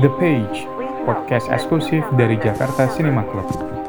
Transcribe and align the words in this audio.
The 0.00 0.08
Page, 0.16 0.64
podcast 1.04 1.52
eksklusif 1.52 2.00
dari 2.16 2.40
Jakarta 2.40 2.88
Cinema 2.96 3.28
Club. 3.28 3.81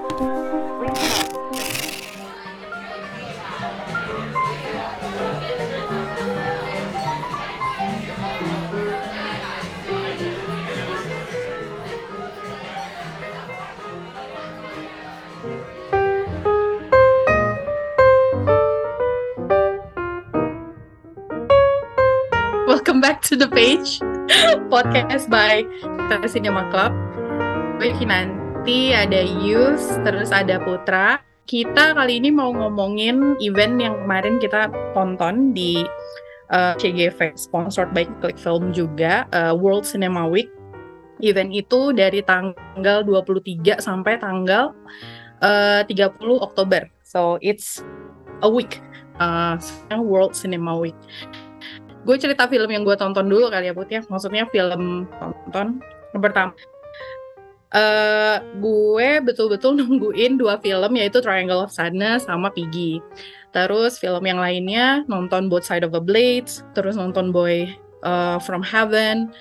Podcast 24.84 25.32
by 25.32 25.64
Cinema 26.28 26.68
Club. 26.68 26.92
Gue 27.80 27.96
Kinanti, 27.96 28.92
ada 28.92 29.24
Yus, 29.24 29.80
terus 30.04 30.28
ada 30.36 30.60
Putra. 30.60 31.24
Kita 31.48 31.96
kali 31.96 32.20
ini 32.20 32.36
mau 32.36 32.52
ngomongin 32.52 33.40
event 33.40 33.80
yang 33.80 33.96
kemarin 34.04 34.44
kita 34.44 34.68
tonton 34.92 35.56
di 35.56 35.88
uh, 36.52 36.76
CGV, 36.76 37.32
sponsored 37.40 37.96
by 37.96 38.04
Click 38.20 38.36
Film 38.36 38.76
juga, 38.76 39.24
uh, 39.32 39.56
World 39.56 39.88
Cinema 39.88 40.28
Week. 40.28 40.52
Event 41.24 41.56
itu 41.56 41.96
dari 41.96 42.20
tanggal 42.20 43.08
23 43.08 43.80
sampai 43.80 44.20
tanggal 44.20 44.76
uh, 45.40 45.88
30 45.88 46.20
Oktober. 46.44 46.92
So 47.08 47.40
it's 47.40 47.80
a 48.44 48.52
week, 48.52 48.84
uh, 49.24 49.56
World 49.96 50.36
Cinema 50.36 50.76
Week 50.76 51.00
gue 52.04 52.16
cerita 52.20 52.46
film 52.52 52.70
yang 52.70 52.84
gue 52.84 52.96
tonton 53.00 53.26
dulu 53.28 53.48
kali 53.48 53.72
ya 53.72 53.74
Put 53.76 53.90
ya. 53.90 54.02
Maksudnya 54.08 54.48
film 54.52 55.08
tonton 55.18 55.80
yang 56.14 56.22
pertama. 56.22 56.52
Uh, 57.74 58.38
gue 58.62 59.18
betul-betul 59.26 59.74
nungguin 59.82 60.38
dua 60.38 60.62
film 60.62 60.94
yaitu 60.94 61.18
Triangle 61.24 61.66
of 61.66 61.74
Sadness 61.74 62.30
sama 62.30 62.54
Piggy. 62.54 63.02
Terus 63.50 63.98
film 63.98 64.24
yang 64.26 64.38
lainnya 64.38 65.02
nonton 65.10 65.50
Both 65.50 65.66
Side 65.66 65.86
of 65.86 65.96
the 65.96 66.04
Blades 66.04 66.62
terus 66.78 66.94
nonton 66.94 67.34
Boy 67.34 67.72
uh, 68.06 68.38
from 68.38 68.62
Heaven. 68.62 69.34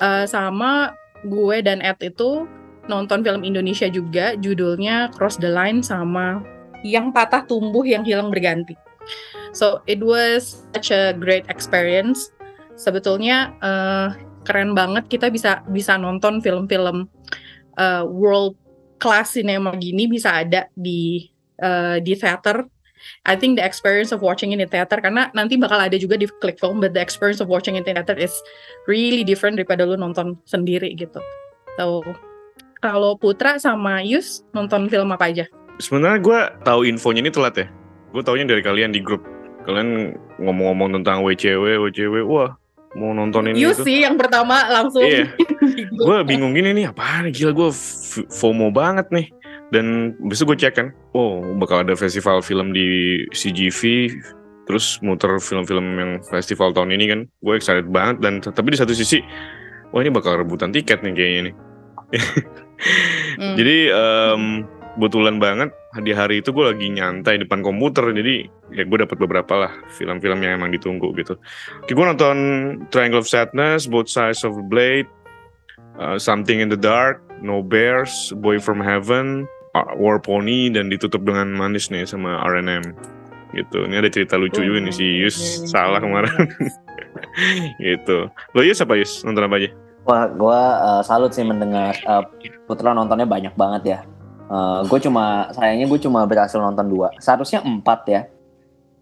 Uh, 0.00 0.24
sama 0.24 0.96
gue 1.28 1.60
dan 1.60 1.84
Ed 1.84 2.00
itu 2.00 2.48
nonton 2.88 3.20
film 3.20 3.44
Indonesia 3.44 3.86
juga 3.92 4.32
judulnya 4.40 5.12
Cross 5.12 5.38
the 5.38 5.52
Line 5.52 5.84
sama 5.84 6.40
yang 6.80 7.12
patah 7.12 7.44
tumbuh 7.44 7.84
yang 7.84 8.00
hilang 8.00 8.32
berganti 8.32 8.72
So 9.50 9.82
it 9.90 9.98
was 10.02 10.62
such 10.74 10.94
a 10.94 11.14
great 11.14 11.46
experience. 11.50 12.30
Sebetulnya 12.78 13.52
uh, 13.60 14.14
keren 14.46 14.72
banget 14.72 15.10
kita 15.10 15.28
bisa 15.28 15.60
bisa 15.68 15.98
nonton 16.00 16.40
film-film 16.40 17.10
uh, 17.76 18.04
world 18.08 18.56
class 19.00 19.36
cinema 19.36 19.74
gini 19.76 20.08
bisa 20.08 20.44
ada 20.44 20.68
di 20.72 21.28
uh, 21.60 21.98
di 22.00 22.14
theater. 22.16 22.64
I 23.24 23.32
think 23.32 23.56
the 23.56 23.64
experience 23.64 24.12
of 24.12 24.20
watching 24.20 24.52
in 24.52 24.60
the 24.60 24.68
theater 24.68 25.00
karena 25.00 25.32
nanti 25.32 25.56
bakal 25.56 25.80
ada 25.80 25.96
juga 25.96 26.20
di 26.20 26.28
Click 26.28 26.60
Film, 26.60 26.84
but 26.84 26.92
the 26.92 27.00
experience 27.00 27.40
of 27.40 27.48
watching 27.48 27.80
in 27.80 27.84
the 27.84 27.96
theater 27.96 28.12
is 28.12 28.32
really 28.84 29.24
different 29.24 29.56
daripada 29.56 29.88
lu 29.88 29.96
nonton 29.96 30.36
sendiri 30.44 30.92
gitu. 31.00 31.16
So 31.80 32.04
kalau 32.84 33.16
Putra 33.16 33.56
sama 33.56 34.04
Yus 34.04 34.44
nonton 34.52 34.92
film 34.92 35.16
apa 35.16 35.32
aja? 35.32 35.48
Sebenarnya 35.80 36.20
gue 36.20 36.40
tahu 36.60 36.80
infonya 36.84 37.24
ini 37.24 37.32
telat 37.32 37.56
ya. 37.56 37.66
Gue 38.12 38.20
taunya 38.20 38.44
dari 38.44 38.60
kalian 38.60 38.92
di 38.92 39.00
grup 39.00 39.24
kalian 39.64 40.16
ngomong-ngomong 40.40 41.00
tentang 41.00 41.22
WCW, 41.24 41.84
WCW, 41.88 42.24
wah 42.26 42.56
mau 42.98 43.14
nonton 43.14 43.46
ini 43.46 43.62
You 43.62 43.70
sih 43.70 44.02
yang 44.02 44.18
pertama 44.18 44.66
langsung. 44.66 45.06
Iya. 45.06 45.30
gue 46.00 46.16
bingung 46.26 46.56
gini 46.56 46.74
nih, 46.74 46.90
apaan 46.90 47.30
gila 47.30 47.54
gue 47.54 47.70
FOMO 48.34 48.74
banget 48.74 49.06
nih. 49.14 49.30
Dan 49.70 50.18
besok 50.26 50.54
gue 50.54 50.66
cek 50.66 50.74
kan, 50.74 50.88
oh 51.14 51.46
bakal 51.62 51.86
ada 51.86 51.94
festival 51.94 52.42
film 52.42 52.74
di 52.74 53.22
CGV, 53.30 54.10
terus 54.66 54.98
muter 54.98 55.38
film-film 55.38 55.86
yang 55.94 56.12
festival 56.26 56.74
tahun 56.74 56.90
ini 56.98 57.04
kan. 57.06 57.20
Gue 57.38 57.54
excited 57.54 57.86
banget 57.86 58.18
dan 58.18 58.42
tapi 58.42 58.74
di 58.74 58.78
satu 58.82 58.90
sisi, 58.90 59.22
wah 59.94 60.02
ini 60.02 60.10
bakal 60.10 60.42
rebutan 60.42 60.74
tiket 60.74 61.06
nih 61.06 61.14
kayaknya 61.14 61.40
nih. 61.46 61.54
hmm. 63.38 63.54
Jadi 63.54 63.78
um, 63.94 64.66
kebetulan 65.00 65.40
banget 65.40 65.72
di 66.04 66.12
hari 66.12 66.44
itu 66.44 66.52
gue 66.52 66.76
lagi 66.76 66.92
nyantai 66.92 67.40
depan 67.40 67.64
komputer 67.64 68.12
jadi 68.12 68.44
ya 68.68 68.84
gue 68.84 68.98
dapat 69.00 69.16
beberapa 69.16 69.64
lah 69.64 69.72
film-film 69.96 70.44
yang 70.44 70.60
emang 70.60 70.68
ditunggu 70.76 71.16
gitu. 71.16 71.40
Oke, 71.80 71.96
gue 71.96 72.04
nonton 72.04 72.36
Triangle 72.92 73.24
of 73.24 73.26
Sadness, 73.26 73.88
Both 73.88 74.12
Sides 74.12 74.44
of 74.44 74.60
the 74.60 74.66
Blade, 74.68 75.08
uh, 75.96 76.20
Something 76.20 76.60
in 76.60 76.68
the 76.68 76.76
Dark, 76.76 77.24
No 77.40 77.64
Bears, 77.64 78.12
Boy 78.44 78.60
from 78.60 78.84
Heaven, 78.84 79.48
War 79.96 80.20
Pony 80.20 80.68
dan 80.68 80.92
ditutup 80.92 81.24
dengan 81.24 81.48
manis 81.56 81.88
nih 81.88 82.04
sama 82.04 82.36
R&M 82.44 82.92
gitu. 83.56 83.88
Ini 83.88 84.04
ada 84.04 84.12
cerita 84.12 84.36
lucu 84.36 84.60
juga 84.60 84.84
nih 84.84 84.92
si 84.92 85.06
Yus 85.24 85.64
salah 85.64 86.04
kemarin. 86.04 86.44
gitu. 87.82 88.28
Lo 88.52 88.60
Yus 88.60 88.84
apa 88.84 89.00
Yus? 89.00 89.24
Nonton 89.24 89.48
apa 89.48 89.56
aja? 89.64 89.72
Wah, 90.04 90.28
gue 90.28 90.60
uh, 90.60 91.02
salut 91.02 91.32
sih 91.32 91.46
mendengar 91.46 91.96
uh, 92.04 92.24
Putra 92.68 92.94
nontonnya 92.94 93.26
banyak 93.26 93.54
banget 93.58 93.82
ya 93.84 93.98
Uh, 94.50 94.82
gue 94.90 94.98
cuma 95.06 95.46
sayangnya 95.54 95.86
gue 95.86 96.00
cuma 96.02 96.26
berhasil 96.26 96.58
nonton 96.58 96.90
dua. 96.90 97.14
Seharusnya 97.22 97.62
empat 97.62 98.00
ya. 98.10 98.22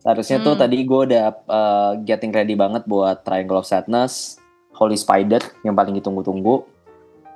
Seharusnya 0.04 0.38
hmm. 0.38 0.46
tuh 0.46 0.54
tadi 0.60 0.84
gue 0.84 1.00
udah 1.08 1.24
uh, 1.48 1.92
getting 2.04 2.30
ready 2.30 2.52
banget 2.52 2.84
buat 2.84 3.24
Triangle 3.24 3.64
of 3.64 3.66
Sadness, 3.66 4.36
Holy 4.76 4.94
Spider 5.00 5.40
yang 5.64 5.72
paling 5.72 5.96
ditunggu-tunggu, 5.96 6.68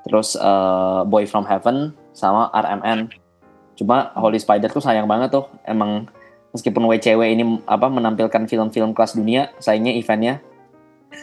terus 0.05 0.37
uh, 0.37 1.03
Boy 1.09 1.25
from 1.25 1.49
Heaven 1.49 1.97
sama 2.13 2.53
RMN. 2.53 3.09
Cuma 3.81 4.13
Holy 4.15 4.39
Spider 4.39 4.69
tuh 4.69 4.85
sayang 4.85 5.09
banget 5.09 5.33
tuh. 5.33 5.49
Emang 5.65 6.07
meskipun 6.53 6.85
WCW 6.87 7.33
ini 7.33 7.45
apa 7.65 7.89
menampilkan 7.89 8.45
film-film 8.45 8.93
kelas 8.93 9.17
dunia, 9.17 9.51
sayangnya 9.59 9.97
eventnya 9.97 10.45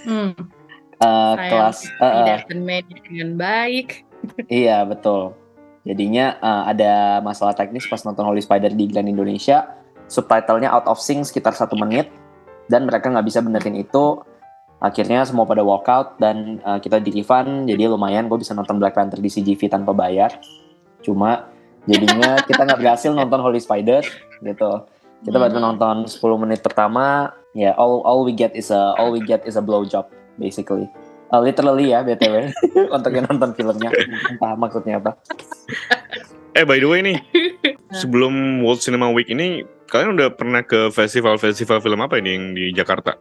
hmm. 0.06 0.32
uh, 1.02 1.36
kelas 1.36 1.78
uh, 2.00 2.14
tidak 2.24 2.46
dengan 3.06 3.30
baik. 3.38 4.06
iya 4.52 4.84
betul 4.86 5.34
Jadinya 5.90 6.38
uh, 6.38 6.70
ada 6.70 7.18
masalah 7.26 7.58
teknis 7.58 7.90
pas 7.90 7.98
nonton 8.06 8.22
Holy 8.22 8.46
Spider 8.46 8.70
di 8.70 8.86
Grand 8.86 9.10
Indonesia, 9.10 9.74
subtitlenya 10.06 10.70
out 10.70 10.86
of 10.86 11.02
sync 11.02 11.26
sekitar 11.26 11.58
satu 11.58 11.74
menit, 11.74 12.14
dan 12.70 12.86
mereka 12.86 13.10
nggak 13.10 13.26
bisa 13.26 13.42
benerin 13.42 13.74
itu. 13.74 14.22
Akhirnya 14.78 15.26
semua 15.26 15.50
pada 15.50 15.66
walkout 15.66 16.22
dan 16.22 16.62
uh, 16.62 16.78
kita 16.78 17.02
di 17.02 17.10
refund, 17.12 17.66
jadi 17.66 17.90
lumayan 17.90 18.30
gue 18.30 18.38
bisa 18.38 18.54
nonton 18.54 18.78
Black 18.78 18.94
Panther 18.94 19.18
di 19.18 19.34
CGV 19.34 19.66
tanpa 19.66 19.92
bayar. 19.98 20.38
Cuma 21.02 21.50
jadinya 21.90 22.38
kita 22.46 22.70
nggak 22.70 22.80
berhasil 22.80 23.10
nonton 23.10 23.42
Holy 23.42 23.58
Spider 23.58 24.06
gitu. 24.46 24.72
Kita 25.26 25.36
baru 25.36 25.58
hmm. 25.58 25.66
nonton 25.74 25.96
10 26.06 26.16
menit 26.46 26.62
pertama, 26.64 27.34
ya 27.58 27.74
yeah, 27.74 27.74
all 27.76 28.06
all 28.06 28.24
we 28.24 28.32
get 28.32 28.54
is 28.54 28.70
a 28.70 28.96
all 28.96 29.10
we 29.12 29.20
get 29.20 29.42
is 29.44 29.58
a 29.58 29.64
blow 29.66 29.84
job 29.84 30.06
basically. 30.40 30.88
Uh, 31.30 31.42
literally 31.46 31.94
ya 31.94 32.02
BTW 32.02 32.50
untuk 32.96 33.12
yang 33.14 33.30
nonton 33.30 33.54
filmnya 33.54 33.94
entah 34.34 34.58
maksudnya 34.58 34.98
apa. 34.98 35.14
Eh 36.58 36.66
by 36.66 36.82
the 36.82 36.90
way 36.90 37.06
nih 37.06 37.22
sebelum 38.02 38.66
World 38.66 38.82
Cinema 38.82 39.14
Week 39.14 39.30
ini 39.30 39.62
kalian 39.90 40.18
udah 40.18 40.34
pernah 40.34 40.66
ke 40.66 40.90
festival-festival 40.90 41.82
film 41.86 42.02
apa 42.02 42.18
ini 42.18 42.30
yang 42.34 42.46
di 42.58 42.66
Jakarta? 42.74 43.18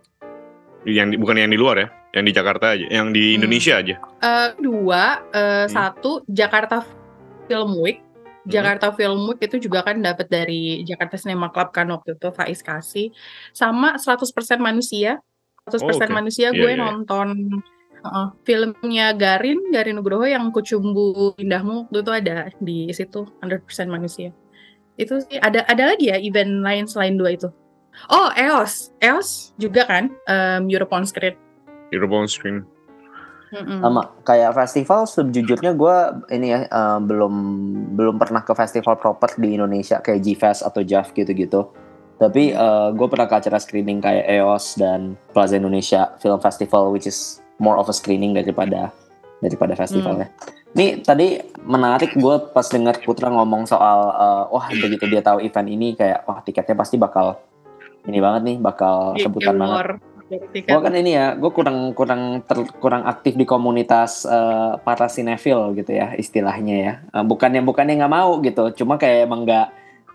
Yang 0.89 1.09
di, 1.13 1.17
bukan 1.21 1.37
yang 1.37 1.53
di 1.53 1.59
luar 1.61 1.77
ya, 1.81 1.89
yang 2.17 2.25
di 2.25 2.33
Jakarta 2.33 2.73
aja, 2.77 2.87
yang 2.89 3.13
di 3.13 3.35
hmm. 3.35 3.37
Indonesia 3.43 3.75
aja. 3.77 3.95
Uh, 4.25 4.49
dua, 4.57 5.05
uh, 5.33 5.65
hmm. 5.65 5.69
satu 5.69 6.25
Jakarta 6.29 6.85
Film 7.45 7.77
Week. 7.85 8.01
Hmm. 8.01 8.49
Jakarta 8.49 8.89
Film 8.97 9.29
Week 9.29 9.41
itu 9.45 9.69
juga 9.69 9.85
kan 9.85 10.01
dapat 10.01 10.33
dari 10.33 10.81
Jakarta 10.89 11.21
Cinema 11.21 11.53
Club 11.53 11.77
kan 11.77 11.89
waktu 11.93 12.17
itu 12.17 12.29
Faiz 12.33 12.65
kasih 12.65 13.13
sama 13.53 14.01
100% 14.01 14.25
manusia. 14.57 15.21
100% 15.69 15.85
oh, 15.85 15.93
okay. 15.93 16.09
manusia 16.09 16.49
yeah, 16.49 16.57
gue 16.57 16.71
yeah. 16.73 16.81
Iya. 16.81 16.85
nonton 16.85 17.29
Uh, 17.99 18.31
filmnya 18.47 19.11
Garin, 19.19 19.75
Garin 19.75 19.99
Nugroho 19.99 20.23
yang 20.23 20.55
Kucumbu 20.55 21.35
Indahmu 21.35 21.91
itu 21.91 22.13
ada 22.15 22.47
di 22.63 22.87
situ 22.95 23.27
100% 23.43 23.91
manusia. 23.91 24.31
Itu 24.95 25.19
sih 25.23 25.39
ada 25.39 25.67
ada 25.67 25.95
lagi 25.95 26.11
ya 26.11 26.19
event 26.19 26.63
lain 26.63 26.87
selain 26.87 27.19
dua 27.19 27.35
itu. 27.35 27.49
Oh, 28.07 28.31
EOS. 28.35 28.95
EOS 29.03 29.59
juga 29.59 29.83
kan 29.87 30.15
um, 30.31 30.71
Europe 30.71 30.95
on 30.95 31.03
Screen. 31.03 31.35
Europe 31.91 32.15
on 32.15 32.31
Screen. 32.31 32.63
Mm-mm. 33.49 33.81
Sama 33.81 34.13
kayak 34.29 34.53
festival 34.53 35.09
sejujurnya 35.09 35.73
gue 35.73 35.97
ini 36.37 36.53
ya 36.53 36.69
uh, 36.69 37.01
belum 37.01 37.35
belum 37.97 38.21
pernah 38.21 38.45
ke 38.45 38.53
festival 38.53 39.01
proper 39.01 39.33
di 39.41 39.57
Indonesia 39.57 40.05
kayak 40.05 40.21
G-Fest 40.21 40.69
atau 40.69 40.85
JAV 40.85 41.17
gitu-gitu. 41.17 41.73
Tapi 42.19 42.53
uh, 42.53 42.93
gue 42.93 43.07
pernah 43.09 43.31
ke 43.31 43.35
acara 43.41 43.57
screening 43.63 44.03
kayak 44.05 44.27
EOS 44.27 44.77
dan 44.77 45.17
Plaza 45.33 45.57
Indonesia 45.57 46.13
Film 46.21 46.43
Festival 46.43 46.93
which 46.93 47.09
is 47.09 47.41
more 47.59 47.77
of 47.79 47.91
a 47.91 47.95
screening 47.95 48.35
daripada 48.35 48.91
daripada 49.39 49.79
festivalnya. 49.79 50.31
Hmm. 50.31 50.75
Nih 50.75 51.03
tadi 51.03 51.39
menarik 51.63 52.15
gue 52.19 52.35
pas 52.51 52.67
dengar 52.67 52.99
Putra 53.03 53.31
ngomong 53.31 53.67
soal 53.71 53.99
uh, 54.15 54.45
wah 54.51 54.67
begitu 54.71 55.07
dia 55.07 55.23
tahu 55.23 55.43
event 55.43 55.69
ini 55.71 55.95
kayak 55.95 56.27
wah 56.27 56.43
tiketnya 56.43 56.75
pasti 56.75 56.99
bakal 56.99 57.39
ini 58.09 58.19
banget 58.19 58.43
nih 58.47 58.57
bakal 58.59 59.15
sebutan 59.19 59.57
banget. 59.59 60.01
berarti 60.29 60.61
Gue 60.61 60.81
kan 60.85 60.93
ini 60.93 61.17
ya, 61.17 61.33
gue 61.41 61.51
kurang 61.57 61.97
kurang 61.97 62.45
ter- 62.45 62.69
kurang 62.85 63.09
aktif 63.09 63.33
di 63.33 63.49
komunitas 63.49 64.29
eh, 64.29 64.77
para 64.85 65.09
sinetfil 65.09 65.73
gitu 65.73 65.97
ya 65.97 66.13
istilahnya 66.21 66.77
ya. 66.77 66.93
Eh, 67.17 67.25
bukannya 67.25 67.65
bukannya 67.65 67.97
nggak 67.97 68.13
mau 68.13 68.37
gitu, 68.45 68.85
cuma 68.85 69.01
kayak 69.01 69.25
emang 69.25 69.49
nggak 69.49 69.67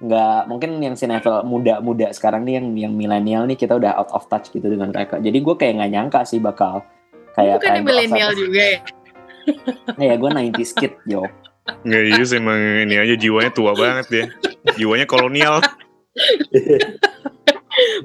nggak 0.04 0.40
mungkin 0.52 0.78
yang 0.86 0.94
sinetfil 0.94 1.42
muda-muda 1.42 2.14
sekarang 2.14 2.46
nih 2.46 2.62
yang 2.62 2.68
yang 2.78 2.94
milenial 2.94 3.50
nih 3.50 3.58
kita 3.58 3.74
udah 3.74 3.98
out 3.98 4.14
of 4.14 4.30
touch 4.30 4.54
gitu 4.54 4.70
dengan 4.70 4.94
mereka. 4.94 5.18
Jadi 5.18 5.38
gue 5.42 5.56
kayak 5.58 5.82
nggak 5.82 5.92
nyangka 5.98 6.22
sih 6.30 6.38
bakal 6.38 6.86
kayak 7.34 7.58
Bukan 7.62 7.82
milenial 7.86 8.32
juga 8.34 8.62
ya. 8.62 8.80
Nah, 10.00 10.06
ya 10.08 10.16
gue 10.16 10.30
90s 10.30 10.72
kid 10.78 10.94
yo. 11.04 11.28
Nggak 11.84 12.20
Yus 12.20 12.32
emang 12.36 12.60
ini 12.84 12.96
aja 13.00 13.16
jiwanya 13.16 13.52
tua 13.52 13.72
banget 13.76 14.06
dia. 14.12 14.26
Jiwanya 14.76 15.08
kolonial. 15.08 15.60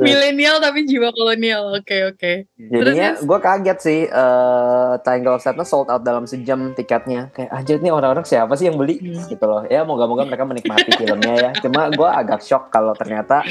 Milenial 0.01 0.65
tapi 0.65 0.89
jiwa 0.89 1.13
kolonial. 1.13 1.77
Oke, 1.77 2.09
oke. 2.09 2.33
Jadinya 2.57 3.19
Terus, 3.19 3.29
gue 3.29 3.39
kaget 3.39 3.79
sih 3.79 4.01
eh 4.09 4.93
Triangle 5.05 5.37
of 5.37 5.45
Sadness 5.45 5.69
sold 5.69 5.93
out 5.93 6.03
dalam 6.03 6.25
sejam 6.25 6.73
tiketnya. 6.73 7.29
Kayak 7.37 7.51
anjir 7.53 7.77
nih 7.85 7.93
orang-orang 7.93 8.25
siapa 8.25 8.57
sih 8.57 8.71
yang 8.73 8.81
beli 8.81 8.97
Hmm. 8.99 9.29
gitu 9.29 9.45
loh. 9.45 9.63
Ya 9.69 9.85
moga-moga 9.85 10.25
mereka 10.25 10.49
menikmati 10.49 10.89
filmnya 10.97 11.35
ya. 11.37 11.51
Cuma 11.61 11.93
gue 11.93 12.09
agak 12.09 12.41
shock 12.41 12.73
kalau 12.73 12.97
ternyata 12.97 13.45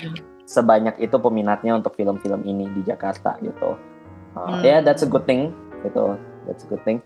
sebanyak 0.48 0.98
itu 0.98 1.16
peminatnya 1.22 1.78
untuk 1.78 1.94
film-film 1.94 2.42
ini 2.48 2.66
di 2.74 2.82
Jakarta 2.82 3.38
gitu. 3.44 3.78
Uh, 4.34 4.58
Hmm. 4.58 4.62
Ya 4.66 4.82
that's 4.82 5.06
a 5.06 5.10
good 5.10 5.30
thing 5.30 5.54
gitu. 5.88 6.20
That's 6.46 6.64
a 6.64 6.68
good 6.68 6.84
thing. 6.84 7.00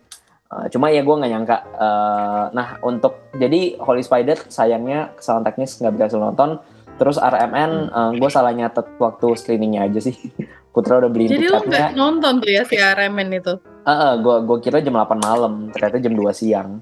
Uh, 0.52 0.68
cuma 0.68 0.92
ya 0.92 1.00
gue 1.00 1.16
nggak 1.16 1.32
nyangka. 1.32 1.58
Uh, 1.74 2.44
nah 2.52 2.76
untuk 2.84 3.32
jadi 3.34 3.80
Holy 3.80 4.04
Spider 4.04 4.36
sayangnya 4.52 5.16
kesalahan 5.16 5.48
teknis 5.48 5.80
nggak 5.80 5.94
berhasil 5.96 6.20
nonton. 6.20 6.60
Terus 7.00 7.18
RMN 7.18 7.90
gue 8.14 8.30
salah 8.30 8.54
nyatet 8.54 8.86
waktu 9.02 9.34
screeningnya 9.34 9.90
aja 9.90 10.00
sih. 10.04 10.14
Putra 10.76 11.04
udah 11.04 11.12
beli 11.12 11.28
Jadi 11.28 11.52
lo 11.52 11.60
tiketnya. 11.60 11.68
nggak 11.68 11.92
nonton 12.00 12.34
tuh 12.40 12.52
ya 12.52 12.64
si 12.64 12.76
RMN 12.80 13.30
itu? 13.36 13.54
Heeh, 13.82 14.12
gua 14.24 14.40
gua 14.46 14.58
kira 14.62 14.80
jam 14.80 14.96
8 14.96 15.20
malam, 15.20 15.68
ternyata 15.74 15.98
jam 16.00 16.14
2 16.16 16.32
siang. 16.32 16.80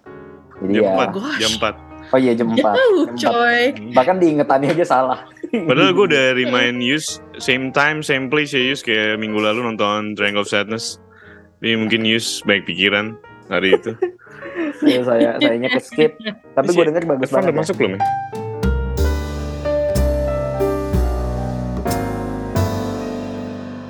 Jadi 0.61 0.73
Jam 0.77 0.83
ya. 0.83 0.93
4. 1.09 1.15
Gosh. 1.15 1.39
Jam 1.39 1.51
4. 1.57 2.13
Oh 2.13 2.19
iya 2.19 2.33
jam 2.35 2.47
4. 2.53 2.57
Jauh, 2.59 3.01
Jam 3.15 3.17
4. 3.17 3.23
coy. 3.33 3.61
Bahkan 3.95 4.15
diingetannya 4.19 4.69
aja 4.75 4.85
salah. 4.85 5.19
Padahal 5.69 5.91
gue 5.95 6.05
udah 6.11 6.25
remind 6.37 6.83
Yus 6.85 7.17
same 7.41 7.73
time 7.73 8.05
same 8.05 8.29
place 8.29 8.53
ya 8.53 8.61
Yus 8.61 8.85
kayak 8.85 9.17
minggu 9.17 9.41
lalu 9.41 9.65
nonton 9.65 10.13
Triangle 10.13 10.45
of 10.45 10.49
Sadness. 10.51 11.01
Jadi 11.59 11.75
mungkin 11.75 12.07
Yus 12.07 12.39
baik 12.47 12.63
pikiran 12.63 13.19
hari 13.51 13.75
itu. 13.75 13.91
saya 14.79 15.03
saya 15.11 15.29
sayanya 15.43 15.69
ke 15.75 15.81
skip. 15.83 16.15
Tapi 16.55 16.69
gue 16.71 16.85
denger 16.87 17.03
bagus 17.03 17.27
Evan 17.27 17.35
banget. 17.35 17.51
udah 17.51 17.55
ya. 17.55 17.59
masuk 17.59 17.75
belum 17.75 17.91
ya? 17.91 18.01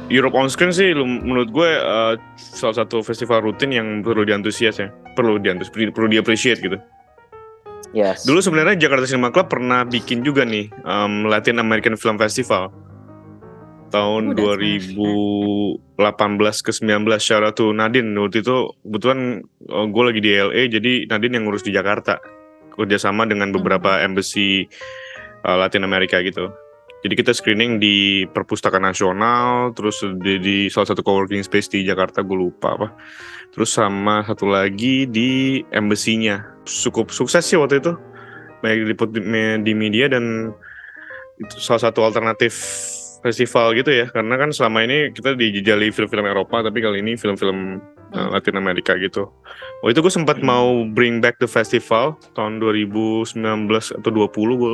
Europe 0.09 0.33
on 0.33 0.49
Screen 0.49 0.73
sih 0.73 0.97
menurut 0.97 1.53
gue 1.53 1.69
uh, 1.69 2.17
salah 2.41 2.81
satu 2.81 3.05
festival 3.05 3.45
rutin 3.45 3.69
yang 3.69 4.01
perlu 4.01 4.25
diantusias 4.25 4.81
ya. 4.81 4.89
Perlu 5.13 5.37
diantus 5.37 5.69
perlu 5.69 6.09
di-appreciate 6.09 6.65
gitu. 6.65 6.81
Yes. 7.93 8.25
Dulu 8.25 8.41
sebenarnya 8.41 8.81
Jakarta 8.81 9.05
Cinema 9.05 9.29
Club 9.29 9.49
pernah 9.49 9.85
bikin 9.85 10.25
juga 10.25 10.41
nih 10.41 10.73
um, 10.85 11.29
Latin 11.29 11.61
American 11.61 11.93
Film 11.93 12.17
Festival 12.17 12.73
tahun 13.89 14.37
Udah 14.37 14.57
2018 14.57 16.65
ke 16.65 16.71
19 16.71 17.19
shout 17.19 17.43
out 17.43 17.55
to 17.57 17.73
Nadine. 17.75 18.13
Waktu 18.15 18.45
itu 18.45 18.71
kebetulan 18.85 19.43
uh, 19.69 19.85
gue 19.89 20.03
lagi 20.05 20.21
di 20.21 20.31
LA 20.37 20.61
jadi 20.69 20.93
Nadine 21.09 21.41
yang 21.41 21.45
ngurus 21.49 21.65
di 21.65 21.73
Jakarta. 21.73 22.21
Kerjasama 22.73 23.27
dengan 23.27 23.51
beberapa 23.51 23.99
embassy 23.99 24.69
uh, 25.43 25.57
Latin 25.59 25.83
Amerika 25.83 26.23
gitu. 26.23 26.53
Jadi 26.99 27.15
kita 27.15 27.31
screening 27.31 27.79
di 27.79 28.27
Perpustakaan 28.27 28.83
Nasional 28.83 29.71
terus 29.71 30.03
di, 30.19 30.35
di 30.39 30.57
salah 30.67 30.91
satu 30.91 30.99
coworking 30.99 31.39
space 31.47 31.71
di 31.71 31.87
Jakarta 31.87 32.23
gue 32.23 32.35
lupa 32.35 32.75
apa. 32.75 32.91
Terus 33.55 33.71
sama 33.71 34.21
satu 34.27 34.51
lagi 34.51 35.07
di 35.07 35.63
embassy-nya 35.71 36.59
cukup 36.67 37.09
sukses 37.09 37.47
sih 37.47 37.55
waktu 37.55 37.79
itu. 37.79 37.95
Banyak 38.59 38.77
diliput 38.83 39.15
di, 39.15 39.23
di 39.63 39.73
media 39.73 40.11
dan 40.11 40.51
itu 41.39 41.55
salah 41.63 41.87
satu 41.87 42.03
alternatif 42.03 42.59
festival 43.19 43.75
gitu 43.75 43.91
ya 43.91 44.05
karena 44.07 44.35
kan 44.39 44.49
selama 44.55 44.87
ini 44.87 45.11
kita 45.11 45.35
dijajali 45.35 45.91
film-film 45.91 46.25
Eropa 46.27 46.63
tapi 46.63 46.79
kali 46.79 47.03
ini 47.03 47.19
film-film 47.19 47.83
uh, 48.15 48.17
Hmm. 48.17 48.33
Latin 48.33 48.57
Amerika 48.57 48.97
gitu. 48.97 49.29
Oh 49.85 49.87
itu 49.87 50.01
gue 50.01 50.09
sempat 50.09 50.41
mau 50.41 50.81
bring 50.89 51.21
back 51.21 51.37
the 51.37 51.45
festival 51.45 52.17
tahun 52.33 52.57
2019 52.57 53.37
atau 53.69 54.09
20 54.09 54.33
gue 54.33 54.73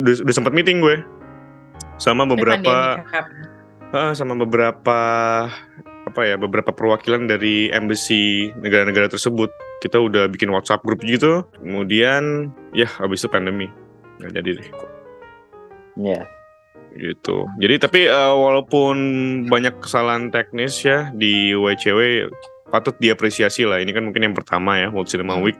udah, 0.00 0.14
udah 0.24 0.34
sempat 0.34 0.52
meeting 0.56 0.80
gue 0.80 1.04
sama 2.00 2.24
beberapa. 2.24 3.04
Ah, 3.90 4.14
sama 4.14 4.38
beberapa 4.38 4.98
apa 6.06 6.22
ya 6.26 6.38
beberapa 6.38 6.70
perwakilan 6.74 7.26
dari 7.26 7.70
embassy 7.70 8.50
negara-negara 8.58 9.10
tersebut 9.10 9.50
kita 9.78 9.98
udah 9.98 10.26
bikin 10.26 10.50
WhatsApp 10.50 10.82
grup 10.82 11.02
gitu 11.06 11.46
kemudian 11.62 12.50
ya 12.74 12.86
habis 12.98 13.22
itu 13.22 13.30
pandemi 13.30 13.70
nggak 14.18 14.32
jadi 14.42 14.50
deh 14.58 14.68
Iya. 16.00 16.39
Gitu 16.94 17.46
jadi 17.58 17.74
tapi 17.78 18.06
eh, 18.06 18.34
walaupun 18.34 18.96
banyak 19.46 19.78
kesalahan 19.78 20.28
teknis 20.28 20.82
ya 20.82 21.10
di 21.12 21.54
WCW 21.54 22.30
patut 22.70 22.94
diapresiasi 22.96 23.66
lah 23.66 23.82
ini 23.82 23.90
kan 23.90 24.06
mungkin 24.06 24.30
yang 24.30 24.36
pertama 24.38 24.78
ya 24.78 24.94
World 24.94 25.10
Cinema. 25.10 25.34
Week 25.42 25.58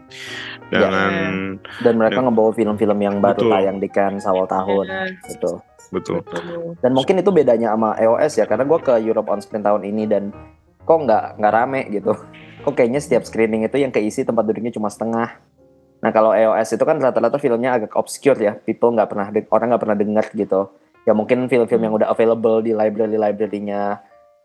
dengan 0.70 1.58
Dan 1.82 1.98
mereka 1.98 2.22
Ya. 2.22 2.24
ngebawa 2.30 2.50
film-film 2.54 2.98
yang 3.02 3.18
baru 3.18 3.42
Betul. 3.42 3.50
tayang 3.50 3.78
di 3.82 3.88
Cannes 3.90 4.22
awal 4.22 4.46
tahun. 4.46 4.86
Iya, 4.86 5.02
Gitu. 5.26 5.50
betul 5.90 6.22
betul. 6.22 6.38
Dan 6.78 6.94
mungkin 6.94 7.18
itu 7.18 7.34
bedanya 7.34 7.74
sama 7.74 7.98
EOS 7.98 8.38
ya, 8.38 8.46
karena 8.46 8.62
gue 8.62 8.78
ke 8.78 8.94
Europe 9.02 9.26
on 9.26 9.42
Screen 9.42 9.66
tahun 9.66 9.82
ini 9.82 10.06
dan 10.06 10.30
kok 10.86 10.98
nggak 11.02 11.42
nggak 11.42 11.52
rame 11.52 11.80
gitu. 11.90 12.14
Kok 12.62 12.78
kayaknya 12.78 13.02
setiap 13.02 13.26
screening 13.26 13.66
itu 13.66 13.74
yang 13.74 13.90
keisi 13.90 14.22
tempat 14.22 14.46
duduknya 14.46 14.70
cuma 14.70 14.86
setengah. 14.86 15.34
Nah 16.00 16.10
kalau 16.14 16.30
EOS 16.30 16.78
itu 16.78 16.84
kan 16.86 17.02
rata-rata 17.02 17.42
filmnya 17.42 17.74
agak 17.74 17.98
obscure 17.98 18.38
ya, 18.38 18.54
people 18.54 18.94
nggak 18.94 19.10
pernah 19.10 19.26
orang 19.50 19.66
nggak 19.74 19.82
pernah 19.82 19.98
dengar 19.98 20.24
gitu. 20.30 20.70
Ya 21.10 21.18
mungkin 21.18 21.50
film-film 21.50 21.82
yang 21.82 21.98
udah 21.98 22.14
available 22.14 22.62
di 22.62 22.70
library-library-nya 22.70 23.98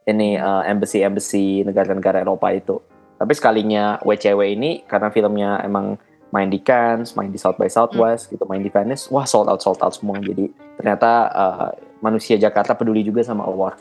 ini 0.09 0.33
uh, 0.41 0.65
embassy-embassy 0.65 1.62
negara-negara 1.62 2.25
Eropa 2.25 2.50
itu. 2.50 2.81
Tapi 3.21 3.38
sekalinya 3.38 4.01
WCW 4.01 4.57
ini 4.57 4.81
karena 4.89 5.13
filmnya 5.13 5.62
emang 5.62 6.01
main 6.33 6.50
di 6.50 6.57
Cannes, 6.57 7.13
main 7.13 7.29
di 7.29 7.38
South 7.38 7.62
by 7.62 7.69
Southwest 7.69 8.33
gitu, 8.33 8.50
main 8.50 8.65
di 8.65 8.73
Venice, 8.73 9.13
wah 9.13 9.29
sold 9.29 9.45
out 9.45 9.62
sold 9.62 9.77
out 9.85 9.94
semua. 9.94 10.17
Jadi 10.17 10.50
ternyata 10.81 11.29
uh, 11.38 11.69
manusia 12.01 12.33
Jakarta 12.33 12.73
peduli 12.73 13.06
juga 13.06 13.21
sama 13.21 13.45
award. 13.45 13.77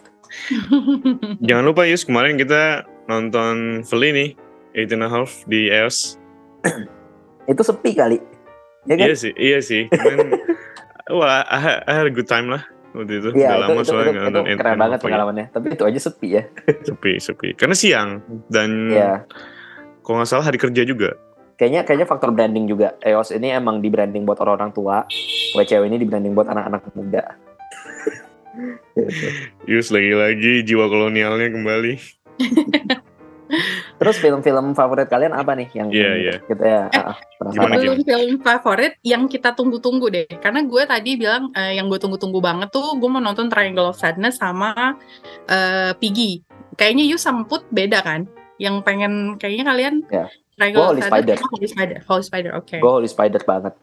jangan 1.48 1.64
lupa 1.64 1.88
Yus 1.88 2.04
kemarin 2.04 2.36
kita 2.36 2.84
nonton 3.08 3.80
Fellini 3.80 4.36
Eight 4.76 4.92
and 4.92 5.00
a 5.00 5.08
Half 5.08 5.48
di 5.48 5.72
EOS 5.72 6.20
Itu 7.48 7.64
sepi 7.64 7.96
kali. 7.96 8.20
Ya 8.84 9.00
kan? 9.00 9.08
Iya 9.08 9.16
sih, 9.16 9.32
iya 9.40 9.58
sih. 9.64 9.88
Cuman, 9.88 10.36
wah, 11.16 11.48
I 11.48 11.88
had 11.88 12.04
a 12.04 12.12
good 12.12 12.28
time 12.28 12.52
lah 12.52 12.73
waktu 12.94 13.12
itu. 13.18 13.28
Iya, 13.34 13.48
Udah 13.50 13.54
itu, 13.58 13.62
lama 13.66 13.74
itu, 13.74 13.84
soalnya 13.84 14.04
itu, 14.04 14.14
nggak 14.14 14.22
itu 14.24 14.30
nonton 14.30 14.44
keren 14.46 14.58
Ant-Man 14.70 14.78
banget 14.80 14.98
ya. 14.98 15.04
pengalamannya. 15.04 15.46
Tapi 15.50 15.66
itu 15.70 15.84
aja 15.84 16.00
sepi 16.00 16.28
ya. 16.30 16.42
Sepi, 16.86 17.12
sepi. 17.18 17.48
Karena 17.52 17.74
siang 17.74 18.08
dan 18.48 18.70
Iya. 18.88 19.12
kalau 20.00 20.16
nggak 20.22 20.30
salah 20.30 20.44
hari 20.46 20.56
kerja 20.56 20.82
juga. 20.82 21.10
Kayaknya 21.54 21.80
kayaknya 21.86 22.06
faktor 22.06 22.30
branding 22.30 22.66
juga. 22.66 22.98
EOS 22.98 23.30
ini 23.30 23.50
emang 23.50 23.78
di 23.78 23.86
branding 23.86 24.26
buat 24.26 24.38
orang-orang 24.38 24.74
tua. 24.74 25.06
WCW 25.54 25.86
ini 25.86 25.98
di 25.98 26.06
branding 26.06 26.34
buat 26.34 26.46
anak-anak 26.46 26.90
muda. 26.94 27.22
Gitu. 28.94 29.26
Yus 29.70 29.90
lagi-lagi 29.90 30.62
jiwa 30.62 30.86
kolonialnya 30.86 31.50
kembali. 31.50 31.94
Terus 34.04 34.18
film-film 34.20 34.66
favorit 34.72 35.08
kalian 35.08 35.32
apa 35.32 35.56
nih 35.56 35.68
yang 35.72 35.88
Iya, 35.88 36.04
yang 36.04 36.16
iya. 36.20 36.34
kita 36.44 36.64
ya 36.64 36.82
Eh, 36.86 37.00
ah, 37.00 37.16
penasaran. 37.40 37.56
Gimana, 37.56 37.74
Belum 37.80 37.98
film 38.04 38.32
favorit 38.38 38.92
yang 39.00 39.22
kita 39.24 39.50
tunggu-tunggu 39.52 40.06
deh. 40.08 40.28
Karena 40.38 40.60
gue 40.60 40.82
tadi 40.84 41.10
bilang 41.16 41.48
eh, 41.50 41.74
yang 41.74 41.88
gue 41.88 41.96
tunggu-tunggu 41.96 42.38
banget 42.38 42.68
tuh 42.68 42.94
gue 42.94 43.08
mau 43.08 43.18
nonton 43.18 43.48
Triangle 43.48 43.88
of 43.88 43.96
Sadness 43.96 44.36
sama 44.36 45.00
eh, 45.48 45.96
Piggy. 45.96 46.44
Kayaknya 46.74 47.04
you 47.06 47.16
sama 47.16 47.42
Put 47.44 47.64
beda 47.70 48.04
kan? 48.04 48.28
Yang 48.60 48.84
pengen 48.84 49.12
kayaknya 49.34 49.64
kalian 49.66 49.94
Ya. 50.08 50.28
Triangle 50.54 50.78
Gua 50.78 50.86
of 50.86 50.90
Holy 50.94 51.02
Sadness 51.02 51.18
Spider. 51.18 51.34
sama 51.34 51.50
Holy 51.50 51.66
Spider. 51.66 51.98
Holy 52.06 52.24
Spider, 52.24 52.50
oke. 52.54 52.76
Gue 52.78 52.92
Holy 52.92 53.08
Spider 53.08 53.42
banget. 53.42 53.74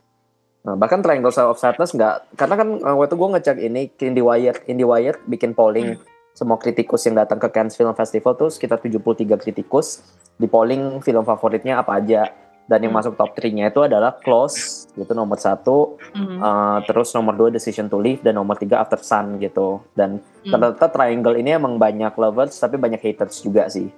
Nah, 0.61 0.77
bahkan 0.77 1.01
Triangle 1.01 1.33
of 1.33 1.57
Sadness 1.57 1.91
nggak, 1.91 2.37
karena 2.37 2.53
kan 2.53 2.67
uh, 2.79 2.93
waktu 2.93 3.17
gue 3.17 3.29
ngecek 3.33 3.57
ini 3.59 3.89
IndieWire, 3.91 4.69
IndieWire 4.69 5.17
bikin 5.25 5.51
polling 5.51 5.97
Hmm. 5.97 6.10
Semua 6.31 6.55
kritikus 6.55 7.03
yang 7.03 7.15
datang 7.15 7.37
ke 7.37 7.47
Cannes 7.47 7.75
Film 7.75 7.91
Festival 7.91 8.33
tuh 8.33 8.49
sekitar 8.49 8.79
73 8.79 9.35
kritikus 9.35 10.01
di 10.35 10.47
polling 10.47 10.99
film 10.99 11.21
favoritnya 11.21 11.79
apa 11.79 11.99
aja 11.99 12.31
dan 12.65 12.79
yang 12.79 12.93
Hmm. 12.93 13.03
masuk 13.03 13.19
top 13.19 13.35
3-nya 13.35 13.67
itu 13.67 13.83
adalah 13.83 14.15
Close 14.15 14.87
gitu 14.95 15.11
nomor 15.11 15.35
satu, 15.35 15.99
Mhm. 16.15 16.37
uh, 16.39 16.79
terus 16.85 17.11
nomor 17.11 17.35
dua 17.35 17.49
Decision 17.51 17.91
to 17.91 17.99
Leave 17.99 18.23
dan 18.23 18.39
nomor 18.39 18.55
tiga 18.55 18.79
After 18.79 18.95
Sun 18.97 19.37
gitu 19.37 19.83
dan 19.91 20.23
Hmm. 20.41 20.51
ternyata 20.55 20.87
Triangle 20.87 21.35
ini 21.35 21.51
emang 21.51 21.75
banyak 21.75 22.15
lovers 22.15 22.55
tapi 22.55 22.79
banyak 22.79 23.01
haters 23.01 23.43
juga 23.43 23.67
sih. 23.67 23.91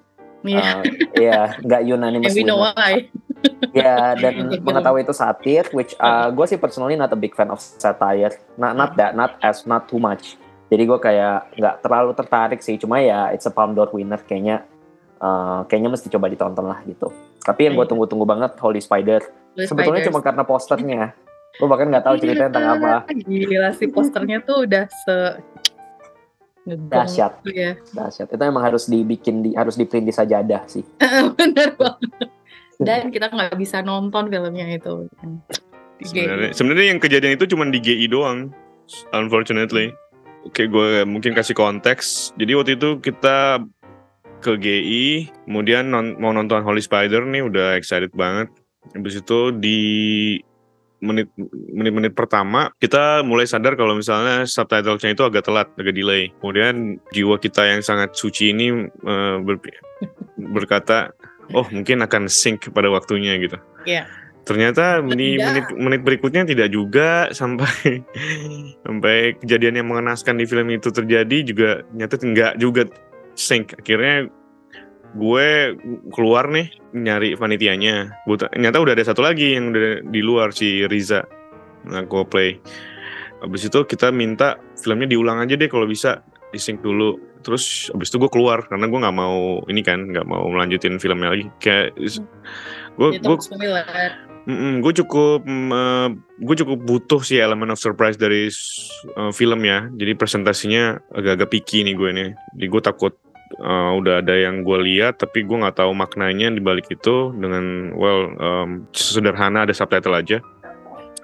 Iya. 0.44 0.60
Uh, 0.60 0.84
Iya, 1.14 1.40
nggak 1.62 1.82
unanimous 1.88 2.34
And 2.34 2.36
we 2.36 2.44
know 2.44 2.60
winner. 2.60 2.76
why. 2.76 2.94
Ya, 3.72 4.12
dan 4.18 4.34
mengetahui 4.66 5.06
itu 5.06 5.14
satir, 5.14 5.64
which 5.72 5.94
uh, 5.98 6.28
gue 6.34 6.46
sih 6.46 6.58
personally 6.58 6.98
not 6.98 7.14
a 7.14 7.20
big 7.20 7.32
fan 7.32 7.48
of 7.48 7.60
satire. 7.60 8.34
Not, 8.56 8.74
not 8.74 8.92
that, 8.98 9.14
not 9.14 9.38
as, 9.40 9.64
not 9.64 9.88
too 9.88 10.00
much. 10.00 10.36
Jadi 10.74 10.90
gue 10.90 10.98
kayak 10.98 11.54
nggak 11.54 11.76
terlalu 11.86 12.12
tertarik 12.18 12.60
sih, 12.60 12.82
cuma 12.82 12.98
ya 12.98 13.30
it's 13.30 13.46
a 13.46 13.54
Palm 13.54 13.78
d'Or 13.78 13.94
winner 13.94 14.18
kayaknya 14.18 14.66
eh, 15.22 15.60
kayaknya 15.70 15.94
mesti 15.94 16.10
coba 16.10 16.26
ditonton 16.28 16.66
lah 16.66 16.82
gitu. 16.84 17.14
Tapi 17.40 17.70
yang 17.70 17.78
gue 17.78 17.86
Iya. 17.86 17.92
tunggu-tunggu 17.94 18.26
banget 18.26 18.58
Holy 18.58 18.82
Spider. 18.82 19.22
Holy 19.54 19.70
Sebetulnya 19.70 20.02
Spiders. 20.02 20.10
cuma 20.10 20.20
karena 20.20 20.44
posternya. 20.44 21.04
Gue 21.54 21.68
bahkan 21.70 21.86
nggak 21.86 22.02
tahu 22.02 22.16
ceritanya 22.18 22.50
tentang 22.50 22.82
apa. 22.82 23.06
Gila 23.14 23.70
sih 23.78 23.88
posternya 23.88 24.42
tuh 24.42 24.66
udah 24.66 24.90
se 24.90 25.16
Dahsyat. 26.64 27.44
gitu 27.44 27.52
ya. 27.54 27.72
Dahsyat. 27.92 28.32
Itu 28.32 28.40
emang 28.42 28.64
harus 28.64 28.88
dibikin 28.88 29.44
di 29.44 29.52
harus 29.54 29.76
di 29.76 29.84
print 29.84 30.08
di 30.08 30.16
sajadah 30.16 30.64
sih. 30.66 30.82
Bener 31.38 31.76
banget. 31.76 32.32
Dan 32.80 33.12
kita 33.12 33.30
nggak 33.30 33.54
bisa 33.56 33.84
nonton 33.84 34.32
filmnya 34.32 34.66
itu. 34.72 35.06
Sebenarnya 36.02 36.50
sebenarnya 36.56 36.88
yang 36.96 37.00
kejadian 37.00 37.36
itu 37.36 37.46
cuma 37.52 37.68
di 37.68 37.80
GI 37.80 38.08
doang. 38.08 38.50
Unfortunately. 39.12 39.92
Oke, 40.44 40.68
gue 40.68 41.08
mungkin 41.08 41.32
kasih 41.32 41.56
konteks. 41.56 42.36
Jadi 42.36 42.52
waktu 42.54 42.72
itu 42.76 43.00
kita 43.00 43.64
ke 44.44 44.60
GI, 44.60 45.08
kemudian 45.48 45.88
non- 45.88 46.20
mau 46.20 46.36
nonton 46.36 46.60
Holy 46.68 46.84
Spider 46.84 47.24
nih 47.24 47.48
udah 47.48 47.80
excited 47.80 48.12
banget. 48.12 48.52
Habis 48.92 49.24
itu 49.24 49.56
di 49.56 49.80
menit 51.04 51.28
menit-menit 51.76 52.16
pertama 52.16 52.72
kita 52.80 53.28
mulai 53.28 53.44
sadar 53.44 53.76
kalau 53.76 53.92
misalnya 53.92 54.48
subtitlesnya 54.48 55.12
itu 55.16 55.24
agak 55.24 55.48
telat, 55.48 55.68
agak 55.80 55.96
delay. 55.96 56.32
Kemudian 56.40 57.00
jiwa 57.12 57.40
kita 57.40 57.64
yang 57.64 57.80
sangat 57.80 58.16
suci 58.16 58.52
ini 58.52 58.68
eh, 58.88 59.36
berpi- 59.40 59.80
berkata, 60.36 61.12
oh 61.56 61.68
mungkin 61.72 62.04
akan 62.04 62.28
sync 62.28 62.68
pada 62.72 62.92
waktunya 62.92 63.40
gitu. 63.40 63.56
Iya. 63.88 64.08
Ternyata 64.44 65.00
di 65.08 65.40
menit 65.40 65.72
menit 65.72 66.02
berikutnya 66.04 66.44
tidak 66.44 66.68
juga 66.76 67.28
sampai 67.40 68.04
sampai 68.84 69.40
kejadian 69.40 69.80
yang 69.80 69.88
mengenaskan 69.88 70.36
di 70.36 70.44
film 70.44 70.68
itu 70.68 70.92
terjadi 70.92 71.38
juga 71.48 71.70
nyata 71.96 72.20
enggak 72.20 72.54
juga 72.60 72.84
sync. 73.40 73.80
Akhirnya 73.80 74.28
gue 75.14 75.78
keluar 76.12 76.50
nih 76.52 76.68
nyari 76.92 77.40
panitianya. 77.40 78.12
Gua 78.28 78.36
ta- 78.36 78.54
Nyata 78.54 78.82
udah 78.82 78.94
ada 78.98 79.06
satu 79.06 79.22
lagi 79.24 79.56
yang 79.56 79.72
udah 79.72 80.04
di 80.10 80.20
luar 80.20 80.52
si 80.52 80.84
Riza. 80.90 81.24
Nah, 81.88 82.04
gue 82.04 82.24
play. 82.28 82.58
Habis 83.44 83.68
itu 83.68 83.80
kita 83.84 84.10
minta 84.12 84.56
filmnya 84.80 85.08
diulang 85.08 85.44
aja 85.44 85.60
deh 85.60 85.68
kalau 85.68 85.88
bisa 85.88 86.24
di 86.52 86.60
sync 86.60 86.82
dulu. 86.82 87.20
Terus 87.44 87.92
habis 87.92 88.08
itu 88.08 88.18
gue 88.24 88.32
keluar 88.32 88.64
karena 88.68 88.88
gue 88.88 89.00
nggak 89.04 89.18
mau 89.20 89.60
ini 89.68 89.84
kan 89.84 90.12
nggak 90.12 90.24
mau 90.24 90.48
melanjutin 90.48 90.96
filmnya 90.98 91.36
lagi. 91.36 91.46
Kayak 91.60 91.94
gue 92.98 93.10
Itu 93.20 93.36
gue 93.36 93.38
spoiler. 94.46 94.80
gue 94.84 94.94
cukup 95.04 95.42
gue 96.44 96.56
cukup 96.60 96.80
butuh 96.84 97.22
sih 97.24 97.40
elemen 97.40 97.72
of 97.72 97.80
surprise 97.80 98.20
dari 98.20 98.52
eh, 99.18 99.32
film 99.32 99.62
ya. 99.64 99.88
Jadi 99.96 100.12
presentasinya 100.14 101.00
agak-agak 101.16 101.50
picky 101.50 101.88
nih 101.88 101.96
gue 101.96 102.10
nih. 102.12 102.30
Jadi 102.60 102.66
gue 102.68 102.82
takut 102.84 103.14
eh, 103.58 103.92
udah 103.98 104.20
ada 104.20 104.36
yang 104.36 104.68
gue 104.68 104.78
lihat 104.84 105.20
tapi 105.24 105.48
gue 105.48 105.58
nggak 105.58 105.80
tahu 105.80 105.96
maknanya 105.96 106.52
di 106.52 106.62
balik 106.62 106.92
itu 106.92 107.32
dengan 107.36 107.96
well 107.96 108.36
em, 108.38 108.70
sederhana 108.92 109.64
ada 109.64 109.74
subtitle 109.74 110.16
aja. 110.16 110.38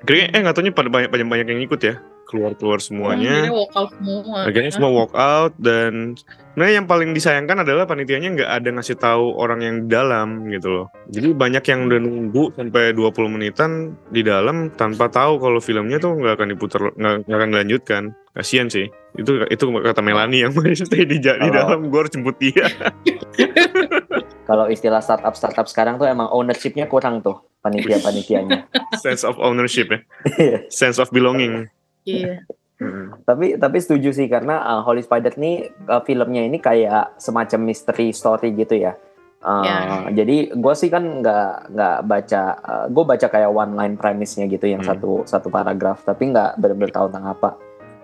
Kayaknya 0.08 0.28
eh 0.32 0.40
nggak 0.48 0.56
taunya 0.56 0.72
pada 0.72 0.88
banyak 0.88 1.12
banyak 1.12 1.48
yang 1.52 1.60
ikut 1.60 1.82
ya 1.84 2.00
keluar 2.30 2.54
keluar 2.54 2.78
Jadi 2.78 2.94
semuanya. 2.94 3.36
walk 3.50 3.74
out 3.74 3.92
semua. 3.98 4.38
Akhirnya 4.46 4.72
semua 4.72 4.92
walk 4.94 5.14
out 5.18 5.54
dan 5.58 6.14
sebenarnya 6.54 6.76
yang 6.78 6.88
paling 6.88 7.10
disayangkan 7.18 7.66
adalah 7.66 7.90
panitianya 7.90 8.30
nggak 8.38 8.52
ada 8.62 8.70
ngasih 8.78 8.98
tahu 9.02 9.34
orang 9.42 9.60
yang 9.66 9.76
di 9.84 9.88
dalam 9.90 10.46
gitu 10.54 10.70
loh. 10.70 10.86
Jadi 11.10 11.34
banyak 11.34 11.64
yang 11.66 11.80
udah 11.90 12.00
nunggu 12.00 12.44
sampai 12.54 12.94
20 12.94 13.34
menitan 13.34 13.98
di 14.14 14.22
dalam 14.22 14.70
tanpa 14.78 15.10
tahu 15.10 15.42
kalau 15.42 15.58
filmnya 15.58 15.98
tuh 15.98 16.14
nggak 16.14 16.38
akan 16.38 16.48
diputar 16.54 16.82
nggak 16.94 17.26
akan 17.26 17.50
dilanjutkan. 17.50 18.04
Kasian 18.38 18.70
sih. 18.70 18.86
Itu 19.18 19.50
itu 19.50 19.64
kata 19.66 20.06
Melani 20.06 20.46
yang 20.46 20.54
masih 20.58 20.86
stay 20.86 21.10
di, 21.10 21.18
di 21.18 21.50
dalam 21.50 21.90
gue 21.90 22.00
harus 22.00 22.14
jemput 22.14 22.38
dia. 22.38 22.70
Kalau 24.50 24.66
istilah 24.66 24.98
startup 24.98 25.38
startup 25.38 25.70
sekarang 25.70 26.02
tuh 26.02 26.10
emang 26.10 26.26
ownershipnya 26.34 26.90
kurang 26.90 27.22
tuh 27.22 27.38
panitia 27.62 28.02
panitianya. 28.02 28.66
Sense 28.98 29.22
of 29.22 29.38
ownership 29.38 29.94
ya. 29.94 30.00
Sense 30.74 30.98
of 30.98 31.14
belonging. 31.14 31.70
Iya. 32.10 32.38
Hmm. 32.80 33.12
tapi 33.28 33.60
tapi 33.60 33.76
setuju 33.84 34.16
sih 34.16 34.32
karena 34.32 34.64
uh, 34.64 34.82
Holy 34.88 35.04
Spider 35.04 35.36
nih 35.36 35.68
uh, 35.92 36.00
filmnya 36.00 36.48
ini 36.48 36.64
kayak 36.64 37.20
semacam 37.20 37.68
mystery 37.68 38.16
story 38.16 38.56
gitu 38.56 38.80
ya. 38.80 38.96
Uh, 39.44 39.64
Ya. 39.68 39.78
Jadi 40.24 40.56
gue 40.56 40.74
sih 40.80 40.88
kan 40.88 41.20
nggak 41.20 41.76
nggak 41.76 41.98
baca, 42.08 42.42
gue 42.88 43.04
baca 43.04 43.28
kayak 43.28 43.52
one 43.52 43.76
line 43.76 43.96
premise-nya 44.00 44.48
gitu 44.48 44.68
yang 44.68 44.80
Hmm. 44.84 44.96
satu 44.96 45.12
satu 45.28 45.48
paragraf, 45.52 46.08
tapi 46.08 46.32
nggak 46.32 46.56
benar-benar 46.56 46.92
tahu 46.96 47.06
tentang 47.12 47.28
apa. 47.28 47.50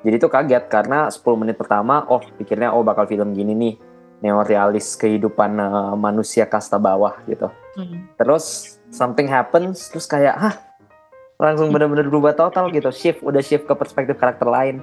Jadi 0.03 0.15
tuh 0.19 0.31
kaget 0.31 0.63
karena 0.67 1.07
10 1.07 1.39
menit 1.39 1.55
pertama, 1.55 2.03
oh 2.11 2.19
pikirnya 2.35 2.75
oh 2.75 2.83
bakal 2.83 3.07
film 3.07 3.31
gini 3.31 3.55
nih, 3.55 3.73
neorealis 4.23 4.95
kehidupan 4.95 5.55
uh, 5.55 5.95
manusia 5.95 6.47
kasta 6.47 6.75
bawah 6.79 7.15
gitu. 7.27 7.47
Hmm. 7.79 8.11
Terus 8.15 8.75
something 8.91 9.27
happens, 9.27 9.87
terus 9.91 10.07
kayak 10.07 10.35
hah 10.35 10.55
langsung 11.35 11.71
bener-bener 11.71 12.07
berubah 12.07 12.33
total 12.35 12.71
gitu, 12.71 12.87
shift 12.95 13.19
udah 13.23 13.43
shift 13.43 13.67
ke 13.67 13.73
perspektif 13.75 14.15
karakter 14.15 14.47
lain. 14.47 14.79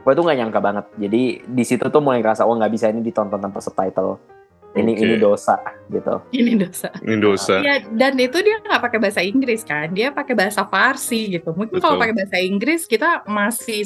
Gue 0.00 0.12
tuh 0.16 0.24
nggak 0.24 0.38
nyangka 0.40 0.60
banget. 0.64 0.84
Jadi 0.96 1.44
di 1.44 1.64
situ 1.64 1.84
tuh 1.92 2.00
mulai 2.00 2.24
ngerasa 2.24 2.48
oh 2.48 2.56
nggak 2.56 2.72
bisa 2.72 2.88
ini 2.88 3.04
ditonton 3.04 3.36
tanpa 3.36 3.60
subtitle. 3.60 4.39
Ini 4.70 4.92
Oke. 4.94 5.02
ini 5.02 5.16
dosa 5.18 5.58
gitu. 5.90 6.22
Ini 6.30 6.54
dosa. 6.54 6.88
Ini 7.02 7.16
dosa. 7.18 7.58
Iya, 7.58 7.90
dan 7.90 8.14
itu 8.14 8.38
dia 8.38 8.62
nggak 8.62 8.78
pakai 8.78 8.98
bahasa 9.02 9.18
Inggris 9.18 9.66
kan, 9.66 9.90
dia 9.90 10.14
pakai 10.14 10.38
bahasa 10.38 10.62
Farsi 10.62 11.26
gitu. 11.34 11.50
Mungkin 11.50 11.82
kalau 11.82 11.98
pakai 11.98 12.14
bahasa 12.14 12.38
Inggris 12.38 12.86
kita 12.86 13.26
masih 13.26 13.82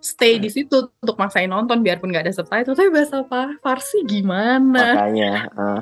stay 0.00 0.40
di 0.40 0.48
situ 0.48 0.88
untuk 1.04 1.20
maksain 1.20 1.52
nonton 1.52 1.84
biarpun 1.84 2.08
nggak 2.08 2.24
ada 2.24 2.32
subtitle. 2.32 2.72
Tapi 2.72 2.88
bahasa 2.88 3.20
Fa- 3.28 3.52
Farsi 3.60 4.00
gimana? 4.08 4.96
Makanya 4.96 5.32
uh, 5.52 5.78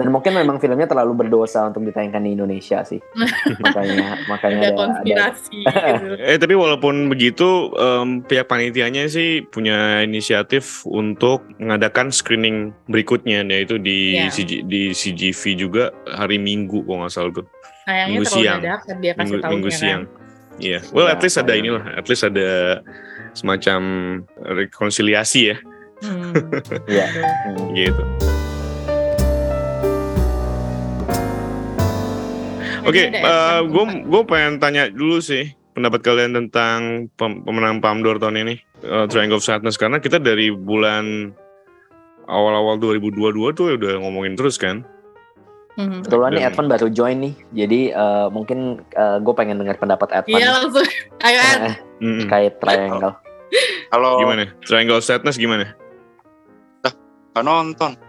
dan 0.00 0.08
mungkin 0.08 0.32
memang 0.40 0.56
filmnya 0.56 0.88
terlalu 0.88 1.28
berdosa 1.28 1.68
untuk 1.68 1.84
ditayangkan 1.84 2.24
di 2.24 2.32
Indonesia 2.32 2.80
sih. 2.88 3.00
makanya 3.64 4.16
makanya 4.24 4.56
Ada 4.56 4.64
ada, 4.64 4.72
ada 4.72 4.80
konspirasi. 4.80 5.58
gitu. 5.68 6.14
Eh 6.16 6.38
tapi 6.40 6.54
walaupun 6.56 7.12
begitu 7.12 7.68
em, 7.76 8.24
pihak 8.24 8.48
panitianya 8.48 9.04
sih 9.12 9.44
punya 9.44 10.00
inisiatif 10.00 10.88
untuk 10.88 11.44
mengadakan 11.60 12.08
screening 12.08 12.72
berikutnya 12.88 13.44
yaitu 13.44 13.81
di 13.82 14.16
Iya. 14.16 14.30
CG 14.30 14.50
di 14.62 14.82
CGV 14.90 15.42
juga 15.58 15.84
hari 16.06 16.38
Minggu 16.38 16.80
kalau 16.80 17.02
nggak 17.02 17.12
salah 17.12 17.32
tuh 17.32 17.46
Sayangnya 17.82 18.06
Minggu 18.14 18.24
siang. 18.24 18.60
dadakan 18.60 18.96
dia 18.96 19.12
kasih 19.12 19.24
minggu, 19.28 19.50
minggu 19.50 19.68
kan. 19.68 19.76
siang. 19.76 20.02
Iya, 20.54 20.78
well 20.90 21.04
Iya, 21.04 21.12
at 21.12 21.20
least 21.20 21.36
ada 21.36 21.46
sayang. 21.48 21.60
inilah, 21.60 21.84
at 21.92 22.06
least 22.06 22.22
ada 22.22 22.48
semacam 23.32 23.80
rekonsiliasi 24.38 25.40
ya 25.44 25.56
Hmm. 25.98 26.34
Iya. 26.90 27.04
Aduh. 27.04 27.26
Hmm. 27.52 27.68
gitu. 27.72 28.02
Oke, 32.82 33.02
Jadi 33.06 33.14
ada 33.16 33.62
gue 33.62 33.84
F1. 33.84 33.98
gue 34.04 34.22
pengen 34.26 34.54
tanya 34.58 34.82
dulu 34.88 35.18
sih 35.18 35.54
pendapat 35.72 36.02
kalian 36.02 36.34
tentang 36.34 36.78
pem- 37.14 37.40
pemenang 37.40 37.78
Palme 37.78 38.02
d'Or 38.02 38.18
tahun 38.18 38.42
ini 38.42 38.54
eh, 38.82 39.06
Triangle 39.06 39.38
of 39.38 39.46
Sadness 39.46 39.74
karena 39.76 39.96
kita 39.96 40.18
dari 40.18 40.50
bulan 40.50 41.30
awal-awal 42.32 42.80
2022 42.80 43.52
tuh 43.52 43.76
udah 43.76 43.92
ngomongin 44.00 44.34
terus 44.34 44.56
kan. 44.56 44.88
Hmm. 45.72 46.04
Kebetulan 46.04 46.36
nih 46.36 46.44
Edvan 46.48 46.68
baru 46.68 46.88
join 46.92 47.16
nih, 47.20 47.34
jadi 47.56 47.80
uh, 47.96 48.26
mungkin 48.28 48.84
gue 48.96 49.34
pengen 49.36 49.56
dengar 49.56 49.80
pendapat 49.80 50.08
Edvan 50.12 50.40
Iya 50.40 50.48
langsung. 50.52 50.88
Ayo 51.24 51.40
Ed. 51.40 51.60
eh, 51.64 51.76
Mm-mm. 52.00 52.18
terkait 52.24 52.54
triangle. 52.60 53.16
Kalau 53.88 54.20
Gimana? 54.20 54.52
Triangle 54.64 55.00
Sadness 55.00 55.40
gimana? 55.40 55.72
nggak 57.32 57.44
nonton, 57.48 57.96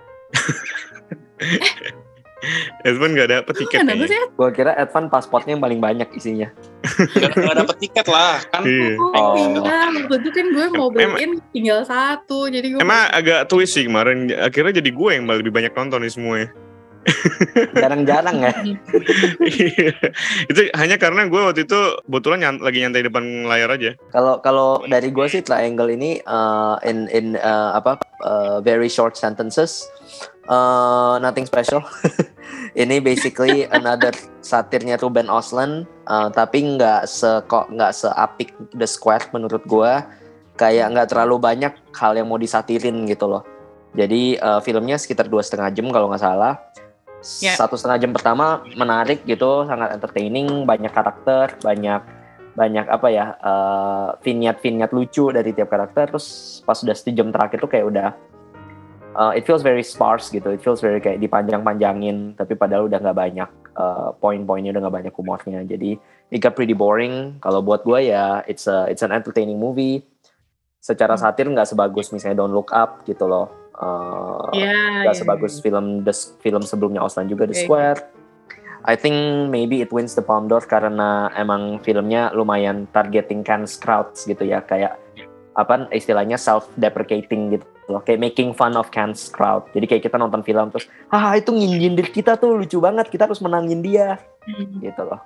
Edvan 2.82 3.14
gak 3.14 3.30
dapet 3.30 3.54
tiket 3.56 3.80
sih 3.82 4.18
Ed? 4.18 4.30
Gue 4.34 4.50
kira 4.52 4.72
Edvan 4.74 5.08
pasportnya 5.08 5.54
yang 5.54 5.64
paling 5.64 5.80
banyak 5.80 6.10
isinya. 6.14 6.48
nggak 6.84 7.32
nggak 7.34 7.58
dapet 7.58 7.76
tiket 7.80 8.06
lah 8.08 8.44
kan. 8.48 8.62
Iya. 8.64 8.94
Oh, 8.98 9.12
Oh. 9.14 9.34
iya. 9.34 9.88
Waktu 10.04 10.16
itu 10.20 10.30
kan 10.30 10.46
gue 10.50 10.66
mau 10.72 10.88
beliin 10.88 11.32
tinggal 11.50 11.84
satu, 11.84 12.48
jadi 12.48 12.68
gue 12.68 12.80
Emang 12.80 13.08
agak 13.10 13.48
twist 13.48 13.74
sih 13.74 13.86
kemarin. 13.86 14.28
Akhirnya 14.30 14.78
jadi 14.78 14.90
gue 14.90 15.10
yang 15.10 15.26
lebih 15.26 15.50
banyak 15.50 15.72
nonton 15.72 16.02
nih 16.02 16.12
semuanya. 16.12 16.50
Jarang-jarang 17.74 18.38
ya. 18.42 18.54
Iya. 19.44 19.92
itu 20.48 20.62
hanya 20.72 20.96
karena 20.96 21.28
gue 21.28 21.42
waktu 21.42 21.64
itu 21.64 21.80
kebetulan 22.02 22.40
nyant- 22.40 22.64
lagi 22.64 22.80
nyantai 22.80 23.04
depan 23.04 23.24
layar 23.44 23.70
aja. 23.70 23.92
Kalau 24.10 24.40
kalau 24.40 24.70
dari 24.86 25.12
gue 25.12 25.26
sih 25.28 25.44
triangle 25.44 25.92
ini 25.92 26.24
uh, 26.24 26.80
in 26.82 27.12
in 27.12 27.36
uh, 27.36 27.76
apa 27.76 28.00
uh, 28.24 28.58
very 28.60 28.88
short 28.88 29.16
sentences, 29.16 29.84
uh, 30.48 31.20
nothing 31.20 31.48
special. 31.48 31.84
ini 32.84 33.00
basically 33.00 33.68
another 33.78 34.12
satirnya 34.44 35.00
Ruben 35.00 35.28
Osland, 35.30 35.86
uh, 36.08 36.28
tapi 36.32 36.78
nggak 36.78 37.08
se 37.08 37.44
kok 37.48 37.70
nggak 37.72 37.92
seapik 37.94 38.56
The 38.76 38.88
Square 38.88 39.32
menurut 39.36 39.64
gue. 39.68 39.94
Kayak 40.54 40.94
nggak 40.94 41.10
terlalu 41.10 41.36
banyak 41.42 41.74
hal 41.98 42.14
yang 42.14 42.30
mau 42.30 42.38
disatirin 42.38 43.10
gitu 43.10 43.26
loh. 43.26 43.42
Jadi 43.94 44.38
uh, 44.38 44.62
filmnya 44.62 44.98
sekitar 44.98 45.30
dua 45.30 45.42
setengah 45.42 45.70
jam 45.74 45.90
kalau 45.90 46.10
nggak 46.10 46.24
salah. 46.24 46.58
Ya. 47.40 47.56
Satu 47.56 47.80
setengah 47.80 48.04
jam 48.04 48.12
pertama 48.12 48.68
menarik 48.76 49.24
gitu, 49.24 49.64
sangat 49.64 49.96
entertaining, 49.96 50.68
banyak 50.68 50.92
karakter, 50.92 51.56
banyak 51.64 52.04
banyak 52.54 52.86
apa 52.86 53.08
ya 53.10 53.26
eh, 53.34 54.10
vignette-vignette 54.22 54.94
lucu 54.94 55.34
dari 55.34 55.52
tiap 55.58 55.74
karakter 55.74 56.14
terus 56.14 56.62
pas 56.62 56.78
udah 56.78 56.94
sejam 56.94 57.34
terakhir 57.34 57.58
tuh 57.58 57.70
kayak 57.70 57.86
udah 57.90 58.10
uh, 59.16 59.32
it 59.34 59.46
feels 59.46 59.62
very 59.62 59.86
sparse 59.86 60.30
gitu. 60.34 60.54
It 60.54 60.62
feels 60.62 60.82
very 60.82 61.00
kayak 61.00 61.22
dipanjang-panjangin 61.22 62.38
tapi 62.38 62.54
padahal 62.58 62.90
udah 62.90 63.00
nggak 63.00 63.18
banyak 63.18 63.50
uh, 63.78 64.10
poin-poinnya 64.18 64.74
udah 64.74 64.82
nggak 64.88 64.96
banyak 65.04 65.14
humornya. 65.16 65.60
Jadi 65.66 65.98
it 66.34 66.40
got 66.42 66.58
pretty 66.58 66.74
boring. 66.74 67.38
Kalau 67.40 67.62
buat 67.62 67.86
gue 67.86 68.10
ya 68.10 68.42
it's 68.50 68.66
a 68.66 68.90
it's 68.90 69.06
an 69.06 69.14
entertaining 69.14 69.58
movie. 69.58 70.04
Secara 70.84 71.16
satir 71.16 71.48
nggak 71.48 71.70
sebagus 71.70 72.12
misalnya 72.12 72.44
Don't 72.44 72.52
Look 72.52 72.74
Up 72.76 73.08
gitu 73.08 73.30
loh. 73.30 73.48
Uh, 73.74 74.54
Iya, 74.54 75.02
nggak 75.08 75.16
iya, 75.18 75.22
sebagus 75.26 75.58
film 75.58 76.06
the 76.06 76.14
film 76.44 76.62
sebelumnya 76.62 77.02
Auslan 77.02 77.26
juga 77.26 77.50
The. 77.50 77.58
Square. 77.66 78.00
I 78.84 79.00
think 79.00 79.16
maybe 79.48 79.80
it 79.80 79.96
wins 79.96 80.12
the 80.12 80.22
Palme 80.22 80.52
d'Or 80.52 80.60
karena 80.68 81.32
emang 81.40 81.80
filmnya 81.80 82.36
lumayan 82.36 82.84
targeting 82.92 83.40
Cannes 83.40 83.80
crowds 83.80 84.28
gitu 84.28 84.44
ya. 84.44 84.60
Kayak 84.60 85.00
apa 85.56 85.88
istilahnya 85.96 86.36
self 86.36 86.68
deprecating 86.76 87.56
gitu 87.56 87.66
loh 87.90 88.00
kayak 88.00 88.20
making 88.22 88.56
fun 88.56 88.76
of 88.76 88.88
Cannes 88.90 89.28
crowd 89.28 89.68
jadi 89.76 89.86
kayak 89.90 90.04
kita 90.08 90.16
nonton 90.16 90.40
film 90.42 90.72
terus 90.72 90.88
ah 91.12 91.36
itu 91.36 91.52
nyindir 91.52 92.08
kita 92.08 92.40
tuh 92.40 92.56
lucu 92.56 92.80
banget 92.80 93.12
kita 93.12 93.28
harus 93.28 93.44
menangin 93.44 93.84
dia 93.84 94.20
Hmm. 94.44 94.84
gitu 94.84 95.08
loh 95.08 95.24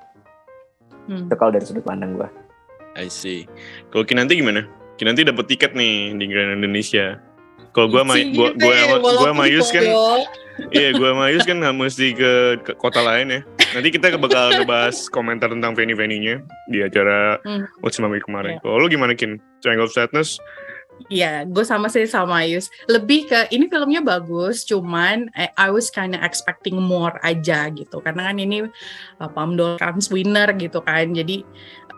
Hmm. 1.10 1.26
itu 1.26 1.34
kalau 1.34 1.50
dari 1.50 1.66
sudut 1.66 1.82
pandang 1.82 2.14
gue 2.14 2.30
I 2.98 3.08
see. 3.14 3.46
Kalau 3.94 4.04
Kinanti 4.04 4.34
gimana? 4.42 4.66
Kinanti 4.98 5.22
dapat 5.22 5.46
tiket 5.46 5.78
nih 5.78 6.18
di 6.18 6.26
Grand 6.26 6.58
Indonesia. 6.58 7.22
Kalau 7.70 7.94
gua 7.94 8.02
sama 8.02 8.18
Cie, 8.18 8.34
gua 8.34 8.50
gua 8.58 8.74
gitu, 8.74 8.82
sama 8.90 8.98
gua 8.98 9.12
sama 9.14 9.22
walaupun 9.46 9.54
Yus 9.54 9.68
kan 9.70 9.84
iya 10.74 10.90
gua 10.98 11.10
sama 11.14 11.26
Yus 11.30 11.46
kan 11.46 11.58
nggak 11.62 11.76
mesti 11.78 12.08
ke, 12.18 12.32
ke 12.66 12.72
kota 12.74 13.06
lain 13.06 13.30
ya. 13.30 13.42
Nanti 13.78 13.94
kita 13.94 14.18
bakal 14.18 14.50
ngebahas 14.58 14.98
komentar 15.14 15.54
tentang 15.54 15.78
venue-venue-nya 15.78 16.42
di 16.74 16.80
acara 16.82 17.38
Hmm. 17.46 17.70
What's 17.86 18.02
Week 18.02 18.26
kemarin. 18.26 18.58
Iya. 18.58 18.66
Kalau 18.66 18.82
lu 18.82 18.90
gimana 18.90 19.14
Kin? 19.14 19.38
Triangle 19.62 19.86
of 19.86 19.94
Sadness? 19.94 20.42
Iya, 21.08 21.46
gue 21.46 21.64
sama 21.64 21.88
sih 21.88 22.10
sama 22.10 22.44
Yus. 22.44 22.74
Lebih 22.90 23.30
ke 23.30 23.40
ini 23.54 23.70
filmnya 23.70 24.02
bagus, 24.02 24.66
cuman 24.66 25.30
I, 25.38 25.54
I 25.56 25.68
was 25.70 25.94
kinda 25.94 26.20
expecting 26.26 26.76
more 26.76 27.16
aja 27.22 27.70
gitu. 27.72 28.02
Karena 28.02 28.28
kan 28.28 28.38
ini 28.42 28.66
uh, 29.22 29.30
Palme 29.32 29.56
d'Or 29.56 29.78
Cannes 29.78 30.10
winner 30.10 30.50
gitu 30.58 30.82
kan. 30.84 31.14
Jadi 31.14 31.46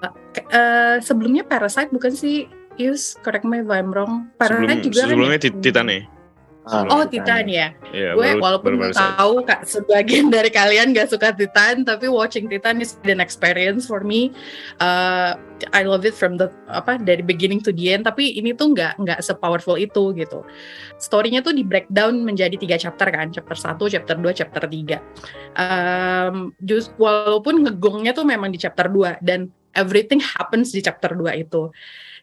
uh, 0.04 0.14
uh, 0.54 0.96
sebelumnya 1.00 1.48
Parasite 1.48 1.90
bukan 1.90 2.14
sih 2.14 2.46
Yus? 2.78 3.18
Correct 3.26 3.48
me 3.48 3.64
if 3.64 3.72
I'm 3.72 3.90
wrong. 3.90 4.30
Parasite 4.38 4.84
Sebelum, 4.84 4.86
juga 4.86 5.02
sebelumnya 5.08 5.40
kan. 5.40 5.88
ya? 5.90 6.19
Titan 6.70 6.86
ya? 6.86 6.90
Ah, 6.90 6.94
Oh 6.94 7.04
Titan 7.04 7.46
ya. 7.50 7.68
Iya, 7.90 8.10
gue 8.14 8.22
baru- 8.30 8.40
walaupun 8.40 8.72
baru 8.78 8.94
Parasite. 8.94 9.02
tahu 9.18 9.34
kak 9.42 9.62
sebagian 9.66 10.28
dari 10.36 10.50
kalian 10.50 10.94
gak 10.94 11.10
suka 11.10 11.34
Titan, 11.34 11.82
tapi 11.82 12.06
watching 12.06 12.46
Titan 12.46 12.78
is 12.78 13.02
an 13.04 13.18
experience 13.18 13.84
for 13.84 14.06
me. 14.06 14.30
Uh, 14.78 15.34
I 15.74 15.84
love 15.84 16.06
it 16.06 16.14
from 16.14 16.38
the 16.38 16.48
apa 16.70 16.96
dari 16.96 17.20
beginning 17.20 17.60
to 17.60 17.74
the 17.74 17.92
end. 17.92 18.06
Tapi 18.06 18.38
ini 18.38 18.54
tuh 18.54 18.72
nggak 18.72 19.02
nggak 19.02 19.20
sepowerful 19.20 19.76
itu 19.76 20.14
gitu. 20.14 20.46
Storynya 20.96 21.42
tuh 21.42 21.52
di 21.52 21.66
breakdown 21.66 22.22
menjadi 22.22 22.56
tiga 22.56 22.78
chapter 22.78 23.10
kan, 23.10 23.28
chapter 23.28 23.58
1, 23.58 23.76
chapter 23.90 24.16
2, 24.16 24.32
chapter 24.32 24.64
3 24.64 25.02
Um, 25.56 26.54
just 26.62 26.94
walaupun 26.96 27.66
ngegongnya 27.66 28.14
tuh 28.14 28.24
memang 28.24 28.54
di 28.54 28.62
chapter 28.62 28.88
2 28.88 29.20
dan 29.20 29.50
everything 29.74 30.22
happens 30.22 30.72
di 30.72 30.80
chapter 30.80 31.12
2 31.12 31.36
itu. 31.36 31.68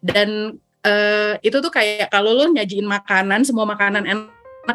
Dan 0.01 0.57
eh, 0.81 1.35
itu 1.43 1.59
tuh 1.59 1.69
kayak 1.69 2.09
kalau 2.09 2.31
lo 2.31 2.47
nyajiin 2.47 2.87
makanan, 2.87 3.43
semua 3.43 3.67
makanan 3.67 4.07
enak 4.07 4.33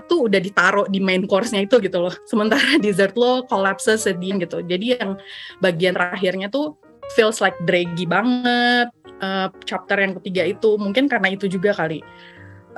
tuh 0.07 0.31
udah 0.31 0.39
ditaruh 0.39 0.87
di 0.87 1.03
main 1.03 1.27
course-nya 1.27 1.67
itu 1.67 1.81
gitu 1.83 1.97
loh. 1.99 2.13
Sementara 2.23 2.77
dessert 2.83 3.17
lo 3.19 3.43
collapse 3.49 3.91
sedih 3.99 4.39
gitu. 4.39 4.63
Jadi 4.63 4.95
yang 4.95 5.19
bagian 5.59 5.97
terakhirnya 5.97 6.47
tuh 6.47 6.79
feels 7.17 7.43
like 7.43 7.57
draggy 7.67 8.07
banget. 8.07 8.87
Eh, 9.21 9.47
chapter 9.67 9.99
yang 9.99 10.15
ketiga 10.21 10.47
itu 10.47 10.79
mungkin 10.79 11.11
karena 11.11 11.33
itu 11.35 11.51
juga 11.51 11.75
kali. 11.75 11.99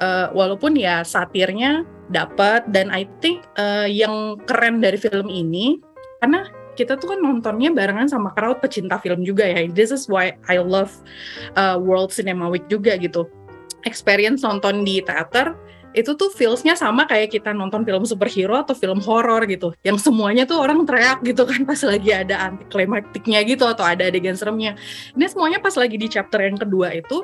Eh, 0.02 0.28
walaupun 0.34 0.74
ya 0.74 1.06
satirnya 1.06 1.86
dapat 2.10 2.66
dan 2.74 2.90
I 2.90 3.06
think 3.22 3.46
eh, 3.60 3.88
yang 3.94 4.42
keren 4.50 4.82
dari 4.82 4.98
film 4.98 5.30
ini 5.30 5.78
karena 6.24 6.50
kita 6.74 6.98
tuh 6.98 7.14
kan 7.14 7.20
nontonnya 7.22 7.70
barengan 7.70 8.10
sama 8.10 8.34
crowd 8.34 8.60
pecinta 8.60 8.98
film 8.98 9.22
juga 9.22 9.46
ya. 9.46 9.70
This 9.70 9.94
is 9.94 10.10
why 10.10 10.34
I 10.50 10.58
love 10.58 10.90
uh, 11.54 11.78
World 11.78 12.10
Cinema 12.10 12.50
Week 12.50 12.66
juga 12.68 12.98
gitu. 12.98 13.30
Experience 13.86 14.42
nonton 14.42 14.82
di 14.82 15.00
teater 15.06 15.54
itu 15.94 16.12
tuh 16.18 16.30
feels-nya 16.34 16.74
sama 16.74 17.06
kayak 17.06 17.34
kita 17.34 17.54
nonton 17.54 17.86
film 17.86 18.04
superhero 18.04 18.58
atau 18.60 18.74
film 18.74 19.00
horor 19.02 19.46
gitu. 19.46 19.72
Yang 19.86 20.10
semuanya 20.10 20.44
tuh 20.50 20.60
orang 20.60 20.84
teriak 20.84 21.22
gitu 21.22 21.46
kan 21.46 21.64
pas 21.64 21.80
lagi 21.86 22.10
ada 22.10 22.52
anti 22.52 22.66
klimaktiknya 22.68 23.40
gitu 23.46 23.64
atau 23.70 23.86
ada 23.86 24.10
adegan 24.10 24.34
seremnya. 24.34 24.74
Ini 25.14 25.26
semuanya 25.30 25.62
pas 25.62 25.74
lagi 25.78 25.96
di 25.96 26.08
chapter 26.10 26.42
yang 26.42 26.58
kedua 26.58 26.92
itu 26.94 27.22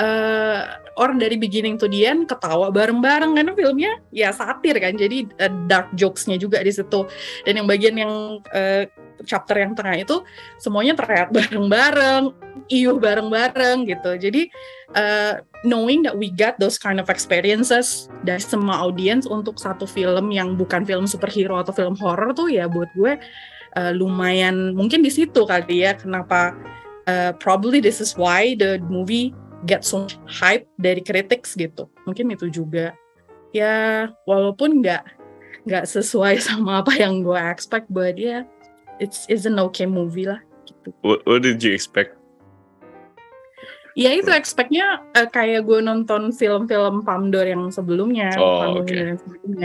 eh 0.00 0.60
orang 0.96 1.20
dari 1.20 1.36
beginning 1.36 1.76
to 1.76 1.90
the 1.90 2.08
end 2.08 2.24
ketawa 2.24 2.72
bareng-bareng 2.72 3.36
karena 3.36 3.52
filmnya 3.52 3.92
ya 4.10 4.32
satir 4.32 4.80
kan. 4.80 4.96
Jadi 4.96 5.28
eh, 5.36 5.52
dark 5.68 5.92
jokes-nya 5.92 6.40
juga 6.40 6.64
di 6.64 6.72
situ. 6.72 7.04
Dan 7.44 7.60
yang 7.60 7.68
bagian 7.68 7.96
yang 8.00 8.12
eh, 8.56 8.88
chapter 9.24 9.56
yang 9.60 9.76
tengah 9.76 10.00
itu 10.00 10.24
semuanya 10.56 10.96
teriak 10.96 11.28
bareng-bareng, 11.36 12.32
iuh 12.72 12.96
bareng-bareng 12.96 13.84
gitu. 13.88 14.10
Jadi 14.16 14.48
uh, 14.96 15.44
knowing 15.62 16.00
that 16.06 16.16
we 16.16 16.32
got 16.32 16.56
those 16.56 16.80
kind 16.80 16.96
of 16.96 17.12
experiences 17.12 18.08
dari 18.24 18.40
semua 18.40 18.80
audiens 18.80 19.28
untuk 19.28 19.60
satu 19.60 19.84
film 19.84 20.32
yang 20.32 20.56
bukan 20.56 20.84
film 20.88 21.04
superhero 21.04 21.60
atau 21.60 21.74
film 21.76 21.94
horror 22.00 22.32
tuh 22.32 22.48
ya 22.48 22.64
buat 22.64 22.88
gue 22.96 23.20
uh, 23.76 23.92
lumayan 23.92 24.72
mungkin 24.72 25.04
di 25.04 25.12
situ 25.12 25.44
kali 25.44 25.84
ya 25.84 25.92
kenapa 25.94 26.56
uh, 27.10 27.32
probably 27.36 27.78
this 27.80 28.00
is 28.00 28.16
why 28.16 28.56
the 28.56 28.80
movie 28.88 29.34
get 29.68 29.84
so 29.84 30.08
hype 30.24 30.64
dari 30.80 31.04
critics 31.04 31.56
gitu. 31.56 31.88
Mungkin 32.08 32.32
itu 32.32 32.48
juga. 32.48 32.96
Ya 33.50 34.08
walaupun 34.24 34.80
nggak 34.80 35.04
nggak 35.66 35.84
sesuai 35.84 36.40
sama 36.46 36.80
apa 36.84 36.94
yang 36.96 37.20
gue 37.24 37.36
expect, 37.36 37.90
but 37.90 38.16
ya 38.16 38.46
it's 39.02 39.26
is 39.28 39.44
an 39.44 39.58
okay 39.58 39.88
movie 39.88 40.28
lah 40.28 40.40
gitu. 40.64 40.94
What, 41.04 41.26
what 41.26 41.42
did 41.42 41.60
you 41.60 41.74
expect? 41.74 42.19
Ya 43.98 44.14
itu 44.14 44.30
expect-nya 44.30 45.02
eh, 45.18 45.26
kayak 45.26 45.66
gue 45.66 45.82
nonton 45.82 46.30
film-film 46.30 47.02
Palme 47.02 47.34
d'Or 47.34 47.42
yang 47.42 47.74
sebelumnya, 47.74 48.30
Oh, 48.38 48.78
oke. 48.78 48.86
gitu. 48.86 49.18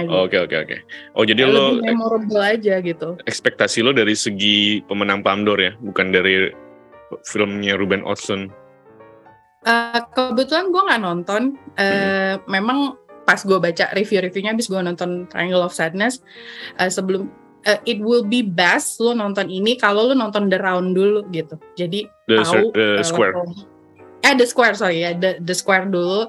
Oke 0.09 0.37
oke 0.41 0.55
oke. 0.65 0.77
Oh 1.13 1.23
jadi 1.23 1.45
Kayak 1.45 1.53
lo 1.53 1.61
lebih 1.77 1.81
memorable 1.93 2.41
aja 2.41 2.75
gitu. 2.81 3.09
ekspektasi 3.29 3.85
lo 3.85 3.93
dari 3.93 4.17
segi 4.17 4.81
pemenang 4.89 5.21
Palme 5.21 5.45
d'Or 5.45 5.59
ya, 5.61 5.71
bukan 5.77 6.09
dari 6.09 6.49
filmnya 7.29 7.77
Ruben 7.77 8.01
Östlund. 8.01 8.49
Eh, 9.65 10.01
kebetulan 10.13 10.69
gue 10.69 10.81
nggak 10.81 11.01
nonton. 11.01 11.41
Eh, 11.77 12.37
Memang 12.49 12.97
pas 13.25 13.41
gue 13.41 13.57
baca 13.57 13.89
review-reviewnya, 13.93 14.53
abis 14.53 14.69
gue 14.69 14.77
nonton 14.77 15.25
Triangle 15.29 15.65
of 15.65 15.73
Sadness, 15.73 16.21
eh, 16.77 16.89
sebelum 16.89 17.25
eh, 17.65 17.81
it 17.85 17.97
will 17.97 18.21
be 18.21 18.45
best 18.45 19.01
lo 19.01 19.17
nonton 19.17 19.49
ini 19.49 19.73
kalau 19.77 20.05
lo 20.09 20.13
nonton 20.13 20.49
The 20.49 20.61
Round 20.61 20.93
dulu 20.93 21.25
gitu. 21.33 21.57
Jadi 21.73 22.05
The, 22.29 22.41
tahu 22.45 22.69
the 22.73 23.01
eh, 23.01 23.05
Square. 23.05 23.33
Eh 24.25 24.33
The 24.33 24.45
Square 24.45 24.75
sorry 24.75 24.99
ya, 24.99 25.13
The, 25.13 25.37
The 25.37 25.53
Square 25.53 25.87
dulu. 25.87 26.25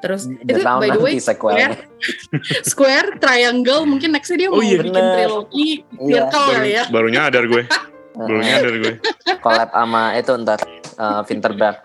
Terus 0.00 0.24
The 0.26 0.56
itu 0.56 0.60
Round 0.60 0.80
by 0.80 0.88
the 0.88 0.98
way. 0.98 1.14
Square, 1.16 1.76
Square, 2.66 3.08
Triangle 3.18 3.84
mungkin 3.84 4.10
nextnya 4.10 4.36
dia 4.38 4.48
Oh 4.48 4.56
mau 4.56 4.64
iya, 4.64 4.80
bikin 4.80 4.90
bener. 4.90 5.12
trilogi 5.14 5.68
Iya. 5.92 6.24
circle 6.24 6.40
Baru, 6.40 6.54
kali 6.56 6.70
ya. 6.72 6.84
baru 6.88 7.08
nyadar 7.08 7.44
gue, 7.44 7.62
baru 8.18 8.40
nyadar 8.40 8.74
gue. 8.74 8.94
collab 9.38 9.68
sama 9.68 10.02
itu 10.14 10.32
ntar 10.40 10.60
uh, 10.96 11.20
Winterberg 11.22 11.76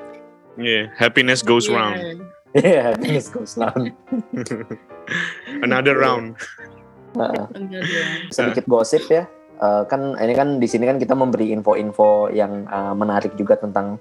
Yeah, 0.56 0.88
happiness 0.96 1.44
goes 1.44 1.68
Iya. 1.68 1.76
round, 1.76 1.96
Iya, 2.56 2.84
this 2.96 3.28
goes 3.28 3.60
round. 3.60 3.92
another 5.62 5.96
round. 5.96 6.40
Ya. 7.14 7.48
sedikit 8.30 8.64
gosip 8.66 9.04
ya. 9.08 9.28
Eh, 9.56 9.84
kan 9.86 10.16
ini 10.16 10.32
kan 10.32 10.56
di 10.56 10.68
sini 10.68 10.84
kan 10.84 10.96
kita 10.96 11.12
memberi 11.12 11.52
info-info 11.52 12.28
yang 12.30 12.64
eh, 12.66 12.94
menarik 12.94 13.36
juga 13.36 13.56
tentang 13.56 14.00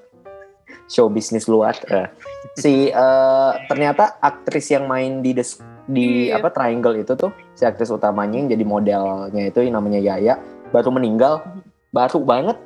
show 0.86 1.06
bisnis 1.06 1.44
luar. 1.44 1.74
Eh, 1.84 2.08
si 2.54 2.72
eh, 2.86 3.52
ternyata 3.66 4.18
aktris 4.18 4.68
yang 4.68 4.84
main 4.84 5.20
di 5.20 5.32
des- 5.32 5.58
di 5.84 6.28
Iya. 6.28 6.38
apa 6.38 6.48
Triangle 6.48 6.96
itu 6.98 7.12
tuh 7.12 7.28
si 7.52 7.62
aktris 7.62 7.88
utamanya 7.88 8.36
yang 8.36 8.48
jadi 8.48 8.64
modelnya 8.64 9.42
itu 9.44 9.60
yang 9.60 9.76
namanya 9.76 10.00
Yaya 10.00 10.40
baru 10.70 10.88
meninggal 10.90 11.44
baru 11.90 12.20
banget 12.20 12.56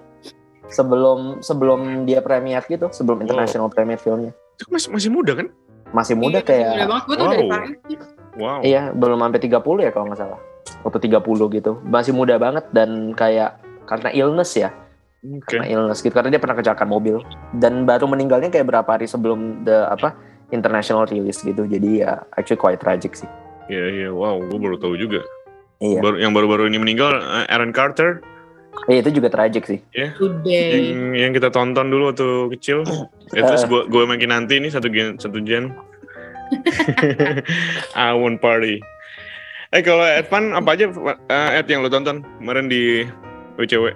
sebelum 0.66 1.40
sebelum 1.40 2.04
dia 2.04 2.20
premier 2.20 2.62
gitu 2.62 2.86
sebelum 2.88 3.18
international 3.20 3.68
premier 3.68 3.96
filmnya 3.96 4.30
Itu 4.54 4.70
masih 4.70 4.88
masih 4.88 5.10
muda 5.10 5.34
kan? 5.34 5.48
masih 5.88 6.14
muda 6.14 6.38
Iya, 6.38 6.46
kayak 6.46 6.68
muda 6.70 6.86
banget 6.86 7.04
gue 7.04 7.16
tuh 7.16 7.26
dari 7.26 7.46
Wow. 7.48 7.58
Wow. 8.38 8.60
Iya, 8.62 8.82
belum 8.92 9.18
sampai 9.18 9.40
30 9.40 9.82
ya 9.82 9.90
kalau 9.90 10.06
nggak 10.06 10.20
salah. 10.20 10.38
Atau 10.86 11.00
30 11.02 11.18
gitu. 11.50 11.82
Masih 11.82 12.14
muda 12.14 12.38
banget 12.38 12.70
dan 12.70 13.10
kayak 13.10 13.58
karena 13.82 14.14
illness 14.14 14.54
ya. 14.54 14.70
Oke. 15.18 15.58
Karena 15.58 15.66
illness 15.66 16.00
gitu. 16.00 16.14
Karena 16.14 16.30
dia 16.30 16.40
pernah 16.42 16.56
kecelakaan 16.58 16.90
mobil. 16.90 17.18
Dan 17.56 17.82
baru 17.84 18.06
meninggalnya 18.06 18.54
kayak 18.54 18.70
berapa 18.70 18.86
hari 18.86 19.10
sebelum 19.10 19.66
the 19.66 19.86
apa 19.90 20.14
international 20.54 21.06
release 21.10 21.42
gitu. 21.42 21.66
Jadi 21.66 22.06
ya 22.06 22.22
actually 22.38 22.60
quite 22.60 22.78
tragic 22.78 23.18
sih. 23.18 23.28
Iya 23.66 23.84
iya. 23.90 24.08
Wow, 24.14 24.46
gue 24.46 24.58
baru 24.58 24.76
tahu 24.78 24.94
juga. 24.94 25.20
Iya. 25.82 26.00
Baru 26.00 26.16
yang 26.22 26.32
baru-baru 26.34 26.70
ini 26.70 26.78
meninggal 26.78 27.18
eh, 27.18 27.46
Aaron 27.50 27.74
Carter, 27.74 28.22
Eh, 28.86 29.02
itu 29.02 29.10
juga 29.10 29.26
tragic 29.26 29.66
sih. 29.66 29.80
Today. 29.90 30.94
yang, 30.94 31.12
yang 31.12 31.32
kita 31.34 31.50
tonton 31.50 31.90
dulu 31.90 32.14
waktu 32.14 32.46
kecil. 32.56 32.86
Ya, 33.34 33.42
terus 33.42 33.66
gue 33.66 33.90
gue 33.90 34.04
makin 34.06 34.30
nanti 34.30 34.62
nih 34.62 34.70
satu 34.70 34.86
gen 34.86 35.18
satu 35.18 35.42
gen. 35.42 35.74
I 37.98 38.14
want 38.14 38.38
party. 38.38 38.80
Eh 39.74 39.82
kalau 39.84 40.06
Edvan 40.06 40.56
apa 40.56 40.78
aja 40.78 40.88
eh, 41.28 41.58
Ed 41.60 41.66
yang 41.68 41.84
lo 41.84 41.90
tonton 41.92 42.24
kemarin 42.40 42.70
di 42.70 43.04
WCW? 43.60 43.92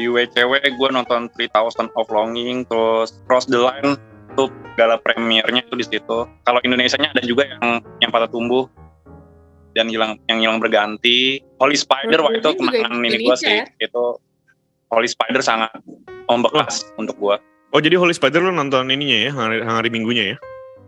Di 0.00 0.08
WCW 0.08 0.64
gue 0.64 0.88
nonton 0.96 1.28
3000 1.36 1.92
of 1.92 2.08
Longing, 2.08 2.64
terus 2.64 3.20
Cross 3.28 3.52
the 3.52 3.60
Line 3.60 4.00
itu 4.32 4.48
gala 4.80 4.96
premiernya 4.96 5.60
itu 5.60 5.76
di 5.76 5.84
situ. 5.84 6.24
Kalau 6.24 6.56
Indonesianya 6.64 7.12
ada 7.12 7.20
juga 7.20 7.44
yang 7.44 7.84
yang 8.00 8.08
patah 8.08 8.32
tumbuh 8.32 8.64
dan 9.76 9.92
hilang 9.92 10.16
yang 10.24 10.40
hilang 10.40 10.56
berganti. 10.56 11.44
Holy 11.60 11.76
Spider 11.76 12.16
Oh, 12.24 12.32
waktu 12.32 12.40
itu 12.40 12.48
kenangan 12.64 12.96
ini 12.96 13.12
gue 13.12 13.28
Indonesia 13.28 13.44
sih. 13.44 13.60
ya? 13.60 13.64
Itu 13.76 14.16
Holy 14.88 15.04
Spider 15.04 15.44
sangat 15.44 15.68
membekas 16.24 16.88
untuk 16.96 17.20
gue. 17.20 17.36
Oh 17.76 17.80
jadi 17.84 18.00
Holy 18.00 18.16
Spider 18.16 18.40
lo 18.40 18.56
nonton 18.56 18.88
ininya 18.88 19.28
ya 19.28 19.30
hari, 19.36 19.60
hari 19.60 19.92
minggunya 19.92 20.32
ya? 20.32 20.36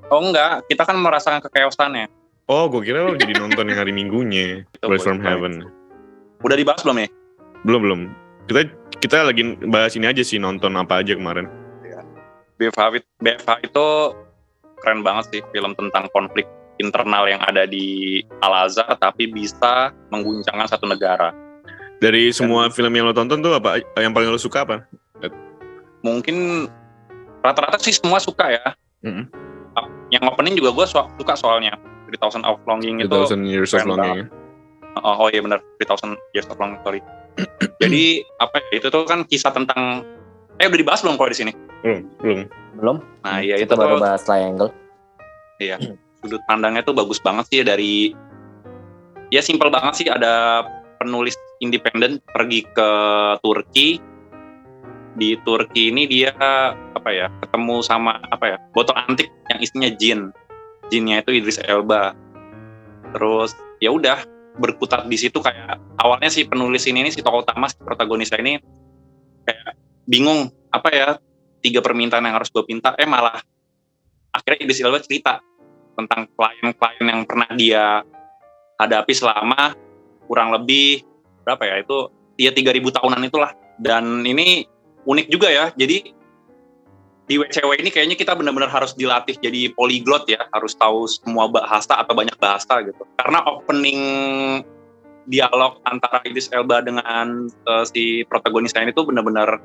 Oh 0.08 0.24
enggak, 0.24 0.64
kita 0.72 0.88
kan 0.88 0.96
merasakan 0.96 1.44
kekeosannya. 1.44 2.08
Oh 2.48 2.64
gue 2.72 2.80
kira 2.80 3.04
lo 3.04 3.12
jadi 3.12 3.36
nonton 3.36 3.68
yang 3.68 3.76
hari 3.76 3.92
minggunya. 3.92 4.64
Boys 4.80 5.04
from 5.04 5.20
Heaven. 5.20 5.68
Udah 6.40 6.56
dibahas 6.56 6.80
belum 6.80 6.96
ya? 7.04 7.08
Belum 7.68 7.80
belum. 7.84 8.00
Kita 8.52 8.68
kita 9.00 9.16
lagi 9.24 9.56
bahas 9.64 9.96
ini 9.96 10.04
aja 10.04 10.20
sih 10.20 10.36
nonton 10.36 10.76
apa 10.76 11.00
aja 11.00 11.16
kemarin. 11.16 11.48
BFH, 12.60 13.00
it- 13.00 13.08
BFH 13.18 13.64
itu 13.64 13.86
keren 14.84 15.00
banget 15.00 15.24
sih 15.32 15.40
film 15.56 15.72
tentang 15.72 16.04
konflik 16.12 16.44
internal 16.76 17.24
yang 17.24 17.40
ada 17.48 17.64
di 17.64 18.20
Al-Azhar 18.44 18.92
tapi 19.00 19.32
bisa 19.32 19.88
mengguncangkan 20.12 20.68
satu 20.68 20.84
negara. 20.84 21.32
Dari 21.96 22.28
semua 22.28 22.68
film 22.68 22.92
yang 22.92 23.08
lo 23.08 23.16
tonton 23.16 23.40
tuh 23.40 23.56
apa 23.56 23.80
yang 23.96 24.12
paling 24.12 24.28
lo 24.28 24.36
suka 24.36 24.68
apa? 24.68 24.84
Mungkin 26.04 26.68
rata-rata 27.40 27.80
sih 27.80 27.96
semua 27.96 28.20
suka 28.20 28.52
ya. 28.52 28.76
Mm-mm. 29.00 29.32
Yang 30.12 30.28
opening 30.28 30.60
juga 30.60 30.76
gue 30.76 30.86
suka 30.92 31.32
soalnya. 31.34 31.72
3000 32.12 32.44
of 32.44 32.60
Longing 32.68 33.00
itu. 33.00 33.08
2000 33.08 33.48
Years 33.48 33.72
of 33.72 33.88
Longing. 33.88 34.22
ya? 34.22 34.26
Oh, 35.00 35.24
oh 35.24 35.28
iya 35.32 35.40
benar, 35.40 35.64
3000 35.80 36.20
Years 36.36 36.44
of 36.52 36.60
Longing, 36.60 36.76
sorry. 36.84 37.00
Jadi 37.82 38.22
apa 38.38 38.56
ya, 38.68 38.70
itu 38.78 38.86
tuh 38.92 39.04
kan 39.08 39.24
kisah 39.24 39.52
tentang 39.54 40.04
eh 40.60 40.68
udah 40.68 40.78
dibahas 40.78 41.00
belum 41.02 41.16
kalau 41.16 41.30
di 41.32 41.38
sini? 41.38 41.52
Belum 41.82 42.00
belum. 42.20 42.38
Belum? 42.78 42.96
Nah, 43.24 43.38
iya 43.40 43.58
itu 43.58 43.72
baru 43.72 43.98
tuh 43.98 44.04
bahas 44.04 44.22
triangle. 44.22 44.70
sudut 46.22 46.42
pandangnya 46.46 46.86
tuh 46.86 46.94
bagus 46.94 47.18
banget 47.18 47.44
sih 47.50 47.60
dari 47.66 48.14
ya 49.34 49.42
simpel 49.42 49.74
banget 49.74 49.94
sih 49.98 50.06
ada 50.06 50.62
penulis 51.02 51.34
independen 51.58 52.22
pergi 52.30 52.62
ke 52.70 52.90
Turki 53.42 53.98
di 55.18 55.34
Turki 55.42 55.90
ini 55.90 56.06
dia 56.06 56.32
apa 56.94 57.10
ya 57.10 57.26
ketemu 57.42 57.82
sama 57.82 58.22
apa 58.30 58.54
ya 58.54 58.56
botol 58.70 58.94
antik 58.94 59.28
yang 59.50 59.58
isinya 59.58 59.90
jin 59.98 60.20
jinnya 60.88 61.20
itu 61.26 61.42
Idris 61.42 61.58
Elba 61.66 62.14
terus 63.12 63.52
ya 63.82 63.90
udah 63.90 64.22
berkutat 64.58 65.08
di 65.08 65.16
situ 65.16 65.40
kayak 65.40 65.80
awalnya 65.96 66.28
si 66.28 66.44
penulis 66.44 66.84
ini, 66.84 67.06
ini 67.06 67.10
si 67.12 67.24
tokoh 67.24 67.44
utama 67.44 67.68
si 67.68 67.80
protagonisnya 67.80 68.40
ini 68.44 68.60
kayak 69.48 69.76
bingung 70.04 70.52
apa 70.68 70.88
ya 70.92 71.08
tiga 71.62 71.80
permintaan 71.80 72.26
yang 72.26 72.36
harus 72.36 72.50
gue 72.52 72.64
minta 72.68 72.92
eh 72.98 73.08
malah 73.08 73.40
akhirnya 74.32 74.58
Idris 74.66 74.82
Elba 74.82 75.00
cerita 75.00 75.40
tentang 75.96 76.28
klien-klien 76.32 77.06
yang 77.06 77.22
pernah 77.28 77.48
dia 77.52 78.00
hadapi 78.80 79.12
selama 79.12 79.76
kurang 80.26 80.50
lebih 80.56 81.04
berapa 81.44 81.62
ya 81.68 81.76
itu 81.84 82.08
ya 82.40 82.50
3000 82.50 82.96
tahunan 82.98 83.22
itulah. 83.28 83.52
Dan 83.76 84.24
ini 84.24 84.64
unik 85.04 85.26
juga 85.28 85.48
ya 85.50 85.70
jadi 85.74 86.14
di 87.30 87.38
WCW 87.38 87.78
ini 87.78 87.90
kayaknya 87.94 88.18
kita 88.18 88.34
benar-benar 88.34 88.68
harus 88.68 88.92
dilatih 88.98 89.38
jadi 89.38 89.70
polyglot 89.78 90.26
ya 90.26 90.42
harus 90.50 90.74
tahu 90.74 91.06
semua 91.06 91.46
bahasa 91.46 91.94
atau 91.94 92.12
banyak 92.12 92.34
bahasa 92.42 92.82
gitu 92.82 93.02
karena 93.22 93.38
opening 93.46 94.00
dialog 95.30 95.78
antara 95.86 96.18
Idris 96.26 96.50
Elba 96.50 96.82
dengan 96.82 97.46
eh, 97.46 97.84
si 97.86 98.26
protagonisnya 98.26 98.82
ini 98.82 98.92
tuh 98.92 99.06
benar-benar 99.06 99.62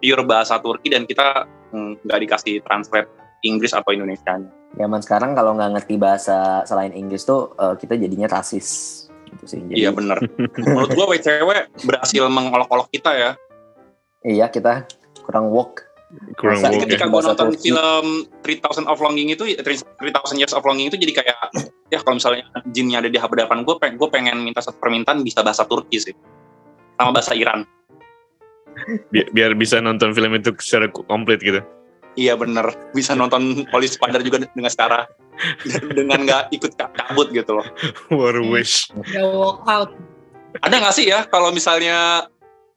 pure 0.00 0.24
bahasa 0.24 0.56
Turki 0.64 0.88
dan 0.92 1.04
kita 1.04 1.44
mm, 1.76 2.08
nggak 2.08 2.20
dikasih 2.24 2.64
translate 2.64 3.08
Inggris 3.44 3.76
atau 3.76 3.92
Indonesianya 3.92 4.64
Zaman 4.74 5.00
sekarang 5.06 5.38
kalau 5.38 5.54
nggak 5.54 5.70
ngerti 5.78 5.94
bahasa 5.94 6.66
selain 6.66 6.90
Inggris 6.90 7.22
tuh 7.22 7.54
eh, 7.54 7.74
kita 7.78 7.94
jadinya 7.94 8.26
rasis 8.26 8.68
gitu 9.30 9.44
sih. 9.46 9.60
Jadi, 9.70 9.86
Iya 9.86 9.90
bener. 9.94 10.18
Menurut 10.66 10.90
gua 10.94 11.06
WCW 11.14 11.50
berhasil 11.86 12.22
mengolok-olok 12.26 12.90
kita 12.90 13.10
ya. 13.14 13.30
Iya 14.26 14.50
kita 14.50 14.90
kurang 15.22 15.54
woke. 15.54 15.93
Kurang 16.38 16.58
Masa 16.62 16.70
woke 16.70 16.76
ya. 16.78 16.82
Ketika 16.86 17.04
gua 17.10 17.20
Bahasa 17.20 17.30
nonton 17.34 17.48
Turki. 17.54 17.62
film 17.70 18.06
3000 18.42 18.90
of 18.90 18.98
Longing 19.02 19.28
itu, 19.34 19.44
3000 19.58 20.38
Years 20.38 20.54
of 20.54 20.62
Longing 20.62 20.86
itu 20.90 20.96
jadi 20.98 21.12
kayak, 21.22 21.38
ya 21.90 21.98
kalau 22.02 22.16
misalnya 22.18 22.44
jinnya 22.70 23.02
ada 23.02 23.10
di 23.10 23.18
hadapan 23.18 23.66
gue, 23.66 23.74
pengen, 23.78 23.94
gue 23.98 24.08
pengen 24.10 24.36
minta 24.42 24.60
satu 24.62 24.78
permintaan 24.78 25.22
bisa 25.26 25.42
bahasa 25.42 25.66
Turki 25.66 25.98
sih. 25.98 26.14
Sama 26.94 27.10
bahasa 27.10 27.34
Iran. 27.34 27.66
Bi- 29.10 29.26
biar 29.30 29.54
bisa 29.54 29.78
nonton 29.78 30.14
film 30.14 30.34
itu 30.34 30.54
secara 30.58 30.90
komplit 30.90 31.42
gitu. 31.42 31.62
Iya 32.14 32.38
bener. 32.38 32.70
Bisa 32.94 33.18
nonton 33.18 33.66
Holy 33.74 33.90
Spider 33.90 34.22
juga 34.22 34.46
dengan 34.46 34.70
secara, 34.70 35.10
dengan 35.98 36.22
nggak 36.22 36.54
ikut 36.54 36.72
ka- 36.78 36.94
kabut 36.94 37.34
gitu 37.34 37.58
loh. 37.58 37.66
What 38.14 38.38
a 38.38 38.42
wish. 38.42 38.86
Udah 38.94 39.26
walk 39.34 39.66
out. 39.66 39.90
Ada 40.62 40.78
nggak 40.78 40.94
sih 40.94 41.10
ya 41.10 41.26
kalau 41.26 41.50
misalnya, 41.50 42.30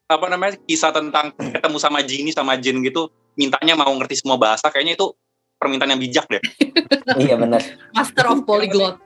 apa 0.10 0.26
namanya, 0.26 0.58
kisah 0.66 0.90
tentang 0.90 1.38
ketemu 1.38 1.78
sama 1.78 2.02
jini 2.02 2.34
sama 2.34 2.58
jin 2.58 2.82
gitu, 2.82 3.14
mintanya 3.38 3.78
mau 3.78 3.94
ngerti 3.96 4.26
semua 4.26 4.36
bahasa, 4.42 4.68
kayaknya 4.74 4.98
itu 4.98 5.14
permintaan 5.62 5.94
yang 5.94 6.02
bijak 6.02 6.26
deh. 6.28 6.42
iya 7.24 7.38
benar. 7.38 7.62
Master 7.94 8.26
of 8.34 8.44
polyglot. 8.44 9.00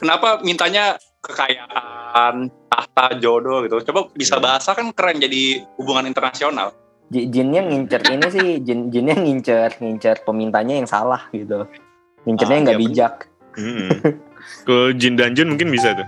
kenapa 0.00 0.40
mintanya 0.40 0.96
kekayaan, 1.20 2.48
tahta, 2.72 3.20
jodoh 3.20 3.60
gitu. 3.68 3.92
Coba 3.92 4.08
bisa 4.16 4.40
bahasa 4.40 4.72
kan 4.72 4.88
keren 4.96 5.20
jadi 5.20 5.66
hubungan 5.76 6.08
internasional. 6.08 6.72
Jinnya 7.10 7.66
ngincer 7.66 8.06
ini 8.08 8.26
sih, 8.30 8.48
jin 8.64 8.88
jinnya 8.88 9.18
ngincer 9.18 9.76
ngincer 9.82 10.22
pemintanya 10.24 10.78
yang 10.80 10.88
salah 10.88 11.26
gitu. 11.34 11.68
Ngincernya 12.24 12.56
Ah, 12.56 12.62
nggak 12.64 12.78
iya, 12.78 12.84
bijak. 12.86 13.14
Hmm. 13.58 13.90
Kalau 14.64 14.94
Jin 14.94 15.18
Dungeon 15.18 15.52
mungkin 15.52 15.68
bisa 15.74 15.92
tuh. 15.92 16.06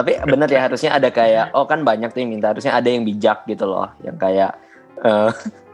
Tapi 0.00 0.16
bener 0.24 0.48
ya 0.48 0.64
harusnya 0.64 0.96
ada 0.96 1.12
kayak 1.12 1.52
oh 1.52 1.68
kan 1.68 1.84
banyak 1.84 2.08
tuh 2.08 2.24
yang 2.24 2.32
minta 2.32 2.56
harusnya 2.56 2.72
ada 2.72 2.88
yang 2.88 3.04
bijak 3.04 3.44
gitu 3.44 3.68
loh, 3.68 3.92
yang 4.00 4.16
kayak 4.16 4.56
eh, 5.04 5.28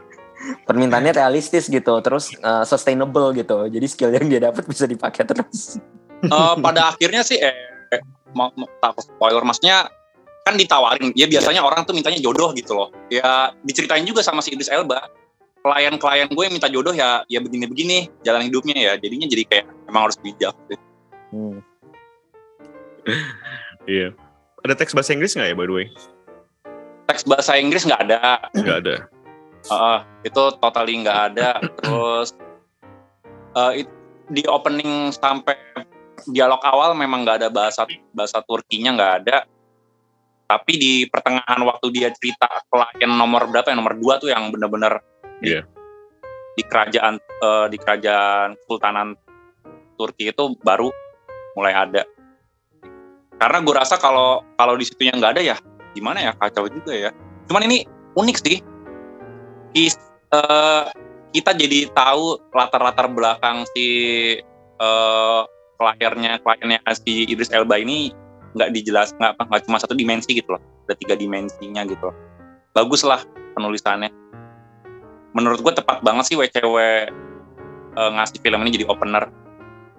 permintaannya 0.67 1.15
realistis 1.15 1.71
gitu, 1.71 1.95
terus 2.03 2.35
eh, 2.35 2.63
sustainable 2.67 3.31
gitu. 3.31 3.71
Jadi 3.71 3.87
skill 3.87 4.11
yang 4.11 4.27
dia 4.27 4.51
dapat 4.51 4.67
bisa 4.67 4.83
dipakai 4.83 5.23
terus. 5.23 5.79
Eh, 6.19 6.55
pada 6.59 6.91
akhirnya 6.91 7.23
sih, 7.23 7.39
eh, 7.39 7.55
eh, 7.95 8.03
mau, 8.35 8.51
mau 8.59 8.67
tak 8.83 8.99
spoiler, 8.99 9.47
maksudnya 9.47 9.87
kan 10.43 10.59
ditawarin. 10.59 11.15
Ya 11.15 11.31
biasanya 11.31 11.63
orang 11.63 11.87
tuh 11.87 11.95
mintanya 11.95 12.19
jodoh 12.19 12.51
gitu 12.51 12.75
loh. 12.75 12.91
Ya 13.07 13.55
diceritain 13.63 14.03
juga 14.03 14.27
sama 14.27 14.43
si 14.43 14.51
Idris 14.51 14.67
Elba. 14.67 15.07
Klien-klien 15.63 16.27
gue 16.27 16.43
yang 16.43 16.55
minta 16.55 16.67
jodoh 16.67 16.91
ya 16.91 17.23
ya 17.31 17.39
begini-begini 17.39 18.11
jalan 18.27 18.43
hidupnya 18.43 18.75
ya. 18.75 18.93
Jadinya 18.99 19.27
jadi 19.31 19.43
kayak 19.47 19.65
emang 19.87 20.11
harus 20.11 20.19
bijak. 20.19 20.51
sih. 20.67 20.79
Hmm. 21.31 21.63
Iya. 23.87 24.11
Ada 24.61 24.73
teks 24.75 24.91
bahasa 24.91 25.15
Inggris 25.15 25.33
nggak 25.33 25.49
ya 25.49 25.55
by 25.55 25.65
the 25.65 25.75
way? 25.75 25.87
Teks 27.07 27.23
bahasa 27.23 27.55
Inggris 27.55 27.87
nggak 27.87 28.01
ada. 28.03 28.19
Nggak 28.51 28.77
ada. 28.83 28.95
Heeh, 29.67 29.99
itu 30.27 30.43
totally 30.59 30.93
nggak 31.01 31.19
ada. 31.33 31.49
Terus 31.79 32.35
eh, 33.55 33.73
it- 33.83 33.95
di 34.27 34.43
opening 34.43 35.15
sampai 35.15 35.55
dialog 36.27 36.59
awal 36.67 36.91
memang 36.91 37.23
nggak 37.23 37.39
ada 37.39 37.49
bahasa 37.49 37.87
bahasa 38.11 38.43
Turkinya 38.43 38.91
nggak 38.91 39.13
ada. 39.23 39.37
Tapi 40.47 40.73
di 40.75 40.93
pertengahan 41.07 41.59
waktu 41.63 41.87
dia 41.91 42.11
cerita 42.11 42.47
klien 42.67 43.11
nomor 43.11 43.47
berapa 43.47 43.71
yang 43.71 43.79
nomor 43.83 43.95
dua 43.95 44.15
tuh 44.19 44.31
yang 44.31 44.47
benar-benar 44.51 44.99
di, 45.39 45.55
Iya. 45.55 45.63
di 46.55 46.63
kerajaan 46.63 47.15
eh, 47.19 47.65
di 47.71 47.77
kerajaan 47.79 48.55
Sultanan 48.67 49.15
Turki 49.95 50.27
itu 50.27 50.43
baru 50.59 50.91
mulai 51.55 51.71
ada. 51.71 52.03
Karena 53.37 53.57
gue 53.61 53.73
rasa 53.73 53.95
kalau 54.01 54.41
kalau 54.57 54.73
di 54.73 54.85
situ 54.85 55.05
yang 55.05 55.21
nggak 55.21 55.37
ada 55.37 55.43
ya 55.53 55.57
gimana 55.93 56.21
ya 56.21 56.31
kacau 56.37 56.69
juga 56.69 56.93
ya. 56.93 57.09
Cuman 57.49 57.65
ini 57.69 57.85
unik 58.17 58.37
sih. 58.41 58.57
Kis, 59.73 59.97
eh, 60.33 60.83
kita 61.35 61.53
jadi 61.53 61.91
tahu 61.93 62.39
latar-latar 62.55 63.11
belakang 63.13 63.67
si 63.75 63.87
eh, 64.77 65.41
kliennya 65.77 66.41
kliennya 66.41 66.79
si 66.97 67.29
Idris 67.29 67.53
Elba 67.53 67.77
ini 67.77 68.09
nggak 68.57 68.73
dijelas 68.73 69.13
nggak 69.21 69.37
apa 69.37 69.43
nggak 69.53 69.63
cuma 69.69 69.77
satu 69.77 69.93
dimensi 69.93 70.33
gitu 70.33 70.57
loh 70.57 70.61
ada 70.89 70.97
tiga 70.97 71.13
dimensinya 71.13 71.85
gitu 71.85 72.09
loh 72.09 72.15
bagus 72.73 73.05
lah 73.05 73.21
penulisannya 73.53 74.09
menurut 75.37 75.61
gue 75.61 75.73
tepat 75.77 76.01
banget 76.01 76.33
sih 76.33 76.37
WCW 76.39 76.75
eh, 77.93 78.11
ngasih 78.17 78.41
film 78.41 78.65
ini 78.65 78.81
jadi 78.81 78.85
opener 78.89 79.29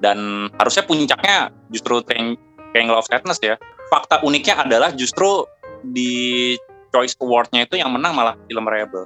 dan 0.03 0.51
harusnya 0.59 0.83
puncaknya 0.87 1.55
justru 1.71 2.03
Triangle 2.73 2.99
of 2.99 3.07
Sadness 3.09 3.41
ya. 3.41 3.57
Fakta 3.89 4.21
uniknya 4.21 4.61
adalah 4.61 4.93
justru 4.93 5.49
di 5.81 6.55
Choice 6.93 7.17
Award-nya 7.21 7.69
itu 7.69 7.81
yang 7.81 7.93
menang 7.93 8.17
malah 8.17 8.35
film 8.49 8.65
Rebel. 8.69 9.05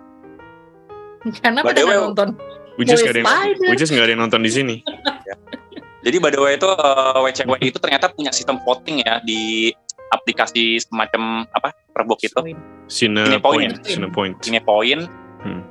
Karena 1.42 1.62
By 1.62 1.74
pada 1.74 1.80
nonton. 2.10 2.28
Boy 2.74 2.88
nggak 2.88 3.04
ada 3.04 3.20
yang, 3.20 3.78
is 3.78 3.90
nggak 3.92 4.04
ada 4.08 4.12
yang 4.16 4.22
nonton 4.26 4.40
di 4.42 4.50
sini. 4.50 4.76
Jadi 6.06 6.16
by 6.18 6.34
the 6.34 6.40
way 6.42 6.58
itu 6.58 6.66
eh, 6.66 7.18
WCW 7.20 7.52
itu 7.62 7.78
ternyata 7.78 8.10
punya 8.10 8.34
sistem 8.34 8.58
voting 8.66 9.06
ya 9.06 9.22
di 9.22 9.70
aplikasi 10.10 10.82
semacam 10.82 11.46
apa 11.54 11.70
Perbook 11.94 12.20
itu. 12.24 12.34
Poin. 12.34 12.58
point, 13.38 13.72
Cine 13.86 14.08
point. 14.10 14.36
Ini 14.42 14.60
poin. 14.64 14.98
Hmm. 15.46 15.62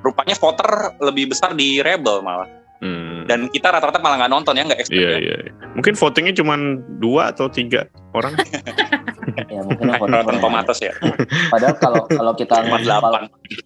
Rupanya 0.00 0.36
voter 0.38 0.94
lebih 1.02 1.34
besar 1.34 1.52
di 1.58 1.82
Rebel 1.82 2.22
malah. 2.22 2.48
Hmm. 2.80 3.09
Dan 3.30 3.46
kita 3.46 3.70
rata-rata 3.70 4.02
malah 4.02 4.26
nggak 4.26 4.32
nonton 4.34 4.58
ya, 4.58 4.66
nggak 4.66 4.80
expect 4.82 4.98
Iya 4.98 5.10
ya. 5.14 5.18
iya. 5.22 5.36
iya. 5.46 5.52
Mungkin 5.78 5.94
votingnya 5.94 6.34
cuma 6.34 6.54
dua 6.98 7.30
atau 7.30 7.46
tiga 7.46 7.86
orang. 8.10 8.34
Ya 9.46 9.62
mungkin 9.62 9.94
yang 9.94 10.00
foto 10.02 10.10
Nonton 10.10 10.42
Tomatos 10.42 10.78
ya. 10.82 10.90
Padahal 11.54 11.78
kalau 11.78 12.02
kalau 12.10 12.32
kita 12.34 12.66
kalau, 12.66 13.20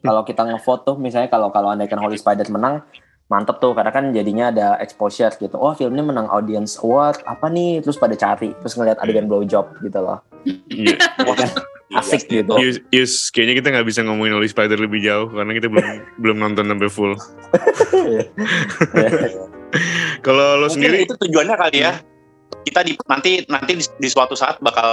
kalau 0.05 0.23
kita 0.27 0.43
ngefoto 0.45 0.93
misalnya 1.01 1.33
kalau 1.33 1.49
kalau 1.49 1.73
andaikan 1.73 1.97
Holy 1.97 2.21
Spider 2.21 2.45
menang 2.53 2.85
mantep 3.33 3.57
tuh 3.65 3.73
karena 3.73 3.89
kan 3.89 4.13
jadinya 4.13 4.53
ada 4.53 4.77
exposure 4.85 5.33
gitu. 5.41 5.57
Oh 5.57 5.73
filmnya 5.73 6.05
menang 6.05 6.29
audience 6.29 6.77
award 6.85 7.25
apa 7.25 7.49
nih? 7.49 7.81
Terus 7.81 7.97
pada 7.97 8.13
cari 8.13 8.53
terus 8.61 8.77
ngeliat 8.77 9.01
adegan 9.01 9.25
blowjob 9.25 9.81
gitu 9.81 9.99
loh. 10.05 10.21
Iya. 10.69 11.01
Ya 11.25 11.33
kan? 11.33 11.51
Asik 11.95 12.27
Iya, 12.29 12.43
gitu. 12.43 12.55
Yus, 12.59 12.77
Yus, 12.91 13.13
kayaknya 13.31 13.55
kita 13.63 13.69
nggak 13.71 13.87
bisa 13.87 14.01
ngomongin 14.03 14.35
Holy 14.37 14.51
Spider 14.51 14.77
lebih 14.77 15.01
jauh 15.01 15.31
karena 15.31 15.53
kita 15.55 15.69
belum 15.71 15.89
belum 16.21 16.37
nonton 16.43 16.65
sampai 16.67 16.89
full. 16.91 17.15
Kalau 20.27 20.61
lo 20.61 20.67
Mungkin 20.71 20.81
sendiri, 20.91 21.05
itu 21.07 21.15
tujuannya 21.19 21.57
kali 21.59 21.79
ya. 21.85 21.99
Kita 22.65 22.81
di, 22.81 22.97
nanti 23.11 23.45
nanti 23.51 23.77
di, 23.77 23.85
di 23.85 24.09
suatu 24.09 24.33
saat 24.33 24.57
bakal 24.65 24.89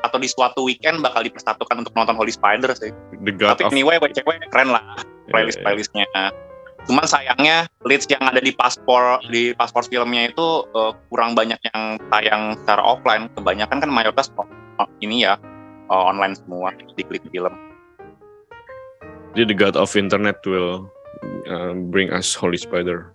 atau 0.00 0.18
di 0.20 0.28
suatu 0.30 0.64
weekend 0.64 1.04
bakal 1.04 1.20
dipersatukan 1.20 1.84
untuk 1.84 1.92
nonton 1.92 2.16
Holy 2.16 2.32
Spider 2.32 2.72
sih. 2.72 2.94
the 3.24 3.32
God 3.34 3.58
Tapi 3.58 3.68
of 3.68 3.72
anyway, 3.76 4.00
WCW 4.00 4.40
keren 4.48 4.72
lah 4.72 4.80
playlist 5.28 5.60
playlistnya. 5.60 6.06
Cuman 6.88 7.04
sayangnya 7.04 7.68
leads 7.84 8.08
yang 8.08 8.24
ada 8.24 8.40
di 8.40 8.48
paspor 8.56 9.20
di 9.28 9.52
paspor 9.52 9.84
filmnya 9.84 10.32
itu 10.32 10.64
eh, 10.72 10.92
kurang 11.12 11.36
banyak 11.36 11.60
yang 11.74 12.00
tayang 12.08 12.56
secara 12.64 12.80
offline. 12.80 13.28
Kebanyakan 13.36 13.84
kan 13.84 13.90
mayoritas 13.92 14.32
o- 14.40 14.48
o- 14.80 14.92
ini 15.04 15.28
ya 15.28 15.36
eh, 15.92 16.02
online 16.08 16.38
semua 16.40 16.72
di 16.96 17.04
klik 17.04 17.20
film. 17.28 17.52
Jadi 19.36 19.52
the 19.52 19.56
God 19.58 19.76
of 19.76 19.92
Internet 19.92 20.40
will 20.48 20.88
uh, 21.52 21.76
bring 21.92 22.08
us 22.08 22.32
Holy 22.32 22.56
Spider. 22.56 23.12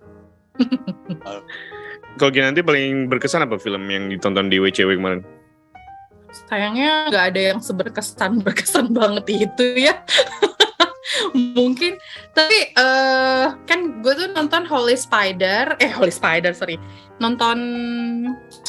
Kalau 2.18 2.30
gini 2.30 2.46
nanti 2.46 2.62
paling 2.62 3.10
berkesan 3.10 3.42
apa 3.42 3.58
film 3.58 3.90
yang 3.90 4.06
ditonton 4.06 4.46
di 4.46 4.62
WCW 4.62 4.98
kemarin? 4.98 5.20
Sayangnya 6.46 7.10
nggak 7.10 7.24
ada 7.34 7.40
yang 7.54 7.60
seberkesan 7.62 8.38
berkesan 8.46 8.94
banget 8.94 9.50
itu 9.50 9.90
ya. 9.90 9.98
Mungkin 11.34 11.98
tapi 12.32 12.74
eh 12.74 13.46
kan 13.66 13.80
gue 14.02 14.14
tuh 14.14 14.28
nonton 14.34 14.62
Holy 14.66 14.94
Spider, 14.94 15.74
eh 15.82 15.90
Holy 15.90 16.10
Spider 16.14 16.54
sorry, 16.54 16.78
nonton 17.18 17.58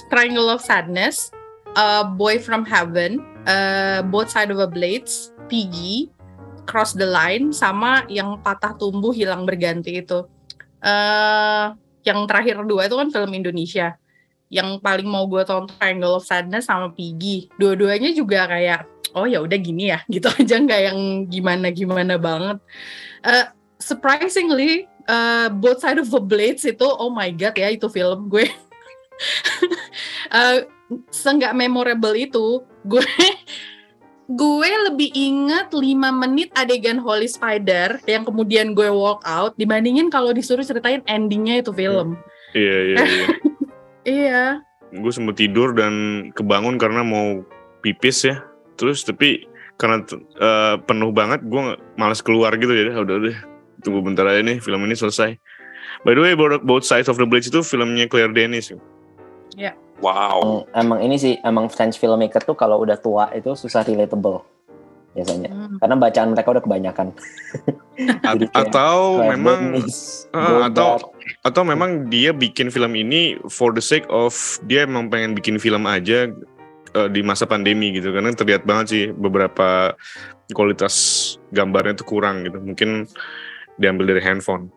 Triangle 0.09 0.49
of 0.49 0.61
Sadness, 0.61 1.29
eh, 1.77 2.03
Boy 2.17 2.41
from 2.41 2.65
Heaven, 2.65 3.21
eh, 3.45 4.01
Both 4.09 4.33
Side 4.33 4.49
of 4.49 4.61
a 4.61 4.69
Blades, 4.69 5.33
Piggy, 5.49 6.09
Cross 6.65 6.97
the 6.97 7.05
Line, 7.05 7.53
sama 7.53 8.05
yang 8.09 8.41
patah 8.41 8.73
tumbuh 8.77 9.13
hilang 9.13 9.45
berganti 9.45 10.01
itu. 10.01 10.25
Eh 10.85 11.65
yang 12.05 12.29
terakhir 12.29 12.61
dua 12.69 12.85
itu 12.85 12.95
kan 12.95 13.09
film 13.09 13.33
Indonesia 13.33 13.97
yang 14.53 14.77
paling 14.77 15.09
mau 15.09 15.25
gue 15.25 15.41
tonton 15.41 15.73
Triangle 15.81 16.21
of 16.21 16.25
Sadness 16.25 16.69
sama 16.69 16.93
Piggy. 16.93 17.49
Dua-duanya 17.57 18.13
juga 18.13 18.45
kayak 18.45 18.85
oh 19.17 19.25
ya 19.25 19.41
udah 19.41 19.57
gini 19.57 19.89
ya, 19.89 20.03
gitu 20.13 20.29
aja 20.29 20.55
nggak 20.61 20.81
yang 20.91 20.99
gimana-gimana 21.31 22.15
banget. 22.21 22.57
Eh, 23.25 23.45
surprisingly, 23.81 24.85
eh, 24.85 25.47
Both 25.49 25.81
Side 25.81 25.97
of 25.97 26.13
the 26.13 26.21
Blades 26.21 26.63
itu 26.67 26.85
oh 26.85 27.09
my 27.09 27.33
god 27.33 27.57
ya 27.57 27.73
itu 27.73 27.89
film 27.89 28.29
gue. 28.29 28.45
Eh, 30.25 30.67
seenggak 31.13 31.55
memorable 31.55 32.11
itu, 32.17 32.59
gue 32.83 32.99
gue 34.25 34.71
lebih 34.89 35.13
ingat 35.13 35.69
5 35.69 35.81
menit 36.25 36.49
adegan 36.57 36.97
Holy 36.97 37.29
Spider 37.29 38.01
yang 38.09 38.25
kemudian 38.25 38.73
gue 38.73 38.89
walk 38.89 39.21
out 39.25 39.53
dibandingin 39.57 40.09
kalau 40.09 40.33
disuruh 40.33 40.65
ceritain 40.65 41.05
endingnya 41.05 41.61
itu 41.61 41.69
film. 41.69 42.17
Iya 42.57 42.77
iya 42.93 42.97
iya. 43.05 43.27
Iya. 44.05 44.61
gue 44.93 45.09
sempat 45.09 45.41
tidur 45.41 45.73
dan 45.73 46.29
kebangun 46.37 46.77
karena 46.77 47.01
mau 47.01 47.41
pipis 47.81 48.29
ya. 48.29 48.45
Terus 48.77 49.01
tapi 49.01 49.49
karena 49.81 50.05
uh, 50.37 50.77
penuh 50.77 51.09
banget, 51.09 51.41
gue 51.41 51.73
malas 51.97 52.21
keluar 52.21 52.53
gitu 52.53 52.69
ya. 52.69 52.93
Udah 53.01 53.17
deh, 53.17 53.33
tunggu 53.81 54.05
bentar 54.05 54.29
aja 54.29 54.45
nih 54.45 54.61
film 54.61 54.85
ini 54.85 54.93
selesai. 54.93 55.33
By 56.05 56.13
the 56.13 56.21
way, 56.21 56.33
Both 56.37 56.61
Both 56.61 56.85
Sides 56.85 57.09
of 57.09 57.17
the 57.17 57.25
Blades 57.25 57.49
itu 57.49 57.65
filmnya 57.65 58.05
Claire 58.05 58.29
Denis. 58.29 58.77
Wow. 60.03 60.67
Emang, 60.75 60.99
emang 60.99 60.99
ini 61.07 61.15
sih 61.15 61.33
emang 61.39 61.71
French 61.71 61.95
filmmaker 61.95 62.43
tuh 62.43 62.57
kalau 62.57 62.83
udah 62.83 62.99
tua 62.99 63.31
itu 63.31 63.55
susah 63.55 63.83
relatable 63.87 64.43
biasanya. 65.15 65.49
Hmm. 65.49 65.79
Karena 65.79 65.95
bacaan 65.95 66.29
mereka 66.35 66.51
udah 66.51 66.63
kebanyakan. 66.63 67.07
A- 68.27 68.35
kayak 68.35 68.51
atau 68.51 69.23
memang 69.23 69.79
Ah, 70.35 70.67
atau 70.67 70.99
atau 71.47 71.61
memang 71.63 72.11
dia 72.11 72.35
bikin 72.35 72.67
film 72.67 72.91
ini 72.99 73.39
for 73.47 73.71
the 73.71 73.79
sake 73.79 74.03
of 74.11 74.35
dia 74.67 74.83
emang 74.83 75.07
pengen 75.07 75.31
bikin 75.31 75.55
film 75.55 75.87
aja 75.87 76.27
uh, 76.91 77.07
di 77.07 77.23
masa 77.23 77.47
pandemi 77.47 77.95
gitu 77.95 78.11
karena 78.11 78.35
terlihat 78.35 78.67
banget 78.67 78.85
sih 78.91 79.03
beberapa 79.15 79.95
kualitas 80.51 80.95
gambarnya 81.55 81.95
tuh 81.95 82.07
kurang 82.07 82.43
gitu 82.43 82.59
mungkin 82.59 83.07
diambil 83.79 84.11
dari 84.11 84.21
handphone 84.27 84.67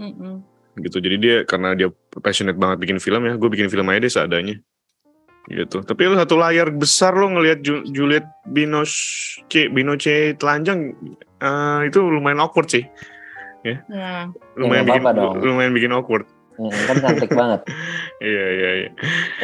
Mm-mm. 0.00 0.40
gitu 0.80 0.96
jadi 0.96 1.16
dia 1.20 1.36
karena 1.44 1.76
dia 1.76 1.92
passionate 2.18 2.54
banget 2.54 2.78
bikin 2.78 2.98
film 2.98 3.22
ya 3.22 3.34
gue 3.34 3.48
bikin 3.48 3.66
film 3.66 3.86
aja 3.86 3.98
deh 3.98 4.08
seadanya 4.08 4.56
gitu 5.46 5.78
tapi 5.80 6.04
lu 6.04 6.14
satu 6.14 6.34
layar 6.34 6.68
besar 6.68 7.12
lo 7.12 7.28
ngelihat 7.28 7.60
Ju- 7.60 7.86
Juliet 7.86 8.26
Binoche 8.44 9.38
Binoche 9.68 10.34
telanjang 10.34 10.90
eh, 11.36 11.80
itu 11.84 11.98
lumayan 12.00 12.40
awkward 12.40 12.68
sih 12.68 12.84
Nah, 13.66 14.30
lumayan 14.54 14.86
nggak 14.86 15.02
bikin 15.02 15.18
dong. 15.18 15.34
lumayan 15.40 15.72
bikin 15.72 15.90
awkward 15.90 16.26
Hmm, 16.54 16.72
kan 16.72 16.96
cantik 16.96 17.28
banget. 17.28 17.68
iya 18.24 18.44
iya 18.48 18.70
iya 18.78 18.90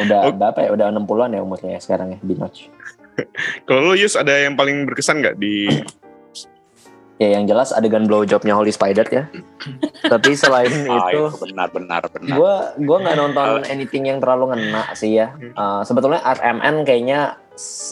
Udah 0.01 0.19
Oh. 0.23 0.33
berapa 0.33 0.59
ya? 0.59 0.69
Udah 0.73 0.87
60-an 0.89 1.29
ya 1.29 1.41
umurnya 1.41 1.77
ya 1.77 1.79
sekarang 1.79 2.07
ya, 2.09 2.19
Binoch. 2.19 2.73
Kalau 3.69 3.85
lu 3.85 3.93
Yus 3.93 4.17
ada 4.17 4.33
yang 4.33 4.57
paling 4.57 4.81
berkesan 4.83 5.21
nggak 5.21 5.37
di 5.37 5.69
Ya 7.23 7.39
yang 7.39 7.47
jelas 7.47 7.71
adegan 7.71 8.03
blowjobnya 8.03 8.51
Holy 8.51 8.75
Spider 8.75 9.07
ya. 9.07 9.23
Tapi 10.11 10.35
selain 10.35 10.67
Ah, 10.91 11.07
itu, 11.07 11.31
itu 11.31 11.47
benar 11.47 11.71
benar 11.71 12.03
benar. 12.11 12.35
gue 12.35 12.53
gua 12.83 12.97
nggak 12.99 13.15
nonton 13.15 13.63
anything 13.71 14.11
yang 14.11 14.19
terlalu 14.19 14.51
ngena 14.51 14.91
sih 14.91 15.15
ya. 15.23 15.31
Uh, 15.55 15.87
sebetulnya 15.87 16.19
RMN 16.19 16.83
kayaknya 16.83 17.39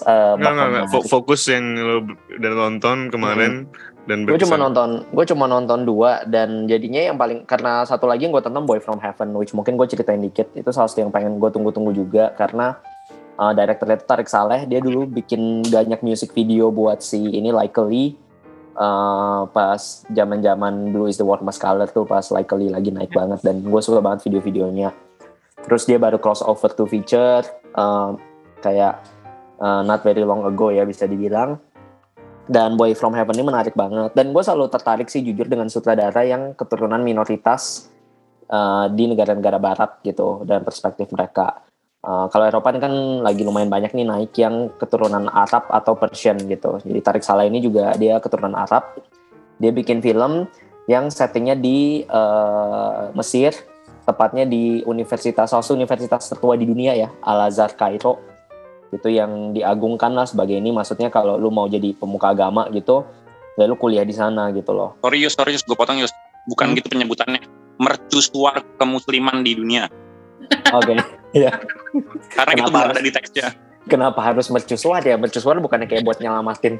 uh, 0.03 0.35
nggak 0.35 0.51
nggak 0.51 0.67
nggak. 0.67 1.07
fokus 1.07 1.47
yang 1.47 1.63
lu 1.79 2.11
udah 2.11 2.51
tonton 2.59 3.07
kemarin 3.07 3.71
dan 4.09 4.27
gue 4.27 4.35
cuma 4.41 4.57
nonton 4.59 5.07
gue 5.15 5.25
cuma 5.29 5.45
nonton 5.47 5.87
dua 5.87 6.25
dan 6.27 6.67
jadinya 6.67 6.99
yang 6.99 7.15
paling 7.15 7.47
karena 7.47 7.85
satu 7.87 8.09
lagi 8.11 8.27
yang 8.27 8.35
gue 8.35 8.43
tonton 8.43 8.67
Boy 8.67 8.83
from 8.83 8.99
Heaven 8.99 9.31
which 9.39 9.55
mungkin 9.55 9.79
gue 9.79 9.87
ceritain 9.87 10.19
dikit. 10.19 10.51
Itu 10.59 10.75
salah 10.75 10.91
satu 10.91 11.07
yang 11.07 11.13
pengen 11.15 11.39
gue 11.39 11.47
tunggu-tunggu 11.47 11.95
juga 11.95 12.35
karena 12.35 12.75
uh, 13.39 13.53
directornya 13.55 13.95
itu 14.01 14.05
Tarik 14.05 14.29
Saleh 14.29 14.67
dia 14.67 14.83
dulu 14.83 15.07
bikin 15.07 15.65
banyak 15.65 16.01
music 16.05 16.35
video 16.35 16.69
buat 16.73 16.99
si 16.99 17.21
ini 17.21 17.49
Likely 17.53 18.20
uh, 18.75 19.47
pas 19.49 19.81
zaman-zaman 20.11 20.93
Blue 20.93 21.07
is 21.07 21.17
the 21.17 21.27
Warmest 21.27 21.59
Color 21.59 21.89
tuh 21.91 22.07
pas 22.07 22.23
Likely 22.31 22.71
lagi 22.71 22.91
naik 22.91 23.11
banget 23.11 23.43
dan 23.43 23.63
gue 23.63 23.81
suka 23.81 23.99
banget 23.99 24.27
video-videonya. 24.27 24.91
Terus 25.61 25.85
dia 25.85 26.01
baru 26.01 26.17
crossover 26.17 26.73
to 26.73 26.89
feature 26.89 27.45
uh, 27.77 28.17
kayak 28.61 29.01
uh, 29.61 29.81
not 29.85 30.01
very 30.01 30.25
long 30.25 30.45
ago 30.45 30.69
ya 30.69 30.85
bisa 30.87 31.05
dibilang. 31.05 31.57
Dan 32.51 32.75
Boy 32.75 32.97
From 32.97 33.15
Heaven 33.15 33.37
ini 33.37 33.47
menarik 33.47 33.77
banget. 33.77 34.11
Dan 34.11 34.35
gue 34.35 34.43
selalu 34.43 34.67
tertarik 34.67 35.07
sih 35.07 35.23
jujur 35.23 35.47
dengan 35.47 35.71
sutradara 35.71 36.25
yang 36.27 36.51
keturunan 36.57 36.99
minoritas 36.99 37.87
uh, 38.51 38.91
di 38.91 39.07
negara-negara 39.07 39.61
barat 39.61 40.03
gitu 40.03 40.43
dan 40.43 40.65
perspektif 40.67 41.07
mereka 41.15 41.63
Uh, 42.01 42.25
kalau 42.33 42.49
Eropa 42.49 42.73
ini 42.73 42.81
kan 42.81 42.93
lagi 43.21 43.45
lumayan 43.45 43.69
banyak 43.69 43.93
nih 43.93 44.09
naik 44.09 44.33
yang 44.33 44.73
keturunan 44.81 45.29
Arab 45.29 45.69
atau 45.69 45.93
Persian 45.93 46.33
gitu 46.49 46.81
jadi 46.81 46.97
Tarik 46.97 47.21
Salah 47.21 47.45
ini 47.45 47.61
juga 47.61 47.93
dia 47.93 48.17
keturunan 48.17 48.57
Arab 48.57 48.97
dia 49.61 49.69
bikin 49.69 50.01
film 50.01 50.49
yang 50.89 51.13
settingnya 51.13 51.53
di 51.53 52.01
uh, 52.09 53.13
Mesir 53.13 53.53
tepatnya 54.01 54.49
di 54.49 54.81
universitas 54.89 55.53
salah 55.53 55.61
satu 55.61 55.77
universitas 55.77 56.25
tertua 56.25 56.57
di 56.57 56.65
dunia 56.65 56.97
ya 56.97 57.13
Al 57.21 57.53
Azhar 57.53 57.77
Kairo 57.77 58.17
itu 58.89 59.07
yang 59.13 59.53
diagungkan 59.53 60.17
lah 60.17 60.25
sebagai 60.25 60.57
ini 60.57 60.73
maksudnya 60.73 61.13
kalau 61.13 61.37
lu 61.37 61.53
mau 61.53 61.69
jadi 61.69 61.93
pemuka 61.93 62.33
agama 62.33 62.65
gitu 62.73 63.05
ya 63.61 63.69
lu 63.69 63.77
kuliah 63.77 64.01
di 64.01 64.17
sana 64.17 64.49
gitu 64.49 64.73
loh 64.73 64.97
Sorry 65.05 65.21
Yus, 65.21 65.37
sorry 65.37 65.53
Yus, 65.53 65.61
gue 65.61 65.77
potong 65.77 66.01
Yus. 66.01 66.09
Bukan 66.49 66.73
Hmm. 66.73 66.77
gitu 66.81 66.89
penyebutannya. 66.89 67.45
mercusuar 67.81 68.61
kemusliman 68.77 69.41
di 69.41 69.57
dunia. 69.57 69.89
Oke. 70.73 70.95
Iya. 71.31 71.47
Karena 72.35 72.51
itu 72.59 72.59
Kenapa 72.59 72.67
benar 72.67 72.83
harus- 72.83 72.95
ada 72.99 73.01
di 73.07 73.11
teksnya. 73.15 73.47
Kenapa 73.87 74.19
harus 74.19 74.51
mercusuar 74.51 74.99
ya? 74.99 75.15
Mercusuar 75.15 75.55
bukannya 75.63 75.87
kayak 75.87 76.03
buat 76.03 76.19
nyelamatin. 76.19 76.75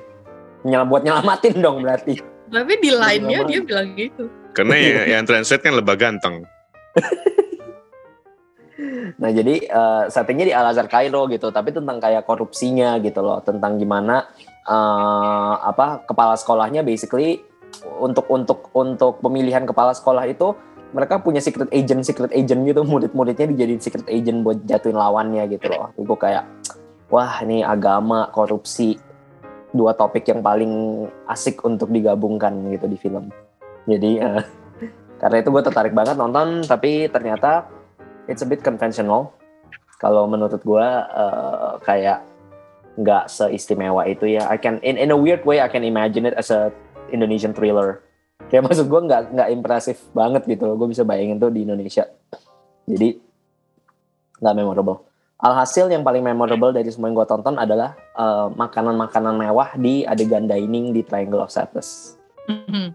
Nyel 0.67 0.83
buat 0.91 1.07
nyelamatin 1.07 1.55
dong 1.63 1.79
berarti. 1.79 2.19
Tapi 2.51 2.73
di 2.83 2.91
line-nya 2.91 3.41
Lama. 3.41 3.47
dia 3.47 3.59
bilang 3.63 3.95
gitu. 3.95 4.27
Karena 4.51 4.75
yang, 4.75 5.07
yang 5.07 5.23
translate 5.23 5.63
kan 5.63 5.79
lebah 5.79 5.95
ganteng. 5.95 6.43
Nah 9.21 9.29
jadi 9.29 9.55
eh, 9.61 10.03
settingnya 10.09 10.45
di 10.49 10.53
Al 10.55 10.73
Azhar 10.73 10.89
Kairo 10.89 11.29
gitu, 11.29 11.53
tapi 11.53 11.69
tentang 11.69 12.01
kayak 12.01 12.25
korupsinya 12.25 12.97
gitu 12.99 13.21
loh, 13.21 13.37
tentang 13.45 13.77
gimana 13.77 14.25
eh, 14.65 15.53
apa 15.61 16.01
kepala 16.09 16.33
sekolahnya 16.33 16.81
basically 16.81 17.45
untuk 18.01 18.25
untuk 18.33 18.73
untuk 18.73 19.21
pemilihan 19.21 19.63
kepala 19.69 19.93
sekolah 19.93 20.25
itu 20.25 20.57
mereka 20.91 21.23
punya 21.23 21.39
secret 21.39 21.71
agent 21.71 22.03
secret 22.03 22.31
agent 22.35 22.67
gitu, 22.67 22.83
murid-muridnya 22.83 23.47
dijadiin 23.47 23.81
secret 23.81 24.07
agent 24.11 24.43
buat 24.43 24.59
jatuhin 24.67 24.99
lawannya 24.99 25.47
gitu 25.51 25.71
loh. 25.71 25.91
Gue 25.95 26.17
kayak 26.19 26.43
wah 27.11 27.43
ini 27.43 27.63
agama 27.63 28.27
korupsi 28.31 28.99
dua 29.71 29.95
topik 29.95 30.27
yang 30.27 30.43
paling 30.43 31.05
asik 31.31 31.63
untuk 31.63 31.91
digabungkan 31.91 32.51
gitu 32.71 32.85
di 32.91 32.97
film. 32.99 33.31
Jadi 33.87 34.19
eh, 34.19 34.43
karena 35.21 35.35
itu 35.39 35.49
gue 35.49 35.63
tertarik 35.63 35.95
banget 35.95 36.19
nonton, 36.19 36.63
tapi 36.67 37.07
ternyata 37.07 37.67
it's 38.27 38.43
a 38.43 38.47
bit 38.47 38.59
conventional. 38.59 39.31
Kalau 40.01 40.25
menurut 40.25 40.59
gue 40.65 40.87
uh, 41.13 41.77
kayak 41.85 42.25
nggak 42.99 43.31
seistimewa 43.31 44.03
itu 44.09 44.27
ya. 44.35 44.49
I 44.49 44.57
can 44.59 44.81
in 44.83 44.99
in 44.99 45.13
a 45.13 45.17
weird 45.17 45.45
way 45.47 45.63
I 45.63 45.69
can 45.71 45.85
imagine 45.87 46.27
it 46.27 46.35
as 46.35 46.51
a 46.51 46.73
Indonesian 47.13 47.55
thriller. 47.55 48.03
Kayak 48.49 48.63
maksud 48.67 48.85
gue 48.87 49.01
nggak 49.05 49.21
nggak 49.35 49.49
impresif 49.53 49.97
banget 50.15 50.43
gitu. 50.47 50.73
Gue 50.79 50.87
bisa 50.89 51.03
bayangin 51.03 51.37
tuh 51.37 51.51
di 51.51 51.67
Indonesia. 51.67 52.07
Jadi 52.87 53.19
nggak 54.41 54.55
memorable. 54.57 55.05
Alhasil 55.41 55.89
yang 55.89 56.05
paling 56.05 56.21
memorable 56.21 56.69
dari 56.69 56.85
semua 56.93 57.09
yang 57.09 57.17
gue 57.17 57.27
tonton 57.29 57.57
adalah 57.57 57.97
uh, 58.13 58.53
makanan-makanan 58.53 59.41
mewah 59.41 59.73
di 59.73 60.05
adegan 60.05 60.45
dining 60.45 60.93
di 60.93 61.01
Triangle 61.01 61.41
of 61.41 61.49
Sadness. 61.49 62.13
Mhm. 62.45 62.93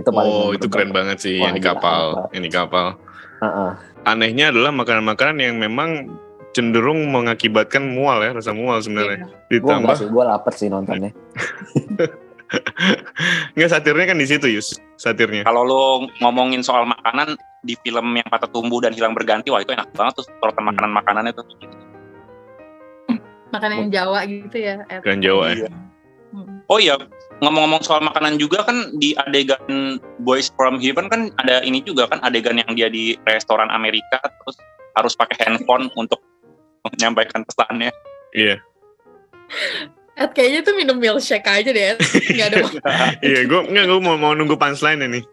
Itu 0.00 0.08
paling 0.10 0.32
Oh, 0.32 0.50
itu 0.56 0.66
keren 0.72 0.96
banget 0.96 1.20
sih 1.20 1.36
Wah, 1.38 1.52
yang 1.52 1.60
di 1.60 1.62
kapal, 1.62 2.28
yang 2.32 2.44
di 2.44 2.52
kapal. 2.52 2.96
Uh-uh. 3.44 3.76
Anehnya 4.08 4.48
adalah 4.48 4.72
makanan-makanan 4.72 5.36
yang 5.44 5.56
memang 5.60 6.08
cenderung 6.56 7.10
mengakibatkan 7.12 7.84
mual 7.84 8.22
ya, 8.24 8.32
rasa 8.32 8.56
mual 8.56 8.80
sebenarnya. 8.80 9.28
Gue 9.50 9.60
Ditambah 9.60 10.08
gue 10.08 10.24
lapar 10.24 10.52
sih 10.56 10.72
nontonnya. 10.72 11.12
nggak 13.56 13.70
satirnya 13.70 14.06
kan 14.14 14.18
di 14.20 14.26
situ 14.28 14.46
Yus, 14.48 14.78
satirnya. 15.00 15.42
Kalau 15.46 15.62
lo 15.64 15.84
ngomongin 16.20 16.60
soal 16.60 16.84
makanan 16.86 17.38
di 17.64 17.74
film 17.80 18.14
yang 18.14 18.28
patah 18.28 18.48
tumbuh 18.50 18.78
dan 18.84 18.92
hilang 18.92 19.16
berganti, 19.16 19.48
wah 19.48 19.64
itu 19.64 19.72
enak 19.72 19.88
banget 19.96 20.20
tuh 20.20 20.24
sorotan 20.40 20.64
makanan-makanannya 20.68 21.32
tuh. 21.32 21.46
Makanan 23.54 23.86
yang 23.86 23.90
Jawa 23.90 24.20
gitu 24.26 24.56
ya. 24.58 24.82
Kan 25.02 25.22
Jawa 25.22 25.54
ya. 25.54 25.66
Iya. 25.66 25.70
Hmm. 26.34 26.66
Oh 26.66 26.82
iya, 26.82 26.98
ngomong-ngomong 27.38 27.86
soal 27.86 28.02
makanan 28.02 28.42
juga 28.42 28.66
kan 28.66 28.90
di 28.98 29.14
adegan 29.14 30.02
Boys 30.26 30.50
from 30.58 30.82
Heaven 30.82 31.06
kan 31.06 31.30
ada 31.38 31.62
ini 31.62 31.78
juga 31.78 32.10
kan 32.10 32.18
adegan 32.26 32.58
yang 32.58 32.74
dia 32.74 32.90
di 32.90 33.14
restoran 33.30 33.70
Amerika 33.70 34.18
terus 34.18 34.58
harus 34.98 35.14
pakai 35.14 35.38
handphone 35.46 35.86
untuk 35.94 36.18
menyampaikan 36.90 37.46
pesannya. 37.46 37.94
Iya, 38.34 38.58
Ed 40.14 40.30
kayaknya 40.30 40.60
tuh 40.62 40.74
minum 40.78 40.96
milkshake 41.02 41.46
aja 41.46 41.70
deh. 41.74 41.94
Ed. 41.94 41.98
Nggak 42.30 42.46
ada 42.54 42.58
iya. 43.26 43.40
Gue 43.50 43.66
nggak 43.66 43.84
gue 43.90 44.00
mau 44.00 44.14
mau 44.14 44.32
nunggu 44.34 44.54
punchline 44.54 45.02
nih. 45.02 45.24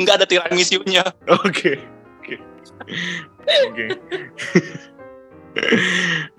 Nggak 0.00 0.14
ada 0.22 0.26
tiramisunya. 0.26 1.04
Oke, 1.28 1.76
oke, 2.24 2.36
oke, 3.68 3.84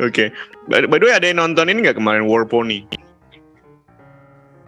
oke. 0.10 0.24
By 0.66 0.90
by 0.90 0.98
the 0.98 1.06
way, 1.06 1.14
ada 1.14 1.30
yang 1.30 1.38
nonton 1.38 1.70
ini 1.70 1.86
nggak 1.86 2.02
kemarin 2.02 2.26
War 2.26 2.50
Pony? 2.50 2.90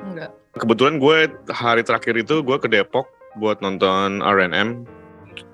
Enggak. 0.05 0.29
Kebetulan 0.55 1.01
gue 1.01 1.17
hari 1.49 1.81
terakhir 1.81 2.15
itu 2.21 2.45
gue 2.45 2.57
ke 2.61 2.69
Depok 2.69 3.09
buat 3.41 3.59
nonton 3.65 4.21
R&M. 4.21 4.87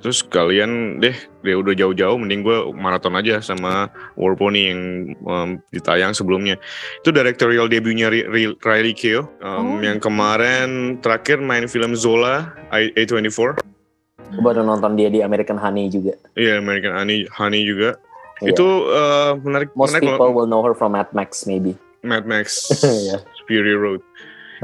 Terus 0.01 0.21
kalian 0.21 0.97
deh, 0.97 1.13
dia 1.41 1.55
udah 1.55 1.71
jauh-jauh, 1.71 2.17
mending 2.17 2.41
gue 2.41 2.57
maraton 2.73 3.13
aja 3.13 3.37
sama 3.39 3.87
War 4.13 4.33
Pony 4.33 4.67
yang 4.67 4.81
um, 5.23 5.49
ditayang 5.69 6.11
sebelumnya. 6.11 6.57
Itu 6.99 7.09
directorial 7.09 7.65
debutnya 7.65 8.09
Ri- 8.09 8.25
Ri- 8.25 8.57
Riley 8.59 8.93
Keough, 8.93 9.29
um, 9.39 9.77
Oh. 9.77 9.79
yang 9.79 9.97
kemarin 9.97 10.97
terakhir 10.99 11.37
main 11.37 11.65
film 11.65 11.93
Zola 11.93 12.49
A- 12.69 12.93
A24. 12.93 13.61
Gue 14.31 14.41
baru 14.41 14.63
nonton 14.63 14.95
dia 14.95 15.07
di 15.07 15.19
American 15.19 15.55
Honey 15.55 15.87
juga. 15.87 16.15
Iya, 16.33 16.57
American 16.57 16.93
Honey, 16.93 17.27
Honey 17.29 17.61
juga. 17.63 17.99
Iya. 18.39 18.55
Itu 18.55 18.65
uh, 18.89 19.37
menarik, 19.37 19.69
Most 19.75 19.93
menarik 19.93 20.07
people 20.09 20.31
will 20.31 20.47
know 20.47 20.61
her 20.61 20.73
from 20.73 20.93
Mad 20.93 21.11
Max 21.13 21.45
maybe. 21.45 21.77
Mad 22.01 22.25
Max 22.25 22.65
Iya. 22.81 23.21
Fury 23.45 23.77
Road. 23.77 24.01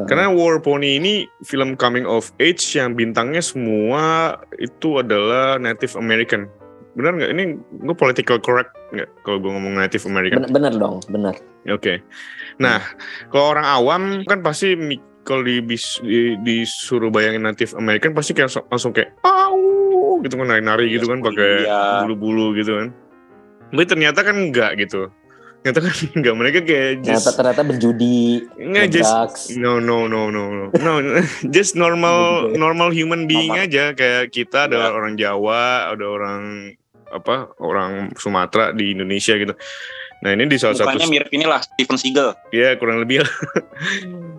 Karena 0.05 0.29
War 0.29 0.62
Pony 0.62 1.01
ini 1.01 1.13
film 1.41 1.73
coming 1.73 2.05
of 2.05 2.29
age 2.38 2.77
yang 2.77 2.93
bintangnya 2.93 3.41
semua 3.41 4.38
itu 4.55 5.01
adalah 5.01 5.57
Native 5.57 5.97
American. 5.97 6.45
Benar 6.93 7.17
nggak? 7.17 7.31
Ini 7.33 7.43
gue 7.81 7.95
political 7.95 8.38
correct 8.38 8.69
nggak 8.93 9.10
kalau 9.21 9.41
gue 9.41 9.49
ngomong 9.49 9.73
Native 9.73 10.05
American? 10.05 10.38
bener, 10.39 10.53
bener 10.53 10.73
dong, 10.77 10.95
bener. 11.10 11.33
Oke. 11.67 12.05
Nah, 12.57 12.77
kalau 13.27 13.57
orang 13.57 13.65
awam 13.65 14.01
kan 14.23 14.39
pasti 14.39 14.77
kalau 15.21 15.43
di, 15.43 15.60
di- 15.60 16.38
disuruh 16.39 17.10
bayangin 17.10 17.43
Native 17.43 17.73
American 17.73 18.13
pasti 18.13 18.31
kayak 18.31 18.47
langsung, 18.47 18.65
langsung 18.69 18.91
kayak 18.93 19.12
au 19.25 20.21
gitu 20.21 20.38
kan 20.38 20.47
nari-nari 20.47 20.88
gitu 20.89 21.05
kan 21.05 21.19
pakai 21.19 21.65
Iya. 21.65 22.05
bulu-bulu 22.05 22.53
gitu 22.53 22.79
kan. 22.79 22.88
Tapi 23.67 23.83
ternyata 23.83 24.23
kan 24.23 24.36
enggak 24.38 24.79
gitu. 24.79 25.12
Ternyata 25.60 25.80
kan 25.82 25.93
enggak 26.17 26.36
mereka 26.36 26.60
kayak 26.62 26.91
Ternyata 27.02 27.12
just 27.20 27.36
ternyata 27.36 27.62
berjudi, 27.62 28.20
Nggak, 28.56 28.86
just 28.89 29.13
no 29.54 29.78
no 29.78 30.06
no 30.06 30.28
no 30.28 30.43
no 30.70 30.91
no 30.93 31.02
just 31.50 31.74
normal 31.74 32.48
normal 32.52 32.89
human 32.89 33.26
being 33.26 33.52
Normal. 33.52 33.67
aja 33.67 33.91
kayak 33.91 34.30
kita 34.30 34.65
ada 34.65 34.78
Iya. 34.80 34.93
orang 34.93 35.13
Jawa 35.15 35.63
ada 35.91 36.06
orang 36.06 36.41
apa 37.08 37.36
orang 37.58 38.12
Sumatera 38.13 38.72
di 38.72 38.91
Indonesia 38.91 39.32
gitu 39.34 39.56
nah 40.17 40.34
ini 40.34 40.43
di 40.43 40.58
salah 40.58 40.74
satu 40.74 40.91
Mukanya 40.91 41.08
mirip 41.08 41.30
inilah 41.30 41.62
Steven 41.62 41.93
Seagal. 41.96 42.30
ya 42.50 42.74
kurang 42.76 43.00
lebih 43.00 43.22
lah. 43.22 43.32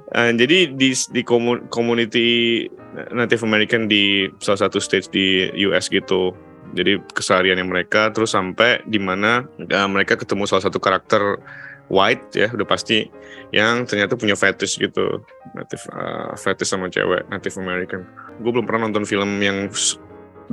Ah, 0.09 0.33
jadi 0.33 0.73
di 0.73 0.91
di 0.91 1.21
komu- 1.21 1.69
community 1.69 2.65
Native 3.11 3.45
American 3.45 3.85
di 3.87 4.25
salah 4.39 4.57
satu 4.59 4.81
stage 4.81 5.07
di 5.07 5.27
US 5.63 5.87
gitu 5.87 6.33
jadi 6.79 7.03
kesehariannya 7.11 7.67
mereka 7.67 8.15
terus 8.15 8.39
sampai 8.39 8.87
di 8.87 9.03
mana 9.03 9.51
ah, 9.75 9.89
mereka 9.91 10.15
ketemu 10.15 10.47
salah 10.47 10.63
satu 10.71 10.79
karakter 10.79 11.43
white 11.91 12.31
ya 12.37 12.47
udah 12.55 12.69
pasti 12.69 13.11
yang 13.51 13.89
ternyata 13.89 14.15
punya 14.15 14.39
fetish 14.39 14.79
gitu. 14.79 15.27
Native 15.59 15.85
ah, 15.91 16.39
fetish 16.39 16.71
sama 16.71 16.87
cewek 16.87 17.27
Native 17.27 17.59
American. 17.59 18.07
Gue 18.39 18.55
belum 18.55 18.71
pernah 18.71 18.87
nonton 18.87 19.03
film 19.03 19.43
yang 19.43 19.67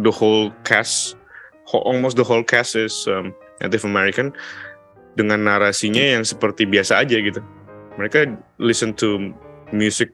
the 0.01 0.09
whole 0.09 0.49
cast 0.65 1.13
almost 1.73 2.17
the 2.17 2.23
whole 2.25 2.43
cast 2.43 2.77
is 2.77 3.09
um, 3.09 3.33
Native 3.61 3.85
American 3.87 4.35
dengan 5.15 5.47
narasinya 5.47 6.03
yang 6.03 6.23
seperti 6.27 6.67
biasa 6.67 7.01
aja 7.01 7.17
gitu. 7.17 7.41
Mereka 7.95 8.35
listen 8.59 8.91
to 8.99 9.31
music 9.71 10.11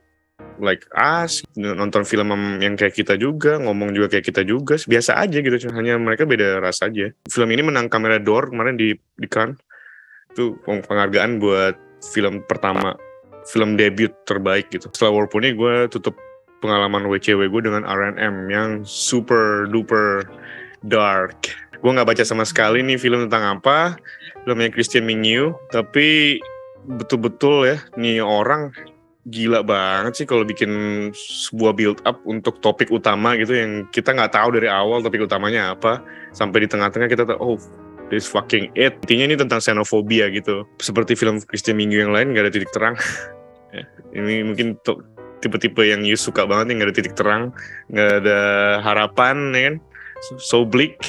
like 0.60 0.84
us 0.96 1.40
nonton 1.56 2.04
film 2.04 2.32
yang 2.60 2.74
kayak 2.76 2.92
kita 2.96 3.16
juga 3.16 3.56
ngomong 3.62 3.94
juga 3.96 4.16
kayak 4.16 4.26
kita 4.28 4.42
juga 4.44 4.76
biasa 4.76 5.20
aja 5.20 5.38
gitu 5.40 5.56
hanya 5.72 5.96
mereka 5.96 6.28
beda 6.28 6.60
ras 6.60 6.82
aja. 6.84 7.08
Film 7.28 7.48
ini 7.52 7.62
menang 7.64 7.88
kamera 7.88 8.18
d'or 8.20 8.50
kemarin 8.50 8.76
di 8.76 8.92
di 9.16 9.28
Cannes. 9.30 9.56
Itu 10.32 10.58
peng- 10.64 10.84
penghargaan 10.84 11.40
buat 11.40 11.76
film 12.12 12.42
pertama 12.44 12.98
film 13.46 13.74
debut 13.78 14.12
terbaik 14.26 14.70
gitu. 14.70 14.90
Setelah 14.94 15.22
War 15.22 15.28
Pony 15.30 15.54
gue 15.54 15.90
tutup 15.90 16.14
pengalaman 16.62 17.10
WCW 17.10 17.50
gue 17.50 17.62
dengan 17.66 17.82
R&M 17.82 18.48
yang 18.50 18.86
super 18.86 19.66
duper 19.66 20.26
dark. 20.86 21.50
Gue 21.82 21.90
nggak 21.90 22.14
baca 22.14 22.22
sama 22.22 22.46
sekali 22.46 22.82
nih 22.86 22.98
film 22.98 23.26
tentang 23.26 23.58
apa. 23.58 23.98
Filmnya 24.46 24.70
Christian 24.70 25.06
Mingyu 25.06 25.54
tapi 25.74 26.38
betul-betul 26.82 27.74
ya 27.74 27.78
nih 27.94 28.18
orang 28.22 28.74
gila 29.22 29.62
banget 29.62 30.18
sih 30.18 30.26
kalau 30.26 30.42
bikin 30.42 30.70
sebuah 31.14 31.78
build 31.78 32.02
up 32.02 32.18
untuk 32.26 32.58
topik 32.58 32.90
utama 32.90 33.38
gitu 33.38 33.54
yang 33.54 33.86
kita 33.94 34.10
nggak 34.10 34.34
tahu 34.34 34.58
dari 34.58 34.66
awal 34.66 34.98
topik 34.98 35.22
utamanya 35.22 35.78
apa. 35.78 36.02
Sampai 36.34 36.66
di 36.66 36.68
tengah-tengah 36.70 37.06
kita 37.06 37.22
tahu 37.30 37.38
oh 37.38 37.58
this 38.10 38.26
fucking 38.26 38.74
it. 38.74 38.98
Intinya 39.06 39.24
ini 39.30 39.36
tentang 39.38 39.62
xenofobia 39.62 40.26
gitu. 40.34 40.66
Seperti 40.82 41.14
film 41.14 41.38
Christian 41.46 41.78
Minggu 41.78 42.02
yang 42.02 42.10
lain 42.10 42.34
nggak 42.34 42.50
ada 42.50 42.52
titik 42.52 42.72
terang. 42.74 42.96
Ya, 43.72 43.88
ini 44.12 44.44
mungkin 44.44 44.76
tipe-tipe 45.40 45.80
yang 45.80 46.04
you 46.04 46.12
suka 46.12 46.44
banget 46.44 46.68
nih 46.68 46.74
nggak 46.76 46.88
ada 46.92 46.96
titik 47.00 47.16
terang 47.16 47.56
nggak 47.88 48.20
ada 48.20 48.40
harapan 48.84 49.48
ya 49.56 49.62
kan? 49.64 49.76
So, 50.20 50.32
so 50.36 50.58
bleak. 50.68 51.00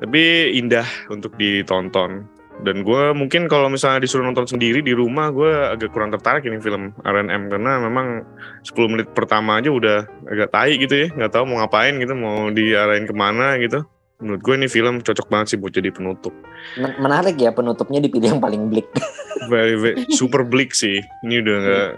Tapi 0.00 0.56
indah 0.56 0.88
untuk 1.12 1.36
ditonton 1.36 2.24
Dan 2.60 2.84
gue 2.84 3.02
mungkin 3.16 3.48
kalau 3.48 3.72
misalnya 3.72 4.04
disuruh 4.04 4.20
nonton 4.20 4.44
sendiri 4.44 4.84
di 4.84 4.92
rumah, 4.92 5.32
gue 5.32 5.48
agak 5.48 5.96
kurang 5.96 6.12
tertarik 6.12 6.44
ini 6.44 6.60
film 6.60 6.92
R&M 7.00 7.48
karena 7.48 7.80
memang 7.80 8.20
10 8.62 8.92
menit 8.92 9.08
pertama 9.16 9.56
aja 9.56 9.72
udah 9.72 10.04
agak 10.28 10.52
tai 10.52 10.76
gitu 10.76 10.92
ya, 10.92 11.06
nggak 11.08 11.32
tahu 11.32 11.48
mau 11.48 11.64
ngapain 11.64 11.96
gitu, 11.96 12.12
mau 12.12 12.52
diarahin 12.52 13.08
ke 13.08 13.14
mana 13.16 13.56
gitu. 13.56 13.80
Menurut 14.20 14.44
gue 14.44 14.54
ini 14.60 14.68
film 14.68 15.00
cocok 15.00 15.32
banget 15.32 15.56
sih 15.56 15.58
buat 15.58 15.72
jadi 15.72 15.88
penutup. 15.88 16.36
Men- 16.76 17.00
Menarik 17.00 17.40
ya 17.40 17.56
penutupnya 17.56 18.04
dipilih 18.04 18.36
yang 18.36 18.42
paling 18.44 18.68
bleak. 18.68 18.84
Very, 19.48 19.80
very 19.80 20.04
super 20.12 20.44
bleak 20.44 20.76
sih. 20.76 21.00
Ini 21.24 21.40
udah 21.40 21.56
nggak. 21.56 21.90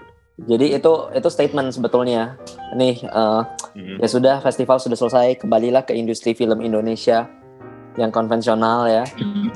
Jadi 0.47 0.67
itu 0.73 0.93
itu 1.11 1.29
statement 1.29 1.75
sebetulnya. 1.75 2.39
Nih 2.73 3.03
eh, 3.03 3.43
Hmm. 3.73 3.97
ya 3.99 4.05
sudah 4.07 4.37
festival 4.39 4.77
sudah 4.79 4.95
selesai, 4.95 5.41
kembalilah 5.41 5.83
ke 5.83 5.97
industri 5.97 6.37
film 6.37 6.61
Indonesia 6.61 7.25
yang 7.97 8.11
konvensional 8.11 8.89
ya. 8.89 9.05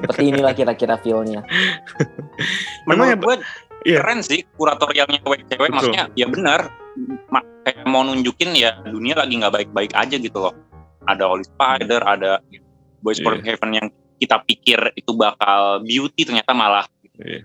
Seperti 0.02 0.22
inilah 0.28 0.52
kira-kira 0.52 0.96
feel-nya. 1.00 1.40
Memang 2.88 3.06
ya, 3.12 3.16
Menurut 3.16 3.20
gue 3.20 3.36
iya. 3.88 3.98
keren 4.02 4.20
sih 4.20 4.44
kuratorialnya 4.56 5.18
cewek-cewek. 5.24 5.68
Betul. 5.70 5.74
Maksudnya 5.74 6.04
ya 6.14 6.26
benar. 6.28 6.60
Ma- 7.28 7.44
kayak 7.64 7.84
mau 7.84 8.00
nunjukin 8.02 8.56
ya 8.56 8.80
dunia 8.84 9.18
lagi 9.18 9.36
nggak 9.36 9.52
baik-baik 9.52 9.92
aja 9.92 10.16
gitu 10.16 10.38
loh. 10.38 10.54
Ada 11.06 11.24
Holy 11.28 11.44
Spider, 11.44 12.00
ada 12.02 12.40
Boys 13.00 13.20
from 13.20 13.38
Iya. 13.40 13.54
Heaven 13.54 13.70
yang 13.72 13.86
kita 14.16 14.40
pikir 14.42 14.80
itu 14.96 15.12
bakal 15.12 15.84
beauty 15.84 16.24
ternyata 16.24 16.56
malah 16.56 16.88
Iya. 17.20 17.44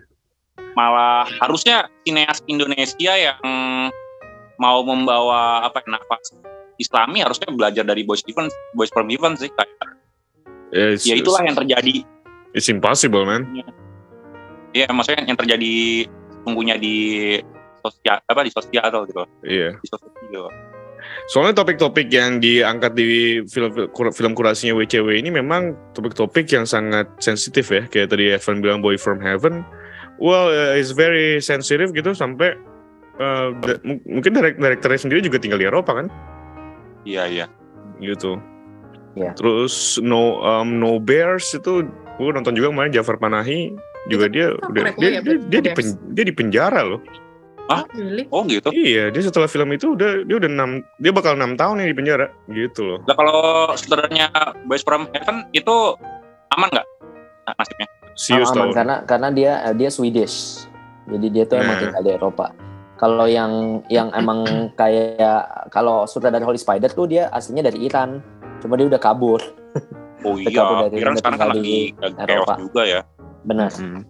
malah 0.71 1.27
harusnya 1.43 1.91
sineas 2.03 2.39
Indonesia 2.47 3.11
yang 3.11 3.39
mau 4.55 4.79
membawa 4.83 5.67
apa 5.67 5.83
ya, 5.83 5.99
nafas 5.99 6.31
Islami 6.79 7.19
harusnya 7.21 7.51
belajar 7.51 7.83
dari 7.83 8.01
Boys 8.01 8.23
Heaven, 8.23 8.47
Boys 8.73 8.87
from 8.89 9.11
Heaven 9.11 9.35
sih 9.35 9.51
kayak 9.51 9.69
Yeah, 10.72 10.95
it's, 10.95 11.03
ya 11.03 11.19
itulah 11.19 11.43
yang 11.43 11.55
terjadi 11.55 12.03
It's 12.51 12.67
impossible 12.67 13.24
man. 13.24 13.47
ya 14.72 14.88
maksudnya 14.91 15.28
yang 15.28 15.36
terjadi 15.36 16.07
sungguhnya 16.47 16.76
di 16.80 16.95
sosial 17.84 18.24
apa 18.24 18.41
di 18.47 18.51
sosial 18.51 18.84
atau 18.88 19.03
gitu 19.03 19.24
Iya. 19.43 19.76
di 19.80 19.88
sosial 19.88 20.11
gitu. 20.28 20.47
Soalnya 21.28 21.59
topik-topik 21.59 22.07
yang 22.13 22.39
diangkat 22.39 22.95
di 22.95 23.41
film 23.51 23.74
film 24.15 24.32
kurasinya 24.32 24.78
WCW 24.78 25.17
ini 25.19 25.28
memang 25.34 25.76
topik-topik 25.91 26.47
yang 26.51 26.63
sangat 26.63 27.09
sensitif 27.19 27.67
ya. 27.67 27.84
Kayak 27.89 28.15
tadi 28.15 28.32
Evan 28.32 28.63
bilang 28.63 28.80
Boy 28.80 28.95
from 28.95 29.19
Heaven. 29.19 29.65
Well, 30.22 30.53
uh, 30.53 30.78
it's 30.78 30.93
very 30.93 31.41
sensitive 31.41 31.91
gitu 31.97 32.13
sampai 32.13 32.53
uh, 33.17 33.49
mungkin 34.05 34.32
direkturnya 34.38 34.99
sendiri 35.01 35.19
juga 35.26 35.41
tinggal 35.41 35.57
di 35.57 35.65
Eropa 35.65 35.97
kan, 35.97 36.07
iya 37.03 37.26
iya 37.26 37.45
gitu. 37.97 38.38
Iya. 39.16 39.32
Terus 39.36 39.99
No 39.99 40.39
um, 40.39 40.80
No 40.80 40.97
Bears 40.97 41.51
itu 41.51 41.84
gue 42.20 42.32
nonton 42.32 42.55
juga 42.55 42.72
kemarin 42.72 42.91
Jafar 42.95 43.20
Panahi 43.20 43.76
juga 44.07 44.32
dia 44.32 44.55
udah 44.66 44.95
dia, 44.97 45.09
ya, 45.09 45.22
dia, 45.22 45.38
dia 45.38 45.59
di 45.62 45.72
pen- 45.76 45.99
dia 46.16 46.24
di 46.26 46.34
penjara 46.34 46.82
loh. 46.86 47.01
Oh, 47.72 47.88
really? 47.95 48.28
oh 48.36 48.43
gitu 48.43 48.68
Iya, 48.76 49.16
dia 49.16 49.22
setelah 49.24 49.47
film 49.47 49.72
itu 49.72 49.95
udah 49.95 50.28
dia 50.28 50.36
udah 50.43 50.49
enam 50.49 50.84
dia 50.99 51.12
bakal 51.16 51.39
enam 51.39 51.55
tahun 51.55 51.80
nih 51.80 51.88
di 51.91 51.95
penjara 51.95 52.28
gitu 52.51 52.82
loh. 52.84 52.99
nah 53.07 53.16
kalau 53.16 53.39
saudaranya 53.80 54.28
Boys 54.68 54.84
from 54.84 55.07
Heaven 55.16 55.47
itu 55.55 55.95
aman 56.51 56.68
nggak 56.68 56.88
nah, 57.47 57.53
nasibnya 57.55 57.88
Sius 58.20 58.51
Aman, 58.51 58.76
karena 58.76 58.95
karena 59.07 59.28
dia 59.32 59.51
dia 59.72 59.88
Swedish. 59.88 60.68
Jadi 61.07 61.28
dia 61.32 61.43
tuh 61.47 61.64
emang 61.64 61.80
Nah. 61.80 61.82
tinggal 61.82 62.03
di 62.03 62.12
Eropa. 62.12 62.45
Kalau 62.99 63.26
yang 63.26 63.82
yang 63.88 64.12
emang 64.14 64.70
kayak 64.76 65.72
kalau 65.72 66.03
sutradara 66.05 66.43
Holy 66.43 66.59
Spider 66.59 66.91
tuh 66.91 67.07
dia 67.07 67.32
aslinya 67.32 67.72
dari 67.72 67.88
Iran. 67.88 68.20
Cuma 68.62 68.78
dia 68.78 68.88
udah 68.88 69.01
kabur. 69.01 69.41
oh 70.26 70.38
iya 70.38 70.88
dari- 70.88 71.01
Iran 71.01 71.18
udah 71.18 71.20
sekarang 71.20 71.39
kan 71.41 71.49
lagi 71.57 71.78
chaos 71.97 72.49
juga 72.62 72.82
ya 72.86 73.01
Benar. 73.41 73.74
Hmm. 73.74 74.05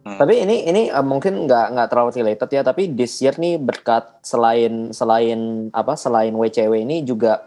Tapi 0.00 0.40
ini 0.40 0.64
ini 0.64 0.82
eh, 0.88 1.04
mungkin 1.04 1.44
nggak 1.44 1.66
nggak 1.76 1.88
terlalu 1.92 2.10
related 2.16 2.48
ya, 2.48 2.62
tapi 2.64 2.88
this 2.88 3.20
year 3.20 3.36
nih 3.36 3.60
berkat 3.60 4.08
selain 4.24 4.96
selain 4.96 5.68
apa 5.76 5.92
selain 5.92 6.32
WCW 6.32 6.88
ini 6.88 7.04
juga 7.04 7.44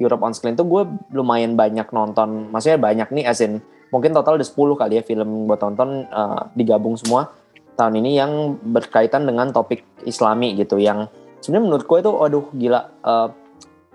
Europe 0.00 0.24
on 0.24 0.32
Screen 0.32 0.56
tuh 0.56 0.64
gue 0.64 0.82
lumayan 1.12 1.52
banyak 1.52 1.84
nonton, 1.92 2.48
maksudnya 2.48 2.80
banyak 2.80 3.12
nih 3.12 3.28
as 3.28 3.44
in 3.44 3.60
mungkin 3.92 4.16
total 4.16 4.40
ada 4.40 4.46
10 4.48 4.56
kali 4.56 4.96
ya 4.98 5.02
film 5.04 5.44
gue 5.44 5.58
tonton 5.60 6.08
eh, 6.08 6.42
digabung 6.56 6.96
semua 6.96 7.28
tahun 7.76 8.00
ini 8.00 8.16
yang 8.16 8.56
berkaitan 8.72 9.28
dengan 9.28 9.52
topik 9.52 9.84
Islami 10.08 10.56
gitu 10.56 10.80
yang 10.80 11.12
sebenarnya 11.44 11.64
menurut 11.68 11.84
gue 11.84 11.98
itu 12.00 12.10
aduh 12.16 12.44
gila 12.56 12.80
eh, 12.88 13.28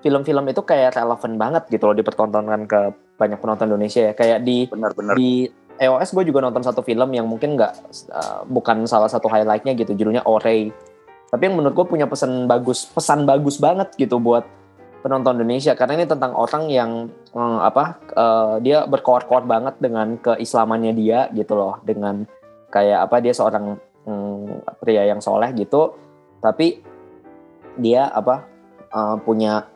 film-film 0.02 0.46
itu 0.50 0.62
kayak 0.62 0.96
relevan 0.98 1.34
banget 1.42 1.64
gitu 1.74 1.90
loh 1.90 1.96
dipertontonkan 1.98 2.70
ke 2.70 2.82
banyak 3.18 3.40
penonton 3.42 3.74
Indonesia 3.74 4.12
ya. 4.12 4.14
Kayak 4.14 4.46
di 4.46 4.70
benar-benar 4.70 5.16
di 5.18 5.50
EOS 5.78 6.14
gue 6.14 6.26
juga 6.30 6.42
nonton 6.42 6.66
satu 6.66 6.82
film 6.82 7.10
yang 7.14 7.30
mungkin 7.30 7.58
nggak 7.58 7.74
uh, 8.10 8.42
bukan 8.50 8.86
salah 8.90 9.10
satu 9.10 9.30
highlightnya 9.30 9.78
gitu 9.78 9.94
judulnya 9.94 10.26
Orey 10.26 10.74
tapi 11.28 11.52
yang 11.52 11.60
menurut 11.60 11.76
gue 11.76 11.88
punya 11.88 12.08
pesan 12.08 12.48
bagus 12.48 12.88
pesan 12.88 13.28
bagus 13.28 13.60
banget 13.60 13.92
gitu 14.00 14.20
buat 14.20 14.48
penonton 15.04 15.40
Indonesia. 15.40 15.76
Karena 15.76 16.00
ini 16.00 16.06
tentang 16.08 16.32
orang 16.34 16.72
yang 16.72 16.92
eh, 17.36 17.60
apa 17.60 18.00
eh, 18.16 18.56
dia 18.64 18.88
berkoar-koar 18.88 19.44
banget 19.44 19.76
dengan 19.84 20.16
keislamannya 20.20 20.96
dia 20.96 21.28
gitu 21.36 21.54
loh. 21.60 21.84
Dengan 21.84 22.24
kayak 22.72 23.12
apa 23.12 23.20
dia 23.20 23.36
seorang 23.36 23.76
mm, 24.08 24.80
pria 24.80 25.04
yang 25.04 25.20
soleh 25.20 25.52
gitu. 25.52 26.00
Tapi 26.40 26.80
dia 27.76 28.08
apa 28.08 28.48
eh, 28.88 29.16
punya 29.28 29.68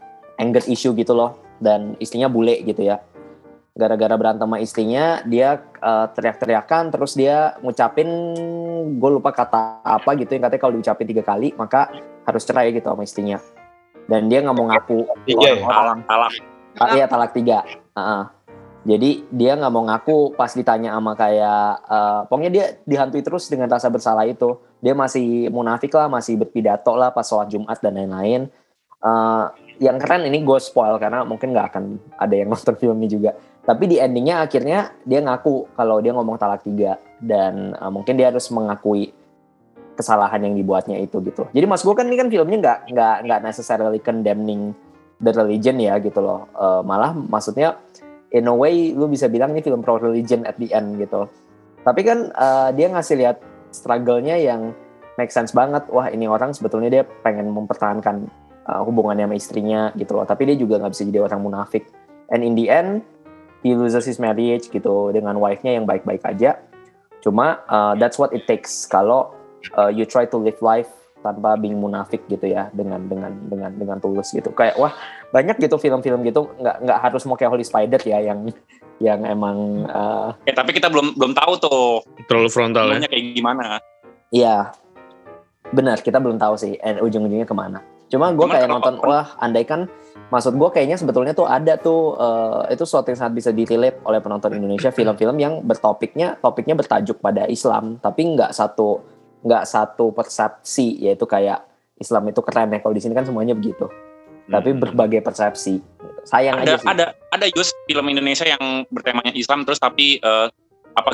anger 0.41 0.65
issue 0.65 0.97
gitu 0.97 1.13
loh 1.13 1.37
dan 1.61 1.93
istrinya 2.01 2.25
bule 2.25 2.65
gitu 2.65 2.81
ya 2.81 2.97
gara-gara 3.77 4.17
berantem 4.17 4.49
sama 4.49 4.57
istrinya 4.57 5.21
dia 5.23 5.61
eh, 5.61 6.07
teriak-teriakan 6.17 6.89
terus 6.89 7.13
dia 7.13 7.53
ngucapin 7.61 8.09
gue 8.97 9.09
lupa 9.13 9.29
kata 9.31 9.85
apa 9.85 10.09
gitu 10.17 10.33
yang 10.33 10.49
katanya 10.49 10.61
kalau 10.65 10.73
diucapin 10.75 11.05
tiga 11.05 11.23
kali 11.23 11.53
maka 11.53 11.93
harus 12.25 12.43
cerai 12.43 12.73
gitu 12.73 12.89
sama 12.89 13.05
istrinya 13.05 13.37
dan 14.09 14.25
dia 14.27 14.41
nggak 14.41 14.57
mau 14.57 14.67
ngaku 14.67 15.05
Tiga 15.29 15.55
ya? 15.55 15.61
orang-orang 15.61 16.01
talak 16.09 16.33
Ah, 16.79 16.95
iya 16.95 17.05
talak 17.09 17.35
tiga. 17.35 17.65
Heeh. 17.97 18.23
Jadi 18.81 19.29
dia 19.29 19.53
nggak 19.53 19.73
mau 19.73 19.85
ngaku 19.85 20.33
pas 20.33 20.49
ditanya 20.55 20.97
sama 20.97 21.13
kayak, 21.13 21.69
eh, 21.85 22.19
pokoknya 22.25 22.51
dia 22.51 22.65
dihantui 22.87 23.21
terus 23.21 23.45
dengan 23.51 23.69
rasa 23.69 23.91
bersalah 23.91 24.25
itu. 24.25 24.57
Dia 24.81 24.97
masih 24.97 25.51
munafik 25.53 25.93
lah, 25.93 26.09
masih 26.09 26.39
berpidato 26.41 26.97
lah 26.97 27.13
pas 27.13 27.27
sholat 27.27 27.51
Jumat 27.51 27.77
dan 27.77 27.93
lain-lain. 27.93 28.49
Eh, 29.01 29.45
yang 29.82 29.97
keren 29.97 30.29
ini 30.29 30.45
gue 30.45 30.59
spoil 30.61 31.01
karena 31.01 31.25
mungkin 31.25 31.57
nggak 31.57 31.67
akan 31.73 31.84
ada 32.21 32.36
yang 32.38 32.49
nonton 32.53 32.77
film 32.77 33.01
ini 33.01 33.09
juga. 33.09 33.34
Tapi 33.61 33.89
di 33.89 33.97
endingnya 33.97 34.45
akhirnya 34.45 34.93
dia 35.01 35.19
ngaku 35.21 35.73
kalau 35.73 35.97
dia 36.01 36.13
ngomong 36.13 36.38
talak 36.38 36.61
tiga 36.61 37.01
dan 37.17 37.73
eh, 37.73 37.91
mungkin 37.91 38.13
dia 38.13 38.29
harus 38.29 38.45
mengakui 38.53 39.09
kesalahan 39.97 40.45
yang 40.45 40.53
dibuatnya 40.53 41.01
itu 41.01 41.17
gitu. 41.25 41.49
Jadi 41.49 41.65
mas 41.65 41.82
gue 41.82 41.93
kan 41.97 42.05
ini 42.05 42.15
kan 42.15 42.29
filmnya 42.29 42.57
nggak 42.61 42.79
nggak 42.93 43.15
nggak 43.25 43.39
necessarily 43.41 43.99
condemning 43.99 44.71
the 45.17 45.34
religion 45.34 45.82
ya 45.82 45.97
gitu 45.97 46.21
loh. 46.21 46.45
Eh, 46.53 46.82
malah 46.86 47.17
maksudnya 47.17 47.82
in 48.29 48.45
a 48.45 48.53
way 48.53 48.93
lu 48.93 49.09
bisa 49.09 49.25
bilang 49.27 49.57
ini 49.57 49.65
film 49.65 49.82
pro 49.82 49.97
religion 49.97 50.45
at 50.45 50.61
the 50.61 50.69
end 50.69 51.01
gitu. 51.01 51.25
Tapi 51.82 52.01
kan 52.05 52.29
eh, 52.29 52.69
dia 52.77 52.88
ngasih 52.93 53.17
lihat 53.17 53.38
struggle-nya 53.73 54.38
yang 54.38 54.77
make 55.17 55.34
sense 55.34 55.57
banget. 55.57 55.89
Wah 55.89 56.09
ini 56.13 56.29
orang 56.29 56.53
sebetulnya 56.53 56.89
dia 56.89 57.03
pengen 57.25 57.49
mempertahankan 57.49 58.40
eh, 58.68 58.82
hubungannya 58.82 59.26
sama 59.30 59.36
istrinya 59.38 59.82
gitu 59.97 60.18
loh. 60.18 60.26
Tapi 60.26 60.51
dia 60.51 60.57
juga 60.57 60.82
nggak 60.82 60.91
bisa 60.93 61.03
jadi 61.07 61.20
orang 61.26 61.41
munafik. 61.41 61.88
And 62.32 62.45
in 62.45 62.55
the 62.55 62.72
end 62.72 63.03
he 63.62 63.78
loses 63.78 64.09
his 64.09 64.18
marriage 64.18 64.70
gitu 64.70 65.14
dengan 65.14 65.38
wife-nya 65.38 65.78
yang 65.78 65.86
baik-baik 65.86 66.26
aja. 66.26 66.62
Cuma 67.22 67.62
eh, 67.66 67.93
that's 68.01 68.18
what 68.18 68.34
it 68.34 68.45
takes 68.49 68.89
kalau 68.89 69.34
eh, 69.78 69.91
you 69.93 70.05
try 70.09 70.26
to 70.26 70.38
live 70.38 70.57
life 70.59 70.89
tanpa 71.22 71.53
being 71.55 71.78
munafik 71.78 72.26
gitu 72.26 72.49
ya 72.49 72.68
dengan 72.74 73.05
dengan 73.05 73.32
dengan 73.45 73.72
dengan 73.78 73.97
tulus 74.01 74.34
gitu 74.34 74.49
kayak 74.51 74.76
wah 74.82 74.89
banyak 75.30 75.62
gitu 75.62 75.78
film-film 75.78 76.26
gitu 76.26 76.49
nggak 76.57 76.82
nggak 76.82 76.99
harus 76.99 77.24
mau 77.30 77.38
kayak 77.38 77.53
Holy 77.53 77.66
Spider 77.66 78.01
ya 78.01 78.20
yang 78.26 78.49
yang 78.97 79.22
emang 79.26 79.86
eh, 79.86 80.49
eh 80.49 80.55
tapi 80.57 80.74
kita 80.74 80.89
belum 80.89 81.18
belum 81.18 81.34
tahu 81.38 81.53
tuh 81.62 81.82
Terlalu 82.26 82.49
frontal 82.49 82.86
ya. 82.97 83.05
kayak 83.05 83.24
gimana 83.38 83.78
ya 84.34 84.74
benar 85.72 86.01
kita 86.01 86.18
belum 86.18 86.41
tahu 86.41 86.57
sih 86.57 86.74
and 86.82 86.99
ujung-ujungnya 86.99 87.47
ke 87.47 87.55
mana 87.55 87.80
cuma 88.12 88.30
gue 88.30 88.43
kayak 88.43 88.68
nonton 88.68 88.99
wah 88.99 89.39
andai 89.39 89.64
kan 89.64 89.88
maksud 90.28 90.53
gue 90.53 90.70
kayaknya 90.70 90.99
sebetulnya 90.99 91.32
tuh 91.32 91.47
ada 91.47 91.74
tuh 91.76 92.14
eh, 92.14 92.76
itu 92.76 92.84
suatu 92.84 93.07
yang 93.07 93.18
sangat 93.18 93.34
bisa 93.34 93.49
direlate 93.49 94.03
oleh 94.03 94.20
penonton 94.20 94.51
Indonesia 94.51 94.91
film-film 94.97 95.39
yang 95.39 95.64
bertopiknya 95.64 96.36
topiknya 96.38 96.76
bertajuk 96.76 97.18
pada 97.18 97.47
Islam 97.47 97.95
tapi 97.97 98.36
nggak 98.36 98.51
satu 98.51 98.99
nggak 99.41 99.64
satu 99.64 100.12
persepsi 100.12 101.01
yaitu 101.01 101.24
kayak 101.24 101.64
Islam 101.95 102.28
itu 102.28 102.41
keren 102.41 102.68
ya 102.68 102.78
kalau 102.78 102.91
di 102.91 102.99
sini 102.99 103.14
kan 103.14 103.24
semuanya 103.24 103.53
begitu. 103.53 103.86
Tapi 104.43 104.74
Hmm. 104.74 104.82
berbagai 104.82 105.22
persepsi. 105.22 105.78
Sayang 106.24 106.59
ada 106.59 106.76
aja 106.76 106.76
sih. 106.76 106.88
ada 106.88 107.05
ada 107.30 107.45
Yus 107.47 107.72
film 107.86 108.05
Indonesia 108.05 108.43
yang 108.43 108.84
bertemanya 108.89 109.32
Islam 109.32 109.64
terus 109.64 109.78
tapi 109.78 110.18
eh, 110.18 110.47
apa 110.91 111.09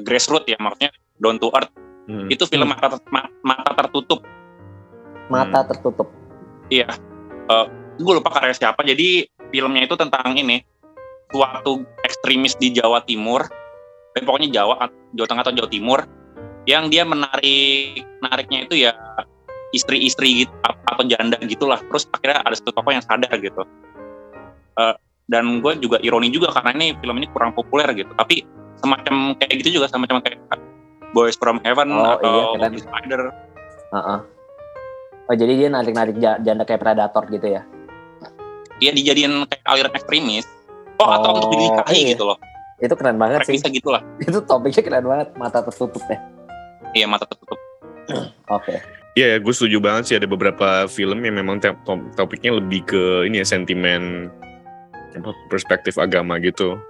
grassroots 0.00 0.46
ya 0.46 0.56
maksudnya 0.56 0.90
down 1.18 1.36
to 1.36 1.50
earth. 1.52 1.68
Hmm. 2.02 2.26
itu 2.26 2.42
film 2.46 2.66
mata, 2.66 2.98
ma- 3.10 3.30
mata 3.42 3.70
tertutup. 3.76 4.26
Mata 5.28 5.62
Hmm. 5.62 5.68
tertutup 5.68 6.08
iya. 6.72 6.88
Eh, 7.52 7.66
gue 8.00 8.12
lupa 8.16 8.32
karya 8.32 8.56
siapa 8.56 8.80
jadi 8.80 9.28
filmnya 9.52 9.84
itu 9.84 9.94
tentang 10.00 10.32
ini. 10.32 10.64
Suatu 11.32 11.84
ekstremis 12.04 12.56
di 12.60 12.72
Jawa 12.76 13.04
Timur 13.04 13.44
tapi 14.12 14.28
pokoknya 14.28 14.48
Jawa 14.52 14.92
Jawa 15.16 15.26
Tengah 15.28 15.42
atau 15.48 15.56
Jawa 15.56 15.70
Timur 15.72 16.00
yang 16.68 16.92
dia 16.92 17.02
menarik 17.02 18.04
nariknya 18.20 18.68
itu 18.68 18.86
ya 18.86 18.92
istri-istri 19.72 20.44
gitu 20.44 20.52
atau 20.62 21.02
janda 21.08 21.40
gitulah. 21.48 21.80
Terus 21.88 22.04
akhirnya 22.12 22.44
ada 22.44 22.54
satu 22.54 22.76
tokoh 22.76 22.92
yang 22.92 23.04
sadar 23.04 23.32
gitu. 23.40 23.64
Uh, 24.76 24.94
dan 25.32 25.64
gue 25.64 25.72
juga 25.80 25.96
ironi 26.04 26.28
juga 26.28 26.52
karena 26.52 26.76
ini 26.76 26.86
film 27.00 27.16
ini 27.16 27.26
kurang 27.32 27.56
populer 27.56 27.88
gitu. 27.96 28.12
Tapi 28.12 28.44
semacam 28.84 29.32
kayak 29.40 29.64
gitu 29.64 29.80
juga 29.80 29.88
semacam 29.88 30.20
kayak 30.20 30.38
Boys 31.16 31.36
from 31.36 31.60
Heaven 31.64 31.92
Oh, 31.92 32.16
atau 32.16 32.32
iya, 32.32 32.44
keren. 32.56 32.70
Movie 32.72 32.84
Spider. 32.84 33.20
Heeh. 33.92 34.18
Oh 35.24 35.34
jadi 35.34 35.52
dia 35.54 35.68
narik-narik 35.68 36.16
ja- 36.18 36.38
janda 36.38 36.62
kayak 36.62 36.80
predator 36.80 37.24
gitu 37.28 37.48
ya? 37.50 37.62
dia 38.76 38.90
dijadiin 38.90 39.46
kayak 39.46 39.62
aliran 39.62 39.94
ekstremis 39.94 40.42
oh, 40.98 41.06
atau 41.06 41.28
Oh, 41.28 41.34
untuk 41.36 41.50
dinikahi 41.52 41.98
iya. 42.02 42.10
gitu 42.10 42.26
loh 42.26 42.38
Itu 42.76 42.98
keren 42.98 43.14
banget 43.14 43.46
sih. 43.46 43.54
bisa 43.54 43.70
gitu 43.70 43.94
lah 43.94 44.02
Itu 44.18 44.42
topiknya 44.42 44.82
keren 44.82 45.06
banget, 45.06 45.28
mata 45.36 45.62
tertutup 45.62 46.02
ya. 46.04 46.18
iya 46.92 47.06
mata 47.06 47.22
tertutup 47.22 47.58
Oke. 48.50 48.82
Iya, 49.12 49.26
ya, 49.28 49.36
gue 49.38 49.54
setuju 49.54 49.78
banget 49.78 50.02
sih 50.04 50.16
ada 50.16 50.26
beberapa 50.26 50.88
film 50.88 51.22
yang 51.22 51.36
memang 51.36 51.62
topiknya 52.12 52.56
lebih 52.56 52.82
ke 52.82 53.02
ini 53.24 53.38
ya 53.38 53.46
sentimen 53.46 54.32
perspektif 55.46 55.94
agama 55.96 56.40
gitu. 56.40 56.80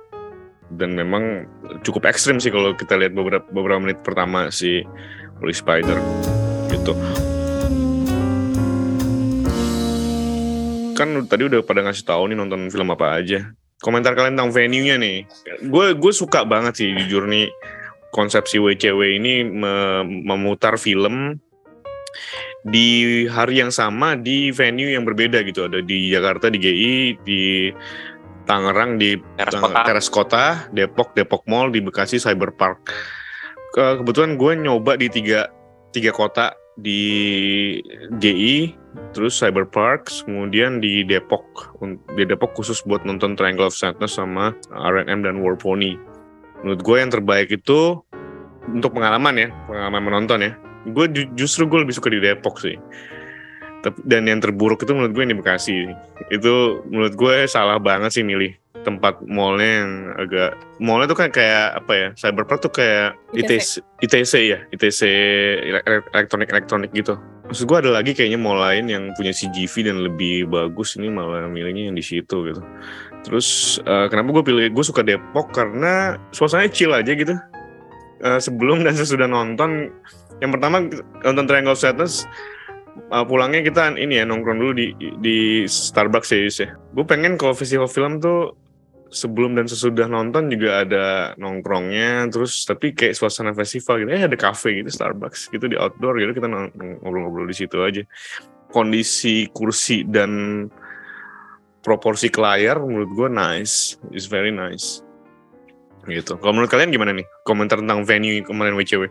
Dan 0.70 0.94
memang 0.94 1.44
cukup 1.82 2.06
ekstrim 2.06 2.38
sih 2.38 2.48
kalau 2.48 2.72
kita 2.72 2.96
lihat 2.96 3.12
beberapa 3.12 3.44
beberapa 3.50 3.82
menit 3.82 4.00
pertama 4.00 4.48
si 4.48 4.86
Holy 5.38 5.52
Spider 5.52 5.98
gitu. 6.70 6.94
Kan 11.02 11.26
tadi 11.26 11.50
udah 11.50 11.66
pada 11.66 11.82
ngasih 11.82 12.06
tahu 12.06 12.30
nih 12.30 12.38
nonton 12.38 12.70
film 12.70 12.94
apa 12.94 13.18
aja. 13.18 13.50
Komentar 13.82 14.14
kalian 14.14 14.38
tentang 14.38 14.54
venue-nya 14.54 14.94
nih. 14.94 15.26
Gue 15.66 15.98
gue 15.98 16.12
suka 16.14 16.46
banget 16.46 16.78
sih 16.78 16.94
jujur 16.94 17.26
nih 17.26 17.50
konsepsi 18.14 18.62
WCW 18.62 19.18
ini 19.18 19.42
me- 19.42 20.06
memutar 20.06 20.78
film 20.78 21.42
di 22.62 23.24
hari 23.26 23.58
yang 23.58 23.74
sama 23.74 24.14
di 24.14 24.54
venue 24.54 24.94
yang 24.94 25.02
berbeda 25.02 25.42
gitu 25.42 25.66
ada 25.66 25.82
di 25.82 26.12
Jakarta 26.12 26.46
di 26.46 26.58
GI 26.62 26.94
di 27.26 27.42
Tangerang 28.46 28.98
di 28.98 29.18
teras 29.34 29.58
kota 29.58 29.80
Teras 29.82 30.08
Kota 30.12 30.44
Depok 30.70 31.14
Depok 31.16 31.42
Mall 31.50 31.74
di 31.74 31.82
Bekasi 31.82 32.22
Cyber 32.22 32.54
Park 32.54 32.86
Ke- 33.74 33.98
kebetulan 33.98 34.38
gue 34.38 34.52
nyoba 34.60 34.94
di 34.94 35.10
tiga 35.10 35.50
tiga 35.90 36.14
kota 36.14 36.54
di 36.82 37.04
GI 38.18 38.74
terus 39.14 39.38
Cyber 39.38 39.64
Park 39.64 40.10
kemudian 40.26 40.82
di 40.82 41.06
Depok 41.06 41.78
di 42.18 42.26
Depok 42.26 42.52
khusus 42.58 42.82
buat 42.84 43.06
nonton 43.06 43.38
Triangle 43.38 43.70
of 43.70 43.76
Sadness 43.78 44.18
sama 44.18 44.52
R&M 44.68 45.22
dan 45.22 45.40
War 45.40 45.54
Pony. 45.56 45.96
Menurut 46.62 46.80
gue 46.82 46.96
yang 46.98 47.10
terbaik 47.10 47.48
itu 47.54 48.02
untuk 48.68 48.94
pengalaman 48.94 49.34
ya 49.38 49.48
pengalaman 49.66 50.02
menonton 50.02 50.38
ya 50.42 50.52
gue 50.90 51.06
ju- 51.14 51.30
justru 51.38 51.66
gue 51.70 51.86
lebih 51.86 51.94
suka 51.94 52.10
di 52.10 52.18
Depok 52.18 52.58
sih. 52.58 52.76
Dan 54.06 54.30
yang 54.30 54.38
terburuk 54.38 54.78
itu 54.86 54.94
menurut 54.94 55.10
gue 55.10 55.22
yang 55.26 55.32
di 55.34 55.38
Bekasi 55.42 55.74
itu 56.30 56.54
menurut 56.86 57.18
gue 57.18 57.34
salah 57.50 57.82
banget 57.82 58.14
sih 58.14 58.22
milih 58.22 58.61
tempat 58.82 59.22
mallnya 59.24 59.70
yang 59.82 59.92
agak 60.18 60.50
mallnya 60.82 61.06
tuh 61.10 61.18
kan 61.18 61.28
kayak 61.30 61.78
apa 61.82 61.92
ya 61.94 62.08
Cyberpark 62.18 62.60
tuh 62.62 62.72
kayak 62.74 63.14
ITC, 63.34 63.82
ITC 64.02 64.32
ya 64.50 64.58
ITC 64.74 65.00
ele- 65.62 66.06
elektronik 66.14 66.50
elektronik 66.50 66.90
gitu. 66.92 67.16
Maksud 67.46 67.68
gue 67.68 67.78
ada 67.84 67.90
lagi 67.92 68.16
kayaknya 68.16 68.38
mall 68.40 68.58
lain 68.58 68.88
yang 68.88 69.12
punya 69.18 69.30
CGV 69.34 69.92
dan 69.92 69.96
lebih 70.02 70.48
bagus 70.48 70.96
ini 70.96 71.12
malah 71.12 71.46
milihnya 71.46 71.90
yang 71.92 71.96
di 71.98 72.04
situ 72.04 72.48
gitu. 72.48 72.62
Terus 73.22 73.78
eh, 73.82 74.06
kenapa 74.10 74.40
gue 74.40 74.44
pilih 74.44 74.66
gue 74.70 74.84
suka 74.84 75.06
Depok 75.06 75.54
karena 75.54 76.16
suasananya 76.34 76.70
chill 76.72 76.92
aja 76.94 77.12
gitu. 77.12 77.34
Eh, 78.22 78.40
sebelum 78.40 78.86
dan 78.86 78.94
sesudah 78.94 79.26
nonton 79.26 79.90
yang 80.42 80.50
pertama 80.50 80.86
nonton 81.22 81.46
Triangle 81.46 81.74
of 81.74 81.82
Sadness 81.82 82.26
uh, 83.12 83.24
pulangnya 83.24 83.64
kita 83.64 83.94
ini 83.96 84.20
ya 84.20 84.24
nongkrong 84.28 84.58
dulu 84.58 84.72
di 84.76 84.86
di 85.20 85.38
Starbucks 85.64 86.32
ya 86.32 86.38
Yus 86.44 86.58
ya. 86.60 86.68
Gue 86.92 87.04
pengen 87.04 87.36
kalau 87.40 87.56
festival 87.56 87.88
film 87.88 88.20
tuh 88.20 88.56
sebelum 89.12 89.54
dan 89.54 89.68
sesudah 89.68 90.08
nonton 90.08 90.48
juga 90.48 90.82
ada 90.82 91.36
nongkrongnya 91.36 92.32
terus 92.32 92.64
tapi 92.64 92.96
kayak 92.96 93.12
suasana 93.14 93.52
festival 93.52 94.02
gitu. 94.02 94.10
Eh 94.10 94.24
ada 94.24 94.36
cafe 94.40 94.80
gitu 94.80 94.88
Starbucks 94.88 95.52
gitu 95.52 95.68
di 95.68 95.76
outdoor 95.76 96.16
gitu 96.18 96.32
kita 96.32 96.48
ngobrol-ngobrol 96.48 97.46
di 97.46 97.56
situ 97.56 97.76
aja. 97.84 98.02
Kondisi 98.72 99.46
kursi 99.52 100.08
dan 100.08 100.64
proporsi 101.84 102.32
ke 102.32 102.40
layar 102.40 102.80
menurut 102.80 103.12
gue 103.12 103.28
nice 103.28 104.00
is 104.16 104.24
very 104.26 104.50
nice. 104.50 105.04
Gitu. 106.08 106.34
Kalau 106.40 106.50
menurut 106.56 106.72
kalian 106.72 106.90
gimana 106.90 107.14
nih? 107.14 107.28
Komentar 107.46 107.78
tentang 107.78 108.02
venue 108.02 108.42
kemarin 108.42 108.74
WCW 108.74 109.06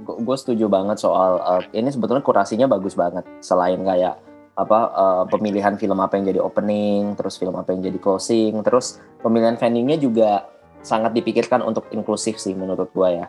Gue 0.00 0.36
setuju 0.36 0.68
banget 0.68 0.96
soal 0.96 1.40
uh, 1.44 1.62
ini 1.76 1.92
sebetulnya 1.92 2.24
kurasinya 2.24 2.66
bagus 2.68 2.96
banget. 2.96 3.24
Selain 3.44 3.76
kayak 3.84 4.16
apa 4.58 4.78
uh, 4.92 5.24
pemilihan 5.30 5.78
film 5.78 5.98
apa 6.02 6.18
yang 6.18 6.30
jadi 6.34 6.40
opening, 6.42 7.16
terus 7.16 7.38
film 7.40 7.54
apa 7.56 7.72
yang 7.72 7.80
jadi 7.86 7.98
closing, 7.98 8.60
terus 8.66 9.00
pemilihan 9.22 9.56
venue-nya 9.56 9.96
juga 9.96 10.50
sangat 10.80 11.12
dipikirkan 11.12 11.60
untuk 11.64 11.88
inklusif 11.92 12.40
sih 12.40 12.52
menurut 12.56 12.90
gue 12.92 13.08
ya. 13.20 13.26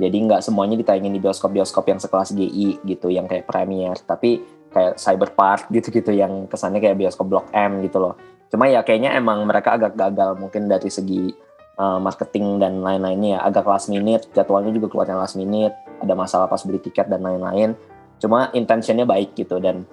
Jadi 0.00 0.16
nggak 0.24 0.40
semuanya 0.40 0.80
ditayangin 0.80 1.12
di 1.12 1.20
bioskop-bioskop 1.20 1.84
yang 1.84 2.00
sekelas 2.00 2.32
GI 2.32 2.80
gitu, 2.88 3.12
yang 3.12 3.28
kayak 3.28 3.44
premier, 3.44 3.92
tapi 4.02 4.40
kayak 4.72 4.96
Cyberpark 4.96 5.68
gitu-gitu 5.68 6.16
yang 6.16 6.48
kesannya 6.48 6.80
kayak 6.80 6.96
bioskop 6.96 7.28
Blok 7.28 7.46
M 7.52 7.84
gitu 7.84 8.00
loh. 8.00 8.16
Cuma 8.48 8.68
ya 8.68 8.80
kayaknya 8.80 9.12
emang 9.16 9.44
mereka 9.44 9.76
agak 9.76 9.92
gagal 9.96 10.40
mungkin 10.40 10.68
dari 10.68 10.88
segi 10.88 11.32
uh, 11.76 12.00
marketing 12.00 12.56
dan 12.60 12.80
lain-lainnya 12.80 13.36
ya. 13.36 13.40
agak 13.44 13.68
last 13.68 13.92
minute, 13.92 14.28
jadwalnya 14.32 14.72
juga 14.72 14.88
keluarnya 14.92 15.16
last 15.20 15.36
minute, 15.36 15.76
ada 16.00 16.12
masalah 16.16 16.48
pas 16.48 16.60
beli 16.64 16.80
tiket 16.80 17.08
dan 17.12 17.20
lain-lain. 17.20 17.76
Cuma 18.16 18.48
intentionnya 18.56 19.04
baik 19.04 19.36
gitu 19.36 19.60
dan 19.60 19.84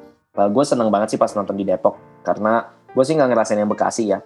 gue 0.48 0.64
seneng 0.64 0.88
banget 0.88 1.18
sih 1.18 1.20
pas 1.20 1.32
nonton 1.36 1.58
di 1.58 1.68
Depok 1.68 2.24
karena 2.24 2.64
gue 2.96 3.04
sih 3.04 3.18
nggak 3.18 3.30
ngerasain 3.34 3.60
yang 3.60 3.68
Bekasi 3.68 4.04
ya. 4.16 4.20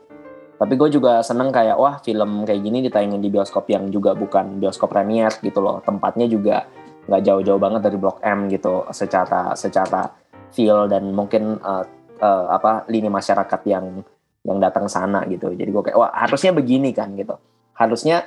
Tapi 0.54 0.80
gue 0.80 0.90
juga 0.94 1.20
seneng 1.26 1.50
kayak 1.50 1.76
wah 1.76 1.98
film 2.00 2.46
kayak 2.46 2.62
gini 2.62 2.80
ditayangin 2.86 3.20
di 3.20 3.28
bioskop 3.34 3.68
yang 3.74 3.90
juga 3.90 4.14
bukan 4.14 4.62
bioskop 4.62 4.94
premier 4.94 5.34
gitu 5.42 5.60
loh. 5.60 5.82
Tempatnya 5.82 6.30
juga 6.30 6.70
nggak 7.10 7.22
jauh-jauh 7.26 7.60
banget 7.60 7.82
dari 7.84 7.98
Blok 8.00 8.24
M 8.24 8.48
gitu 8.48 8.88
secara 8.96 9.58
secara 9.58 10.08
feel 10.54 10.88
dan 10.88 11.12
mungkin 11.12 11.60
uh, 11.60 11.84
uh, 12.22 12.46
apa 12.54 12.88
lini 12.88 13.10
masyarakat 13.12 13.62
yang 13.68 14.06
yang 14.46 14.58
datang 14.62 14.88
sana 14.88 15.26
gitu. 15.28 15.52
Jadi 15.52 15.68
gue 15.68 15.84
kayak 15.90 15.98
wah 15.98 16.12
harusnya 16.14 16.56
begini 16.56 16.96
kan 16.96 17.12
gitu. 17.18 17.36
Harusnya 17.76 18.24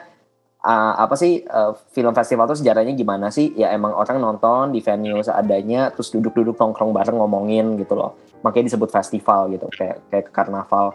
uh, 0.66 0.94
apa 0.98 1.14
sih 1.14 1.46
uh, 1.46 1.78
film 1.94 2.10
festival 2.10 2.50
tuh 2.50 2.58
sejarahnya 2.58 2.98
gimana 2.98 3.30
sih? 3.30 3.54
Ya 3.54 3.70
emang 3.70 3.94
orang 3.94 4.18
nonton 4.18 4.74
di 4.74 4.82
venue 4.82 5.22
seadanya, 5.22 5.94
terus 5.94 6.10
duduk-duduk 6.10 6.58
nongkrong 6.58 6.90
bareng 6.90 7.16
ngomongin 7.16 7.78
gitu 7.78 7.94
loh. 7.94 8.18
Makanya 8.42 8.74
disebut 8.74 8.90
festival 8.90 9.54
gitu, 9.54 9.70
kayak 9.70 10.02
kayak 10.10 10.26
karnaval. 10.34 10.92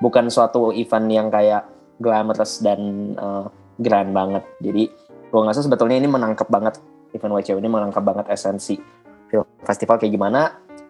Bukan 0.00 0.32
suatu 0.32 0.72
event 0.72 1.06
yang 1.12 1.28
kayak 1.28 1.68
glamorous 2.00 2.64
dan 2.64 3.12
uh, 3.20 3.44
grand 3.76 4.10
banget. 4.16 4.44
Jadi 4.64 4.88
gue 5.30 5.38
nggak 5.38 5.60
sebetulnya 5.60 6.00
ini 6.00 6.08
menangkap 6.08 6.48
banget 6.48 6.80
event 7.14 7.32
WCW 7.38 7.60
ini 7.62 7.70
menangkap 7.70 8.02
banget 8.02 8.26
esensi 8.32 8.80
film 9.28 9.46
festival 9.62 10.00
kayak 10.00 10.16
gimana. 10.16 10.40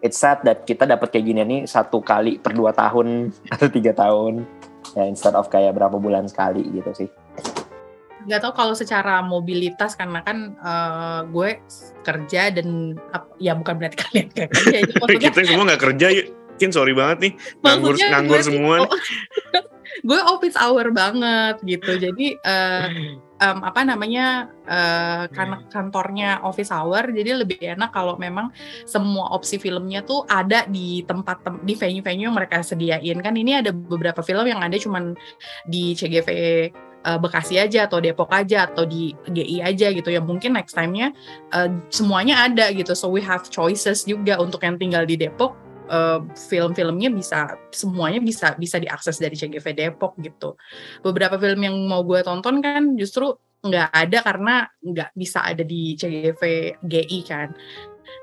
It's 0.01 0.17
sad 0.17 0.41
that 0.49 0.65
kita 0.65 0.89
dapat 0.89 1.13
kayak 1.13 1.25
gini 1.29 1.41
nih 1.45 1.61
satu 1.69 2.01
kali 2.01 2.41
per 2.41 2.57
dua 2.57 2.73
tahun 2.73 3.29
atau 3.53 3.67
tiga 3.69 3.93
tahun 3.93 4.47
ya 4.97 5.05
instead 5.05 5.37
of 5.37 5.45
kayak 5.51 5.77
berapa 5.77 5.93
bulan 6.01 6.25
sekali 6.25 6.65
gitu 6.73 6.91
sih. 6.95 7.09
Nggak 8.25 8.41
tahu 8.41 8.53
kalau 8.53 8.73
secara 8.77 9.21
mobilitas 9.25 9.97
karena 9.97 10.21
kan 10.21 10.53
eh, 10.57 11.19
gue 11.29 11.49
kerja 12.01 12.53
dan 12.53 12.97
ya 13.37 13.53
bukan 13.57 13.77
berarti 13.77 13.97
kalian 14.05 14.27
nggak 14.33 14.49
kerja 14.53 14.77
itu 14.85 14.93
maksudnya 15.01 15.29
kita 15.31 15.39
semua 15.47 15.63
nggak 15.71 15.83
kerja 15.89 16.07
yuk. 16.13 16.27
Kin 16.61 16.69
sorry 16.69 16.93
banget 16.93 17.17
nih. 17.25 17.33
Nganggur 17.65 17.97
maksudnya 17.97 18.09
nganggur 18.13 18.37
gue 18.37 18.45
semua. 18.45 18.75
oh, 18.85 18.99
gue 20.07 20.19
office 20.29 20.57
hour 20.61 20.93
banget 20.93 21.57
gitu. 21.65 21.91
Jadi 21.97 22.37
eh, 22.37 22.87
em, 23.41 23.59
apa 23.65 23.81
namanya 23.81 24.45
eh, 24.69 25.25
karena 25.33 25.65
kantornya 25.73 26.45
office 26.45 26.69
hour 26.69 27.09
jadi 27.09 27.41
lebih 27.41 27.57
enak 27.57 27.89
kalau 27.89 28.13
memang 28.21 28.53
semua 28.85 29.33
opsi 29.33 29.57
filmnya 29.57 30.05
tuh 30.05 30.21
ada 30.29 30.69
di 30.69 31.01
tempat 31.01 31.41
tem- 31.41 31.65
di 31.65 31.73
venue-venue 31.73 32.29
yang 32.29 32.37
mereka 32.37 32.61
sediain. 32.61 33.17
Kan 33.25 33.33
ini 33.41 33.57
ada 33.57 33.73
beberapa 33.73 34.21
film 34.21 34.45
yang 34.45 34.61
ada 34.61 34.77
cuman 34.77 35.17
di 35.65 35.97
CGV 35.97 36.29
eh, 37.05 37.19
Bekasi 37.19 37.57
aja 37.57 37.89
atau 37.89 38.01
Depok 38.01 38.29
aja 38.33 38.69
atau 38.69 38.85
di 38.85 39.13
GI 39.29 39.61
aja 39.61 39.87
gitu 39.91 40.09
ya. 40.09 40.21
Mungkin 40.21 40.57
next 40.57 40.73
time-nya 40.77 41.13
eh, 41.53 41.69
semuanya 41.89 42.45
ada 42.47 42.69
gitu. 42.71 42.93
So 42.93 43.09
we 43.09 43.21
have 43.21 43.47
choices 43.49 44.05
juga 44.05 44.37
untuk 44.41 44.61
yang 44.63 44.77
tinggal 44.77 45.05
di 45.05 45.17
Depok. 45.17 45.57
Eh, 45.91 46.19
film-filmnya 46.47 47.11
bisa 47.11 47.59
semuanya 47.75 48.23
bisa 48.23 48.55
bisa 48.55 48.79
diakses 48.79 49.19
dari 49.19 49.35
CGV 49.35 49.65
Depok 49.75 50.15
gitu. 50.23 50.55
Beberapa 51.03 51.35
film 51.35 51.67
yang 51.67 51.75
mau 51.83 52.05
gue 52.07 52.23
tonton 52.23 52.63
kan 52.63 52.95
justru 52.95 53.35
nggak 53.61 53.93
ada 53.93 54.17
karena 54.25 54.55
nggak 54.81 55.11
bisa 55.13 55.45
ada 55.45 55.61
di 55.61 55.99
CGV 55.99 56.41
GI 56.79 57.19
kan. 57.27 57.51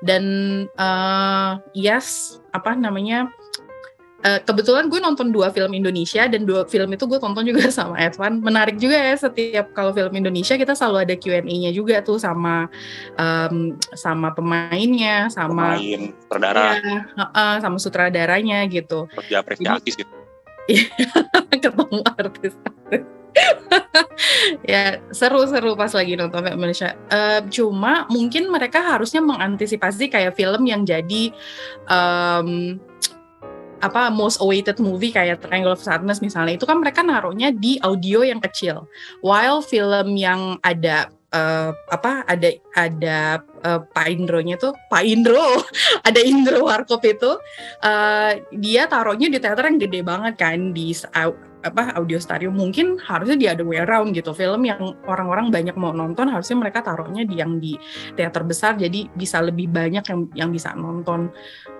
Dan 0.01 0.23
eh 0.65 1.51
yes 1.77 2.39
apa 2.57 2.73
namanya 2.73 3.29
eh, 4.23 4.39
kebetulan 4.43 4.91
gue 4.91 4.99
nonton 4.99 5.31
dua 5.31 5.51
film 5.51 5.71
Indonesia 5.71 6.27
dan 6.27 6.43
dua 6.43 6.67
film 6.67 6.91
itu 6.91 7.03
gue 7.07 7.19
tonton 7.19 7.43
juga 7.45 7.69
sama 7.79 7.95
Edvan. 7.99 8.43
Menarik 8.43 8.79
juga 8.79 8.97
ya 8.99 9.15
setiap 9.15 9.71
kalau 9.71 9.91
film 9.95 10.11
Indonesia 10.15 10.55
kita 10.59 10.73
selalu 10.75 11.09
ada 11.09 11.15
Q&A-nya 11.15 11.71
juga 11.71 12.01
tuh 12.03 12.19
sama 12.19 12.67
em, 13.15 13.75
sama 13.95 14.35
pemainnya, 14.35 15.31
sama 15.31 15.79
Pemain, 15.79 16.01
sutradara, 16.19 16.65
ya, 16.79 16.99
heeh, 17.15 17.53
sama 17.63 17.77
sutradaranya 17.77 18.59
gitu. 18.67 19.07
terus 19.11 19.27
diapresiasi 19.27 19.89
sih. 19.95 20.07
ketemu 21.49 22.05
artis 22.05 22.53
ya 24.71 24.99
seru-seru 25.13 25.77
pas 25.77 25.91
lagi 25.93 26.17
nonton 26.17 26.43
film 26.43 26.59
Indonesia. 26.59 26.97
Eh, 27.09 27.41
cuma 27.53 28.05
mungkin 28.09 28.49
mereka 28.49 28.81
harusnya 28.81 29.21
mengantisipasi 29.23 30.09
kayak 30.11 30.35
film 30.35 30.65
yang 30.65 30.83
jadi 30.83 31.33
em, 31.87 32.77
apa 33.79 34.11
most 34.11 34.43
awaited 34.43 34.77
movie 34.79 35.11
kayak 35.11 35.43
Triangle 35.43 35.75
of 35.75 35.83
Sadness 35.83 36.19
misalnya 36.19 36.59
itu 36.59 36.67
kan 36.67 36.79
mereka 36.79 37.03
naruhnya 37.03 37.51
di 37.55 37.79
audio 37.79 38.23
yang 38.23 38.43
kecil. 38.43 38.87
While 39.23 39.63
film 39.63 40.19
yang 40.19 40.59
ada 40.63 41.11
eh, 41.33 41.71
apa 41.71 42.25
ada 42.25 42.49
ada 42.75 43.19
eh, 43.41 43.79
Pak 43.81 44.07
Indronya 44.09 44.57
tuh 44.57 44.73
Pak 44.89 45.03
Indro 45.05 45.61
ada 46.07 46.19
Indro 46.21 46.65
Warkop 46.65 47.01
itu 47.05 47.37
eh, 47.85 48.43
dia 48.55 48.89
taruhnya 48.89 49.29
di 49.29 49.37
teater 49.37 49.65
yang 49.69 49.79
gede 49.79 50.01
banget 50.03 50.33
kan 50.37 50.73
di 50.73 50.91
apa 51.59 51.91
audio 51.99 52.15
stereo 52.15 52.55
mungkin 52.55 52.95
harusnya 53.03 53.35
di 53.35 53.45
other 53.51 53.67
way 53.67 53.83
around 53.83 54.15
gitu. 54.15 54.31
Film 54.31 54.63
yang 54.63 54.95
orang-orang 55.03 55.51
banyak 55.51 55.75
mau 55.75 55.91
nonton 55.91 56.31
harusnya 56.31 56.55
mereka 56.55 56.79
taruhnya 56.79 57.27
di 57.27 57.35
yang 57.35 57.59
di 57.59 57.75
teater 58.15 58.47
besar. 58.47 58.79
Jadi 58.79 59.11
bisa 59.11 59.43
lebih 59.43 59.67
banyak 59.67 60.03
yang 60.07 60.19
yang 60.35 60.49
bisa 60.55 60.71
nonton. 60.71 61.27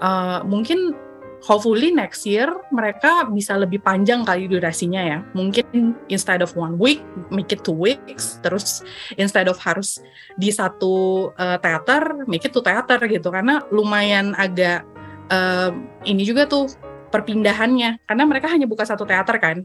Eh, 0.03 0.39
mungkin 0.43 1.08
hopefully 1.39 1.91
next 1.91 2.27
year 2.27 2.51
mereka 2.69 3.27
bisa 3.31 3.55
lebih 3.55 3.79
panjang 3.79 4.27
kali 4.27 4.47
durasinya 4.47 5.01
ya. 5.01 5.19
Mungkin 5.31 5.95
instead 6.11 6.43
of 6.43 6.51
one 6.55 6.75
week 6.75 6.99
make 7.31 7.51
it 7.51 7.63
two 7.63 7.75
weeks. 7.75 8.39
Terus 8.43 8.83
instead 9.15 9.47
of 9.47 9.55
harus 9.59 10.03
di 10.35 10.51
satu 10.51 11.27
eh, 11.35 11.57
teater 11.59 12.27
make 12.27 12.43
it 12.43 12.51
two 12.51 12.63
teater 12.63 12.99
gitu. 13.07 13.31
Karena 13.31 13.63
lumayan 13.71 14.35
agak 14.35 14.83
eh, 15.31 15.71
ini 16.07 16.23
juga 16.27 16.45
tuh 16.45 16.67
perpindahannya. 17.09 18.03
Karena 18.03 18.23
mereka 18.27 18.51
hanya 18.51 18.67
buka 18.67 18.83
satu 18.83 19.07
teater 19.07 19.39
kan 19.39 19.57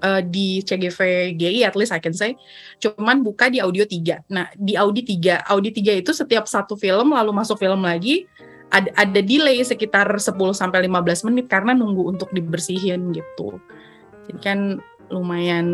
eh, 0.00 0.22
di 0.24 0.64
CGV 0.64 1.32
GI 1.36 1.60
at 1.68 1.76
least 1.76 1.92
I 1.92 2.00
can 2.00 2.16
say. 2.16 2.34
Cuman 2.80 3.20
buka 3.20 3.52
di 3.52 3.60
audio 3.60 3.84
3 3.84 4.32
nah 4.32 4.48
di 4.56 4.74
Audi 4.80 5.04
3 5.04 5.44
Audi 5.52 5.70
3 5.76 6.00
itu 6.00 6.10
setiap 6.16 6.48
satu 6.48 6.72
film 6.74 7.12
lalu 7.12 7.30
masuk 7.36 7.60
film 7.60 7.84
lagi 7.84 8.24
ada, 8.68 8.90
ada 8.96 9.20
delay 9.24 9.60
sekitar 9.64 10.08
10 10.12 10.34
sampai 10.52 10.84
15 10.88 11.28
menit 11.28 11.46
karena 11.48 11.72
nunggu 11.72 12.04
untuk 12.16 12.28
dibersihin 12.32 13.16
gitu. 13.16 13.60
Jadi 14.28 14.40
kan 14.44 14.58
lumayan 15.08 15.66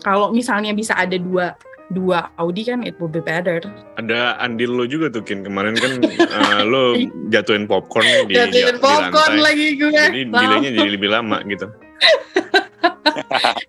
kalau 0.00 0.32
misalnya 0.32 0.72
bisa 0.72 0.96
ada 0.96 1.20
dua 1.20 1.52
dua 1.90 2.32
Audi 2.38 2.64
kan 2.64 2.80
it 2.86 2.96
would 2.96 3.12
be 3.12 3.20
better. 3.20 3.60
Ada 4.00 4.40
andil 4.40 4.72
lo 4.72 4.84
juga 4.86 5.10
tuh 5.10 5.20
Kin. 5.26 5.44
Kemarin 5.44 5.76
kan 5.76 6.00
eh, 6.38 6.62
lo 6.64 6.96
jatuhin 7.28 7.66
popcorn 7.68 8.30
di, 8.30 8.38
Jatuhin 8.38 8.78
di 8.78 8.80
popcorn 8.80 9.36
lantai. 9.36 9.44
lagi 9.44 9.66
gue. 9.76 9.90
Jadi 9.92 10.20
delaynya 10.30 10.70
jadi 10.80 10.90
lebih 10.96 11.10
lama 11.12 11.42
gitu. 11.44 11.66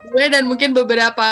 gue 0.06 0.26
dan 0.28 0.44
mungkin 0.44 0.72
beberapa 0.72 1.24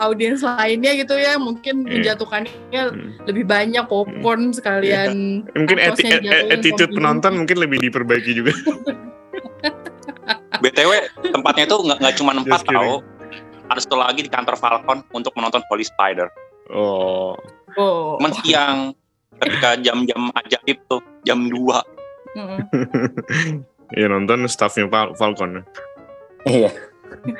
audiens 0.00 0.40
lainnya 0.40 0.92
gitu 0.94 1.14
ya 1.14 1.36
mungkin 1.36 1.82
Iya. 1.82 2.16
menjatuhkannya 2.16 2.82
Hmm. 2.88 3.08
lebih 3.24 3.44
banyak 3.44 3.84
popcorn 3.84 4.50
sekalian 4.50 5.42
Mungkin 5.48 5.76
ati- 5.76 6.02
Atosnya 6.02 6.10
a- 6.10 6.18
dijatuhin 6.18 6.50
attitude 6.50 6.90
penonton 6.92 7.32
mungkin 7.36 7.56
lebih 7.58 7.78
diperbaiki 7.82 8.30
juga. 8.34 8.52
BTW 10.62 10.90
tempatnya 11.26 11.64
itu 11.66 11.76
nggak 11.76 11.98
nggak 11.98 12.14
cuma 12.16 12.30
empat 12.32 12.60
tau. 12.62 13.02
Ada 13.66 13.78
satu 13.80 13.96
lagi 13.96 14.20
di 14.20 14.28
kantor 14.28 14.54
Falcon 14.54 14.98
untuk 15.10 15.32
menonton 15.34 15.60
Holy 15.66 15.82
Spider. 15.82 16.28
Oh, 16.68 17.34
oh. 17.74 18.16
Cuman 18.16 18.30
siang 18.38 18.76
ketika 19.38 19.74
jam-jam 19.76 20.28
ajaib 20.36 20.78
tuh 20.86 21.00
jam 21.22 21.44
2 21.44 21.82
Mm-mm. 22.32 22.58
ya 23.92 24.06
nonton 24.06 24.46
staffnya 24.46 24.86
Fal- 24.86 25.12
Falcon. 25.12 25.64
Iya. 26.44 26.70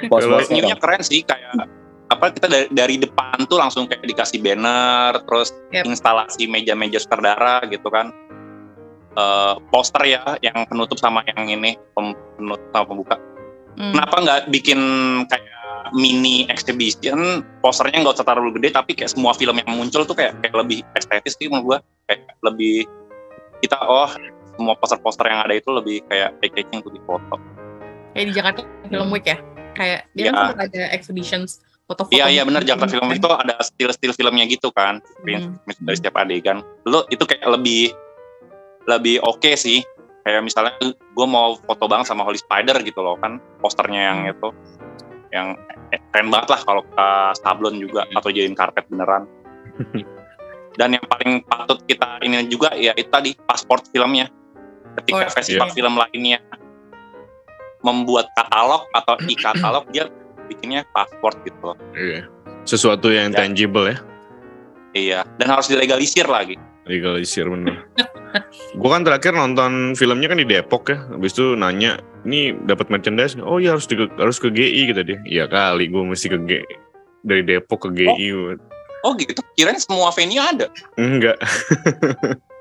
Venue-nya 0.07 0.75
dong. 0.75 0.81
keren 0.81 1.03
sih 1.03 1.20
kayak 1.23 1.66
apa 2.09 2.29
kita 2.29 2.45
dari, 2.45 2.66
dari 2.68 2.97
depan 2.97 3.49
tuh 3.49 3.57
langsung 3.57 3.89
kayak 3.89 4.05
dikasih 4.05 4.39
banner 4.39 5.16
terus 5.25 5.49
Yep. 5.73 5.89
instalasi 5.89 6.45
meja-meja 6.45 6.99
sutradara 6.99 7.64
gitu 7.66 7.89
kan 7.89 8.12
Eh, 9.12 9.55
poster 9.68 10.09
ya 10.09 10.25
yang 10.41 10.64
penutup 10.64 10.97
sama 10.97 11.20
yang 11.29 11.45
ini 11.45 11.77
pem- 11.93 12.16
penutup 12.33 12.64
sama 12.73 12.85
pembuka 12.89 13.16
Mm. 13.73 13.93
kenapa 13.93 14.16
nggak 14.20 14.41
bikin 14.49 14.81
kayak 15.29 15.61
mini 15.93 16.49
exhibition 16.49 17.20
posternya 17.61 18.01
nggak 18.01 18.16
usah 18.16 18.25
terlalu 18.25 18.57
gede 18.57 18.73
tapi 18.73 18.93
kayak 18.93 19.12
semua 19.12 19.33
film 19.33 19.53
yang 19.53 19.68
muncul 19.68 20.05
tuh 20.05 20.12
kayak 20.12 20.33
kayak 20.41 20.57
lebih 20.57 20.81
estetis 20.93 21.37
sih 21.37 21.49
menurut 21.49 21.64
gua 21.64 21.79
kayak 22.05 22.25
lebih 22.41 22.89
kita 23.61 23.77
oh 23.79 24.09
semua 24.53 24.77
poster-poster 24.77 25.29
yang 25.29 25.41
ada 25.41 25.55
itu 25.55 25.68
lebih 25.68 26.01
kayak 26.09 26.33
eye-catching 26.41 26.81
untuk 26.81 26.97
difoto 26.97 27.37
kayak 28.12 28.27
di 28.29 28.33
Jakarta 28.33 28.61
Film 28.87 29.09
Week 29.09 29.25
ya 29.25 29.37
kayak 29.73 30.01
dia 30.12 30.23
Iya. 30.23 30.31
kan 30.31 30.41
sempat 30.47 30.59
ada 30.66 30.83
exhibitions 30.91 31.51
foto-foto 31.83 32.14
Iya 32.14 32.27
iya 32.29 32.35
gitu 32.39 32.49
benar 32.49 32.62
Jakarta 32.62 32.91
Film 32.91 33.07
kan. 33.07 33.16
itu 33.16 33.29
ada 33.29 33.55
still-still 33.61 34.12
filmnya 34.12 34.45
gitu 34.47 34.68
kan 34.70 35.03
Hmm. 35.20 35.59
dari 35.81 35.97
setiap 35.97 36.16
adegan. 36.16 36.61
Lu 36.85 37.05
itu 37.09 37.23
kayak 37.23 37.43
lebih 37.51 37.93
lebih 38.85 39.20
oke 39.20 39.53
sih. 39.55 39.83
Kayak 40.23 40.43
misalnya 40.43 40.79
gue 40.87 41.27
mau 41.27 41.59
foto 41.59 41.85
banget 41.85 42.07
sama 42.07 42.23
Holy 42.23 42.39
Spider 42.39 42.79
gitu 42.81 43.01
loh 43.01 43.16
kan 43.16 43.43
posternya 43.59 44.03
yang 44.05 44.18
Hmm. 44.20 44.33
itu 44.33 44.49
yang 45.33 45.47
eh, 45.91 46.01
keren 46.09 46.29
banget 46.29 46.49
lah 46.49 46.61
kalau 46.61 46.83
ke 46.85 47.07
sablon 47.37 47.77
juga 47.77 48.07
atau 48.09 48.29
jadiin 48.29 48.55
karpet 48.55 48.87
beneran. 48.87 49.27
Dan 50.73 50.97
yang 50.97 51.05
paling 51.05 51.43
patut 51.43 51.85
kita 51.85 52.16
ini 52.23 52.47
juga 52.47 52.73
ya 52.73 52.93
itu 52.93 53.05
tadi 53.07 53.37
pasport 53.37 53.85
filmnya. 53.89 54.29
Ketika 54.95 55.25
Oh, 55.25 55.33
festival 55.33 55.68
iya. 55.68 55.75
film 55.75 55.95
lainnya 55.97 56.39
membuat 57.83 58.30
katalog 58.33 58.87
atau 58.95 59.14
di 59.28 59.35
katalog 59.35 59.85
dia 59.91 60.07
bikinnya 60.47 60.83
pasport 60.91 61.39
gitu 61.43 61.59
loh. 61.62 61.78
Iya. 61.95 62.26
Sesuatu 62.62 63.11
yang 63.11 63.35
Ya. 63.35 63.43
tangible 63.43 63.91
ya. 63.91 63.99
Iya, 64.93 65.20
dan 65.37 65.49
harus 65.49 65.66
dilegalisir 65.66 66.28
lagi. 66.28 66.55
Legalisir 66.85 67.47
bener. 67.47 67.87
gue 68.72 68.89
kan 68.89 69.05
terakhir 69.05 69.33
nonton 69.33 69.93
filmnya 69.93 70.28
kan 70.28 70.37
di 70.37 70.45
Depok 70.45 70.89
ya. 70.89 70.99
Habis 71.09 71.33
itu 71.33 71.53
nanya, 71.53 71.97
ini 72.22 72.53
dapat 72.64 72.89
merchandise? 72.89 73.33
nggak?" 73.35 73.49
Oh 73.49 73.57
iya 73.57 73.72
harus 73.72 73.89
di, 73.89 73.97
harus 73.97 74.37
ke 74.37 74.49
GI 74.49 74.93
kata 74.93 75.03
dia. 75.03 75.18
Iya 75.24 75.45
kali 75.49 75.89
gue 75.89 76.03
mesti 76.03 76.26
ke 76.28 76.39
GI. 76.39 76.74
Dari 77.24 77.43
Depok 77.43 77.89
ke 77.89 77.89
GI. 77.95 78.28
Oh 79.03 79.16
gitu, 79.16 79.35
kirain 79.57 79.80
semua 79.80 80.12
venue 80.12 80.39
ada. 80.39 80.68
Enggak 80.95 81.41
Oh. 81.41 82.37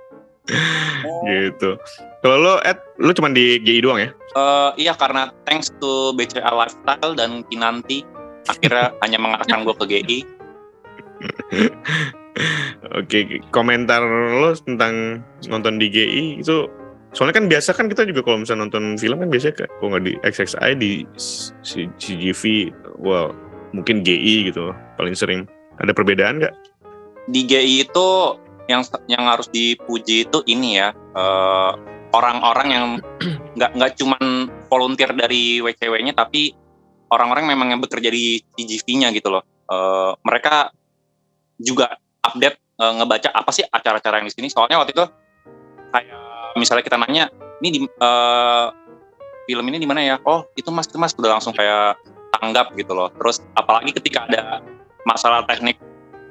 gitu. 1.29 1.77
Kalau 2.21 2.37
lo 2.37 2.53
Ed, 2.61 2.77
lo 3.01 3.11
cuma 3.13 3.29
di 3.33 3.57
GI 3.61 3.81
doang 3.81 3.99
ya? 4.01 4.09
Eh, 4.37 4.71
iya 4.87 4.93
karena 4.95 5.29
thanks 5.43 5.73
to 5.81 6.15
BCA 6.15 6.51
Lifestyle 6.53 7.13
dan 7.17 7.43
Kinanti 7.49 8.05
akhirnya 8.47 8.95
hanya 9.03 9.17
mengarahkan 9.19 9.65
gue 9.65 9.75
ke 9.75 9.85
GI. 9.89 10.19
Oke, 12.97 13.43
komentar 13.51 14.01
lo 14.39 14.55
tentang 14.55 15.21
nonton 15.51 15.77
di 15.77 15.91
GI 15.91 16.41
itu 16.41 16.65
soalnya 17.11 17.43
kan 17.43 17.45
biasa 17.51 17.75
kan 17.75 17.91
kita 17.91 18.07
juga 18.07 18.23
kalau 18.23 18.39
misalnya 18.39 18.71
nonton 18.71 18.95
film 18.95 19.19
kan 19.19 19.27
biasanya 19.27 19.55
kayak 19.59 19.71
kalau 19.77 19.89
nggak 19.91 20.03
di 20.07 20.13
XXI 20.23 20.71
di 20.79 20.91
CGV, 21.99 22.71
well 23.03 23.35
mungkin 23.75 24.03
GI 24.03 24.51
gitu 24.51 24.71
paling 24.95 25.15
sering. 25.15 25.43
Ada 25.83 25.91
perbedaan 25.91 26.39
nggak? 26.39 26.55
Di 27.29 27.41
GI 27.47 27.89
itu 27.89 28.07
yang 28.71 28.83
yang 29.11 29.23
harus 29.27 29.51
dipuji 29.51 30.27
itu 30.27 30.39
ini 30.47 30.79
ya 30.79 30.95
eh, 30.95 31.71
orang-orang 32.11 32.67
yang 32.71 32.85
nggak 33.57 33.71
nggak 33.75 33.91
cuman 33.99 34.47
volunteer 34.71 35.11
dari 35.11 35.59
WCW-nya 35.59 36.15
tapi 36.15 36.55
orang-orang 37.11 37.51
memang 37.51 37.67
yang 37.75 37.81
bekerja 37.83 38.07
di 38.07 38.39
CGV-nya 38.55 39.11
gitu 39.11 39.31
loh. 39.31 39.43
Eh, 39.67 40.11
mereka 40.23 40.71
juga 41.59 41.99
update 42.23 42.57
eh, 42.79 42.93
ngebaca 42.99 43.29
apa 43.35 43.51
sih 43.51 43.67
acara-acara 43.67 44.23
yang 44.23 44.27
di 44.31 44.33
sini. 44.33 44.47
Soalnya 44.47 44.79
waktu 44.79 44.95
itu 44.95 45.05
kayak 45.91 46.55
misalnya 46.55 46.83
kita 46.87 46.97
nanya, 46.99 47.27
ini 47.59 47.69
di 47.69 47.79
eh, 47.83 48.67
film 49.47 49.65
ini 49.67 49.77
di 49.79 49.87
mana 49.87 49.99
ya? 50.03 50.15
Oh 50.23 50.47
itu 50.55 50.71
mas 50.71 50.87
itu 50.87 50.95
mas 50.95 51.11
udah 51.15 51.37
langsung 51.39 51.51
kayak 51.51 51.99
tanggap 52.39 52.71
gitu 52.79 52.95
loh. 52.95 53.11
Terus 53.19 53.43
apalagi 53.59 53.91
ketika 53.91 54.25
ada 54.31 54.63
masalah 55.03 55.43
teknik 55.43 55.75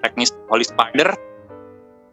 teknis 0.01 0.32
Holy 0.49 0.64
Spider, 0.64 1.12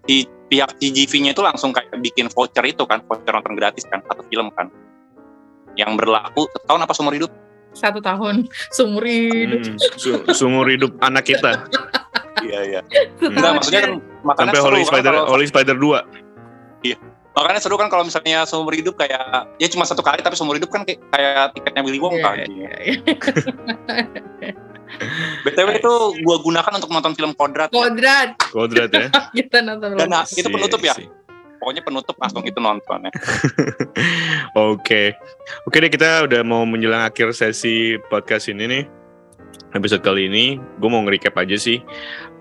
di 0.07 0.17
pihak 0.47 0.79
CGV-nya 0.79 1.31
itu 1.31 1.43
langsung 1.43 1.69
kayak 1.69 1.91
bikin 1.99 2.31
voucher 2.31 2.63
itu 2.63 2.83
kan, 2.83 3.03
voucher 3.03 3.29
nonton 3.29 3.53
gratis 3.53 3.83
kan, 3.83 3.99
atau 4.01 4.23
film 4.25 4.47
kan, 4.49 4.71
yang 5.75 5.93
berlaku 5.93 6.47
setahun 6.49 6.81
apa 6.81 6.93
seumur 6.93 7.13
hidup? 7.13 7.31
satu 7.69 7.99
tahun 7.99 8.47
seumur 8.75 9.03
hidup 9.03 9.61
Hmm, 9.61 9.77
su- 9.93 10.23
seumur 10.33 10.65
hidup 10.65 10.97
anak 10.97 11.27
kita 11.27 11.61
Iya 12.47 12.59
iya. 12.63 12.81
Enggak 13.19 13.51
maksudnya 13.53 13.81
ya. 13.81 13.85
kan 13.85 13.93
makanya 14.23 14.45
sampai 14.47 14.57
seru 14.57 14.65
Holy 14.71 14.79
kan 14.79 14.89
Spider 14.89 15.11
kalau- 15.11 15.27
Holy 15.27 15.45
Spider 15.45 15.75
2. 15.75 16.97
Makanya 17.33 17.59
seru 17.61 17.75
kan 17.75 17.85
kalau 17.85 18.01
misalnya 18.01 18.45
seumur 18.45 18.73
hidup 18.73 18.97
kayak 18.97 19.21
ya 19.57 19.67
cuma 19.67 19.85
satu 19.85 20.01
kali 20.01 20.21
tapi 20.21 20.33
seumur 20.33 20.55
hidup 20.55 20.69
kan 20.69 20.81
kayak, 20.81 21.01
kayak 21.07 21.53
tiketnya 21.53 21.81
Willy 21.81 21.99
Wonka. 21.99 22.29
Iya, 22.33 22.45
gitu. 22.45 22.53
iya, 22.55 22.71
iya. 22.79 22.97
BTW 25.43 25.79
itu 25.79 25.93
gua 26.23 26.38
gunakan 26.41 26.71
untuk 26.79 26.91
nonton 26.91 27.13
film 27.13 27.31
Kodrat. 27.35 27.69
Kodrat 27.69 28.29
Kodrat 28.51 28.89
ya. 28.91 29.07
kita 29.38 29.63
nonton 29.63 29.95
Dan 29.99 30.07
nah, 30.09 30.23
itu 30.23 30.47
penutup 30.47 30.79
ya. 30.81 30.95
Si-. 30.95 31.09
Pokoknya 31.57 31.81
penutup 31.83 32.15
langsung 32.21 32.43
itu 32.45 32.59
nonton 32.61 33.09
ya. 33.09 33.11
Oke. 34.71 35.17
Oke 35.65 35.77
deh 35.81 35.91
kita 35.91 36.29
udah 36.29 36.41
mau 36.45 36.63
menjelang 36.63 37.03
akhir 37.03 37.33
sesi 37.33 37.97
podcast 38.07 38.47
ini 38.47 38.65
nih. 38.69 38.83
Episode 39.75 40.05
kali 40.05 40.31
ini 40.31 40.45
gue 40.79 40.89
mau 40.89 41.03
nge-recap 41.03 41.35
aja 41.43 41.57
sih. 41.59 41.81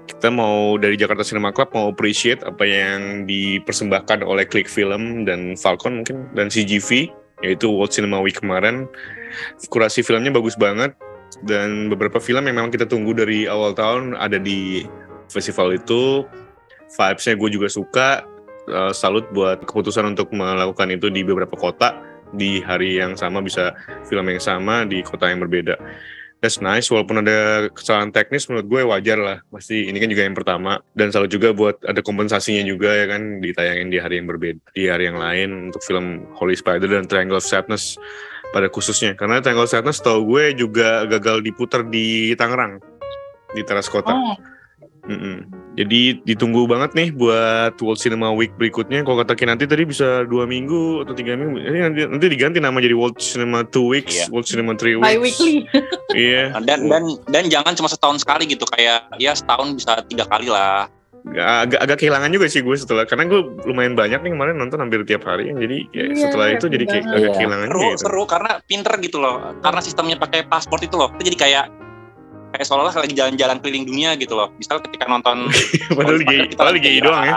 Kita 0.07 0.31
mau 0.31 0.79
dari 0.79 0.95
Jakarta 0.95 1.27
Cinema 1.27 1.51
Club 1.51 1.75
mau 1.75 1.91
appreciate 1.91 2.47
apa 2.47 2.63
yang 2.63 3.27
dipersembahkan 3.27 4.23
oleh 4.23 4.47
Click 4.47 4.71
Film 4.71 5.27
dan 5.27 5.59
Falcon 5.59 6.03
mungkin 6.03 6.31
dan 6.39 6.47
CGV 6.47 7.11
yaitu 7.45 7.69
World 7.69 7.93
Cinema 7.93 8.23
Week 8.23 8.37
kemarin. 8.39 8.87
Kurasi 9.69 10.07
filmnya 10.07 10.31
bagus 10.31 10.55
banget 10.55 10.95
dan 11.45 11.93
beberapa 11.93 12.17
film 12.17 12.49
yang 12.49 12.57
memang 12.57 12.73
kita 12.73 12.89
tunggu 12.89 13.13
dari 13.13 13.45
awal 13.45 13.77
tahun 13.77 14.17
ada 14.17 14.41
di 14.41 14.87
festival 15.29 15.77
itu. 15.77 16.25
Vibes-nya 16.87 17.35
gue 17.35 17.51
juga 17.51 17.69
suka. 17.69 18.09
Eh, 18.67 18.93
salut 18.95 19.27
buat 19.31 19.63
keputusan 19.63 20.17
untuk 20.17 20.35
melakukan 20.35 20.91
itu 20.91 21.11
di 21.11 21.23
beberapa 21.23 21.55
kota 21.55 21.99
di 22.35 22.59
hari 22.59 22.99
yang 22.99 23.15
sama 23.15 23.39
bisa 23.39 23.75
film 24.11 24.27
yang 24.27 24.43
sama 24.43 24.83
di 24.83 25.03
kota 25.07 25.31
yang 25.31 25.39
berbeda. 25.43 25.79
That's 26.37 26.61
nice, 26.61 26.93
walaupun 26.93 27.25
ada 27.25 27.73
kesalahan 27.73 28.13
teknis 28.13 28.45
menurut 28.53 28.69
gue 28.69 28.81
wajar 28.85 29.19
lah. 29.19 29.39
Pasti 29.49 29.89
ini 29.89 29.97
kan 29.97 30.13
juga 30.13 30.23
yang 30.29 30.37
pertama. 30.37 30.85
Dan 30.93 31.09
salut 31.09 31.33
juga 31.33 31.57
buat 31.57 31.81
ada 31.81 32.05
kompensasinya 32.05 32.61
juga 32.61 32.93
ya 32.93 33.09
kan 33.09 33.41
ditayangin 33.41 33.89
di 33.89 33.99
hari 33.99 34.21
yang 34.21 34.29
berbeda, 34.29 34.61
di 34.77 34.85
hari 34.85 35.09
yang 35.09 35.17
lain 35.17 35.73
untuk 35.73 35.81
film 35.81 36.29
Holy 36.37 36.53
Spider 36.53 36.93
dan 36.93 37.09
Triangle 37.09 37.41
of 37.41 37.47
Sadness 37.47 37.97
pada 38.55 38.69
khususnya. 38.71 39.15
Karena 39.15 39.43
Triangle 39.43 39.67
of 39.67 39.73
Sadness 39.73 40.03
tau 40.03 40.23
gue 40.23 40.55
juga 40.55 41.07
gagal 41.07 41.43
diputar 41.43 41.87
di 41.87 42.35
Tangerang, 42.39 42.79
di 43.55 43.63
teras 43.65 43.87
kota. 43.91 44.13
Oh, 44.13 44.37
Mm-mm. 45.07 45.47
Jadi 45.79 46.19
ditunggu 46.27 46.67
banget 46.67 46.97
nih 46.99 47.09
buat 47.15 47.79
World 47.79 48.01
Cinema 48.01 48.35
Week 48.35 48.51
berikutnya. 48.59 49.07
Kalau 49.07 49.23
kata 49.23 49.39
nanti 49.47 49.69
tadi 49.69 49.87
bisa 49.87 50.27
dua 50.27 50.51
minggu 50.51 51.07
atau 51.07 51.15
tiga 51.15 51.39
minggu. 51.39 51.63
Ini 51.63 51.79
nanti, 51.79 52.01
nanti 52.11 52.27
diganti 52.27 52.59
nama 52.59 52.75
jadi 52.83 52.97
World 52.97 53.23
Cinema 53.23 53.63
Two 53.63 53.93
Weeks, 53.95 54.27
Iya. 54.27 54.27
World 54.35 54.49
Cinema 54.51 54.75
Three 54.75 54.99
Weeks. 54.99 55.07
bi-weekly. 55.07 55.55
Iya. 56.17 56.59
Dan 56.65 56.91
dan 56.91 57.03
dan 57.31 57.45
jangan 57.47 57.77
cuma 57.79 57.87
setahun 57.87 58.25
sekali 58.25 58.51
gitu 58.51 58.67
kayak 58.67 59.15
ya 59.23 59.37
setahun 59.37 59.79
bisa 59.79 60.01
tiga 60.11 60.27
kali 60.27 60.51
lah. 60.51 60.91
Agak, 61.27 61.81
agak 61.83 61.97
kehilangan 61.99 62.31
juga 62.31 62.47
sih 62.47 62.63
gue 62.63 62.77
setelah 62.79 63.03
karena 63.03 63.27
gue 63.27 63.41
lumayan 63.67 63.99
banyak 63.99 64.23
nih 64.23 64.31
kemarin 64.31 64.55
nonton 64.57 64.79
hampir 64.79 65.03
tiap 65.03 65.27
hari. 65.27 65.51
Jadi 65.51 65.91
ya, 65.91 66.05
Iya, 66.07 66.31
setelah 66.31 66.47
itu 66.55 66.67
jadi 66.71 66.85
kayak 66.87 67.05
agak 67.11 67.31
kehilangan 67.35 67.67
Seru 67.69 67.83
gitu. 67.83 67.99
seru 68.07 68.23
karena 68.31 68.51
pinter 68.65 68.95
gitu 69.03 69.19
loh. 69.19 69.37
Karena 69.59 69.81
sistemnya 69.83 70.17
pakai 70.17 70.47
paspor 70.47 70.79
itu 70.79 70.95
loh. 70.95 71.11
Kita 71.19 71.23
jadi 71.27 71.39
kayak 71.39 71.65
kayak 72.55 72.65
seolah-olah 72.65 72.95
lagi 72.95 73.15
jalan-jalan 73.19 73.59
keliling 73.59 73.85
dunia 73.85 74.15
gitu 74.15 74.39
loh. 74.39 74.49
Misal 74.55 74.79
ketika 74.81 75.11
nonton 75.11 75.51
padahal 75.99 76.19
di 76.23 76.27
padahal 76.55 76.75
di 76.79 76.81
lagi 76.81 76.89
GI 76.89 77.01
doang 77.03 77.25
ya. 77.27 77.35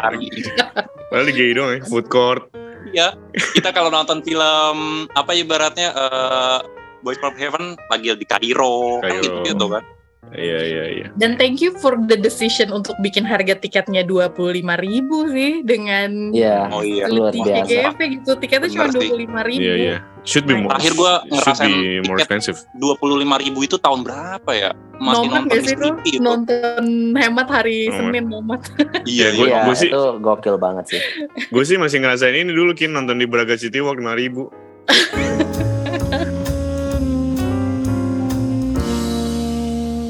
Padahal 1.09 1.25
di 1.25 1.33
GI 1.33 1.51
doang 1.57 1.71
ya. 1.73 1.81
Food 1.89 2.07
court. 2.07 2.43
Iya, 2.89 3.13
kita 3.53 3.69
kalau 3.69 3.89
nonton 3.91 4.21
film 4.23 4.77
apa 5.13 5.31
ibaratnya 5.33 5.91
eh 5.91 6.57
Boys 6.99 7.15
from 7.17 7.31
Heaven 7.35 7.79
lagi 7.87 8.11
di 8.11 8.25
Kairo, 8.27 8.99
kan 8.99 9.07
Kairo. 9.07 9.23
gitu, 9.23 9.39
gitu 9.55 9.65
kan. 9.71 9.83
Iya 10.29 10.59
iya 10.61 10.83
iya. 10.93 11.07
Dan 11.17 11.41
thank 11.41 11.57
you 11.57 11.73
for 11.81 11.97
the 12.05 12.13
decision 12.13 12.69
untuk 12.69 12.93
bikin 13.01 13.25
harga 13.25 13.57
tiketnya 13.57 14.05
25.000 14.05 14.61
ribu 14.77 15.25
sih 15.33 15.65
dengan 15.65 16.29
Iya. 16.29 16.69
Oh 16.69 16.85
iya. 16.85 17.09
Luar 17.09 17.33
di 17.33 17.41
biasa. 17.41 17.65
GGV 17.65 17.99
gitu. 18.13 18.31
Tiketnya 18.37 18.69
cuma 18.69 18.85
Bener 18.93 19.01
sih. 19.01 19.09
25.000 19.25 19.49
ribu. 19.49 19.61
Iya 19.63 19.73
iya. 19.73 19.95
Should 20.21 20.45
be 20.45 20.53
more. 20.53 20.69
Terakhir 20.77 20.93
gua 20.93 21.13
ngerasain 21.25 21.71
more 22.05 22.19
tiket 22.19 22.21
expensive. 22.21 22.57
Dua 22.77 22.93
puluh 22.93 23.17
lima 23.17 23.41
ribu 23.41 23.65
itu 23.65 23.81
tahun 23.81 24.05
berapa 24.05 24.51
ya? 24.53 24.69
Masih 24.99 25.25
Nomat 25.25 25.33
nonton 25.33 25.49
gak 25.49 25.61
sih? 25.65 25.75
TV 25.79 25.97
itu. 26.05 26.19
Nonton 26.21 26.83
hemat 27.17 27.47
hari 27.49 27.77
Nomat. 27.87 27.97
Senin 27.97 28.25
nomat. 28.29 28.61
Iya, 29.09 29.27
Gue 29.33 29.47
Iya, 29.49 29.57
gue 29.65 29.75
sih 29.79 29.89
itu 29.89 30.03
gokil 30.21 30.55
banget 30.59 30.85
sih. 30.93 31.01
gue 31.49 31.63
sih 31.65 31.79
masih 31.81 32.03
ngerasain 32.03 32.35
ini 32.35 32.51
dulu 32.53 32.75
kin 32.77 32.93
nonton 32.93 33.17
di 33.17 33.25
Braga 33.25 33.57
City 33.57 33.81
Walk 33.81 33.97
5000 33.97 34.29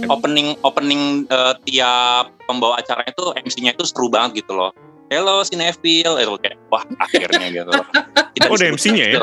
Opening 0.09 0.57
opening 0.65 1.03
eh, 1.25 1.53
tiap 1.63 2.33
pembawa 2.45 2.81
acara 2.81 3.05
itu 3.05 3.29
MC-nya 3.37 3.71
itu 3.73 3.85
seru 3.85 4.09
banget 4.09 4.41
gitu 4.41 4.57
loh. 4.57 4.73
Hello 5.09 5.41
Cinefil, 5.41 6.17
itu 6.17 6.33
kayak 6.37 6.57
wah 6.69 6.85
akhirnya 7.01 7.47
gitu. 7.55 7.69
loh. 7.69 7.85
Kita 8.33 8.45
Oh, 8.45 8.57
ada 8.57 8.65
MC-nya 8.69 9.05
ya? 9.09 9.19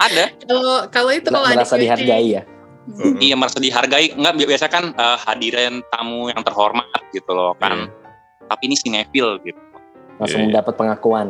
Ada, 0.00 0.24
Kalau 0.44 0.76
kalau 0.88 1.10
itu 1.12 1.28
kalau 1.28 1.44
Merasa 1.44 1.76
adik 1.76 1.84
dihargai 1.84 2.26
ya. 2.40 2.42
Heeh. 2.90 3.12
iya 3.20 3.34
merasa 3.36 3.60
dihargai. 3.60 4.16
Enggak 4.16 4.34
biasa 4.40 4.66
kan 4.66 4.84
eh, 4.92 5.18
hadirin 5.24 5.84
tamu 5.92 6.32
yang 6.32 6.40
terhormat 6.40 6.88
gitu 7.12 7.28
loh 7.32 7.52
kan. 7.60 7.92
Tapi 8.48 8.62
ini 8.66 8.76
Cinefil 8.76 9.36
gitu. 9.44 9.60
Iya, 9.60 10.16
Langsung 10.18 10.42
iya. 10.48 10.52
dapat 10.60 10.74
pengakuan. 10.76 11.28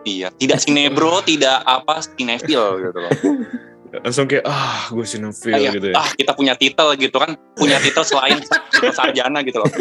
Iya, 0.00 0.32
tidak 0.32 0.64
sinebro, 0.64 1.20
tidak 1.20 1.60
apa 1.60 2.00
Cinefil 2.00 2.64
gitu 2.80 2.98
loh. 2.98 3.12
langsung 3.92 4.24
kayak 4.24 4.44
ah 4.44 4.86
gue 4.88 5.02
sinofil 5.02 5.50
Kayak, 5.50 5.72
gitu 5.74 5.86
ya 5.90 5.96
ah 5.96 6.08
kita 6.08 6.32
punya 6.32 6.54
titel 6.54 6.94
gitu 6.94 7.16
kan, 7.16 7.34
punya 7.52 7.76
titel 7.78 8.02
selain 8.02 8.38
sarjana 8.96 9.42
gitu 9.42 9.58
loh. 9.58 9.66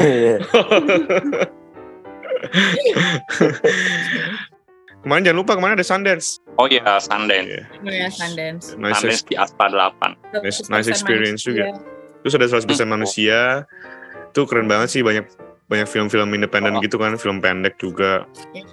kemarin 4.99 5.21
jangan 5.23 5.37
lupa 5.37 5.53
kemarin 5.55 5.75
ada 5.75 5.85
Sundance 5.85 6.41
Oh 6.55 6.67
iya, 6.67 6.99
Sundance. 6.99 7.47
Iya. 7.47 7.63
ya 7.87 8.09
Sundance. 8.11 8.75
nice, 8.75 8.99
Sundance 8.99 9.23
di 9.23 9.35
Aspa 9.35 9.71
8. 9.71 10.43
Nice- 10.43 10.59
100% 10.61 10.73
nice 10.73 10.89
experience 10.89 11.41
juga. 11.41 11.63
manusia. 11.69 11.87
terus 12.19 12.33
ada 12.35 12.47
100% 12.49 12.83
Hmm. 12.83 12.91
manusia 12.91 13.39
itu 14.27 14.41
keren 14.43 14.67
banget 14.67 14.89
sih 14.89 15.01
banyak 15.01 15.23
banyak 15.65 15.87
film-film 15.87 16.27
independen 16.33 16.75
Oh. 16.75 16.81
gitu 16.81 16.97
kan 16.97 17.15
film 17.15 17.39
pendek 17.39 17.77
juga 17.77 18.27
Iya. 18.51 18.67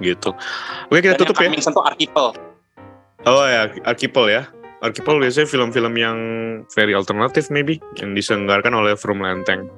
gitu 0.00 0.30
oke 0.86 1.00
kita 1.00 1.16
Dan 1.16 1.20
tutup 1.20 1.34
ya 1.34 1.50
tuh 1.50 1.82
Archipel. 1.82 2.26
oh 3.24 3.44
ya 3.44 3.62
Archipel 3.82 4.26
ya 4.30 4.42
Archipel 4.82 5.22
biasanya 5.22 5.46
film-film 5.46 5.94
yang 5.94 6.18
very 6.74 6.92
alternatif 6.92 7.48
maybe 7.48 7.78
yang 8.02 8.12
diselenggarakan 8.12 8.74
oleh 8.74 8.98
From 8.98 9.22
Lenteng 9.22 9.70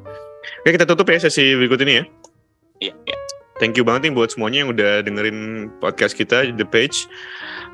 oke 0.65 0.71
kita 0.73 0.89
tutup 0.89 1.09
ya 1.13 1.21
sesi 1.21 1.55
berikut 1.55 1.81
ini 1.85 1.95
ya 2.03 2.05
Iya, 2.83 2.95
iya. 3.07 3.19
Thank 3.63 3.79
you 3.79 3.87
banget 3.87 4.11
nih 4.11 4.19
buat 4.19 4.35
semuanya 4.35 4.67
yang 4.67 4.71
udah 4.75 4.93
dengerin 5.07 5.71
podcast 5.79 6.19
kita 6.19 6.51
The 6.59 6.67
Page. 6.67 7.07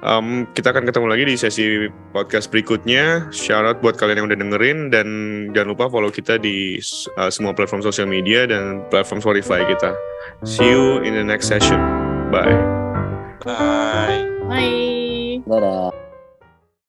Um, 0.05 0.45
kita 0.53 0.77
akan 0.77 0.85
ketemu 0.85 1.07
lagi 1.09 1.25
di 1.25 1.35
sesi 1.41 1.89
podcast 2.13 2.53
berikutnya. 2.53 3.33
Shout 3.33 3.65
out 3.65 3.81
buat 3.81 3.97
kalian 3.97 4.23
yang 4.23 4.29
udah 4.29 4.39
dengerin 4.45 4.79
dan 4.93 5.09
jangan 5.57 5.73
lupa 5.73 5.89
follow 5.89 6.13
kita 6.13 6.37
di 6.37 6.77
uh, 7.17 7.33
semua 7.33 7.57
platform 7.57 7.81
sosial 7.81 8.13
media 8.13 8.45
dan 8.45 8.85
platform 8.93 9.25
Spotify 9.25 9.65
kita. 9.65 9.97
See 10.45 10.69
you 10.69 11.01
in 11.01 11.17
the 11.17 11.25
next 11.25 11.49
session. 11.49 11.81
Bye. 12.29 12.61
Bye. 13.41 14.21
Bye. 14.53 15.41
Dadah. 15.49 16.10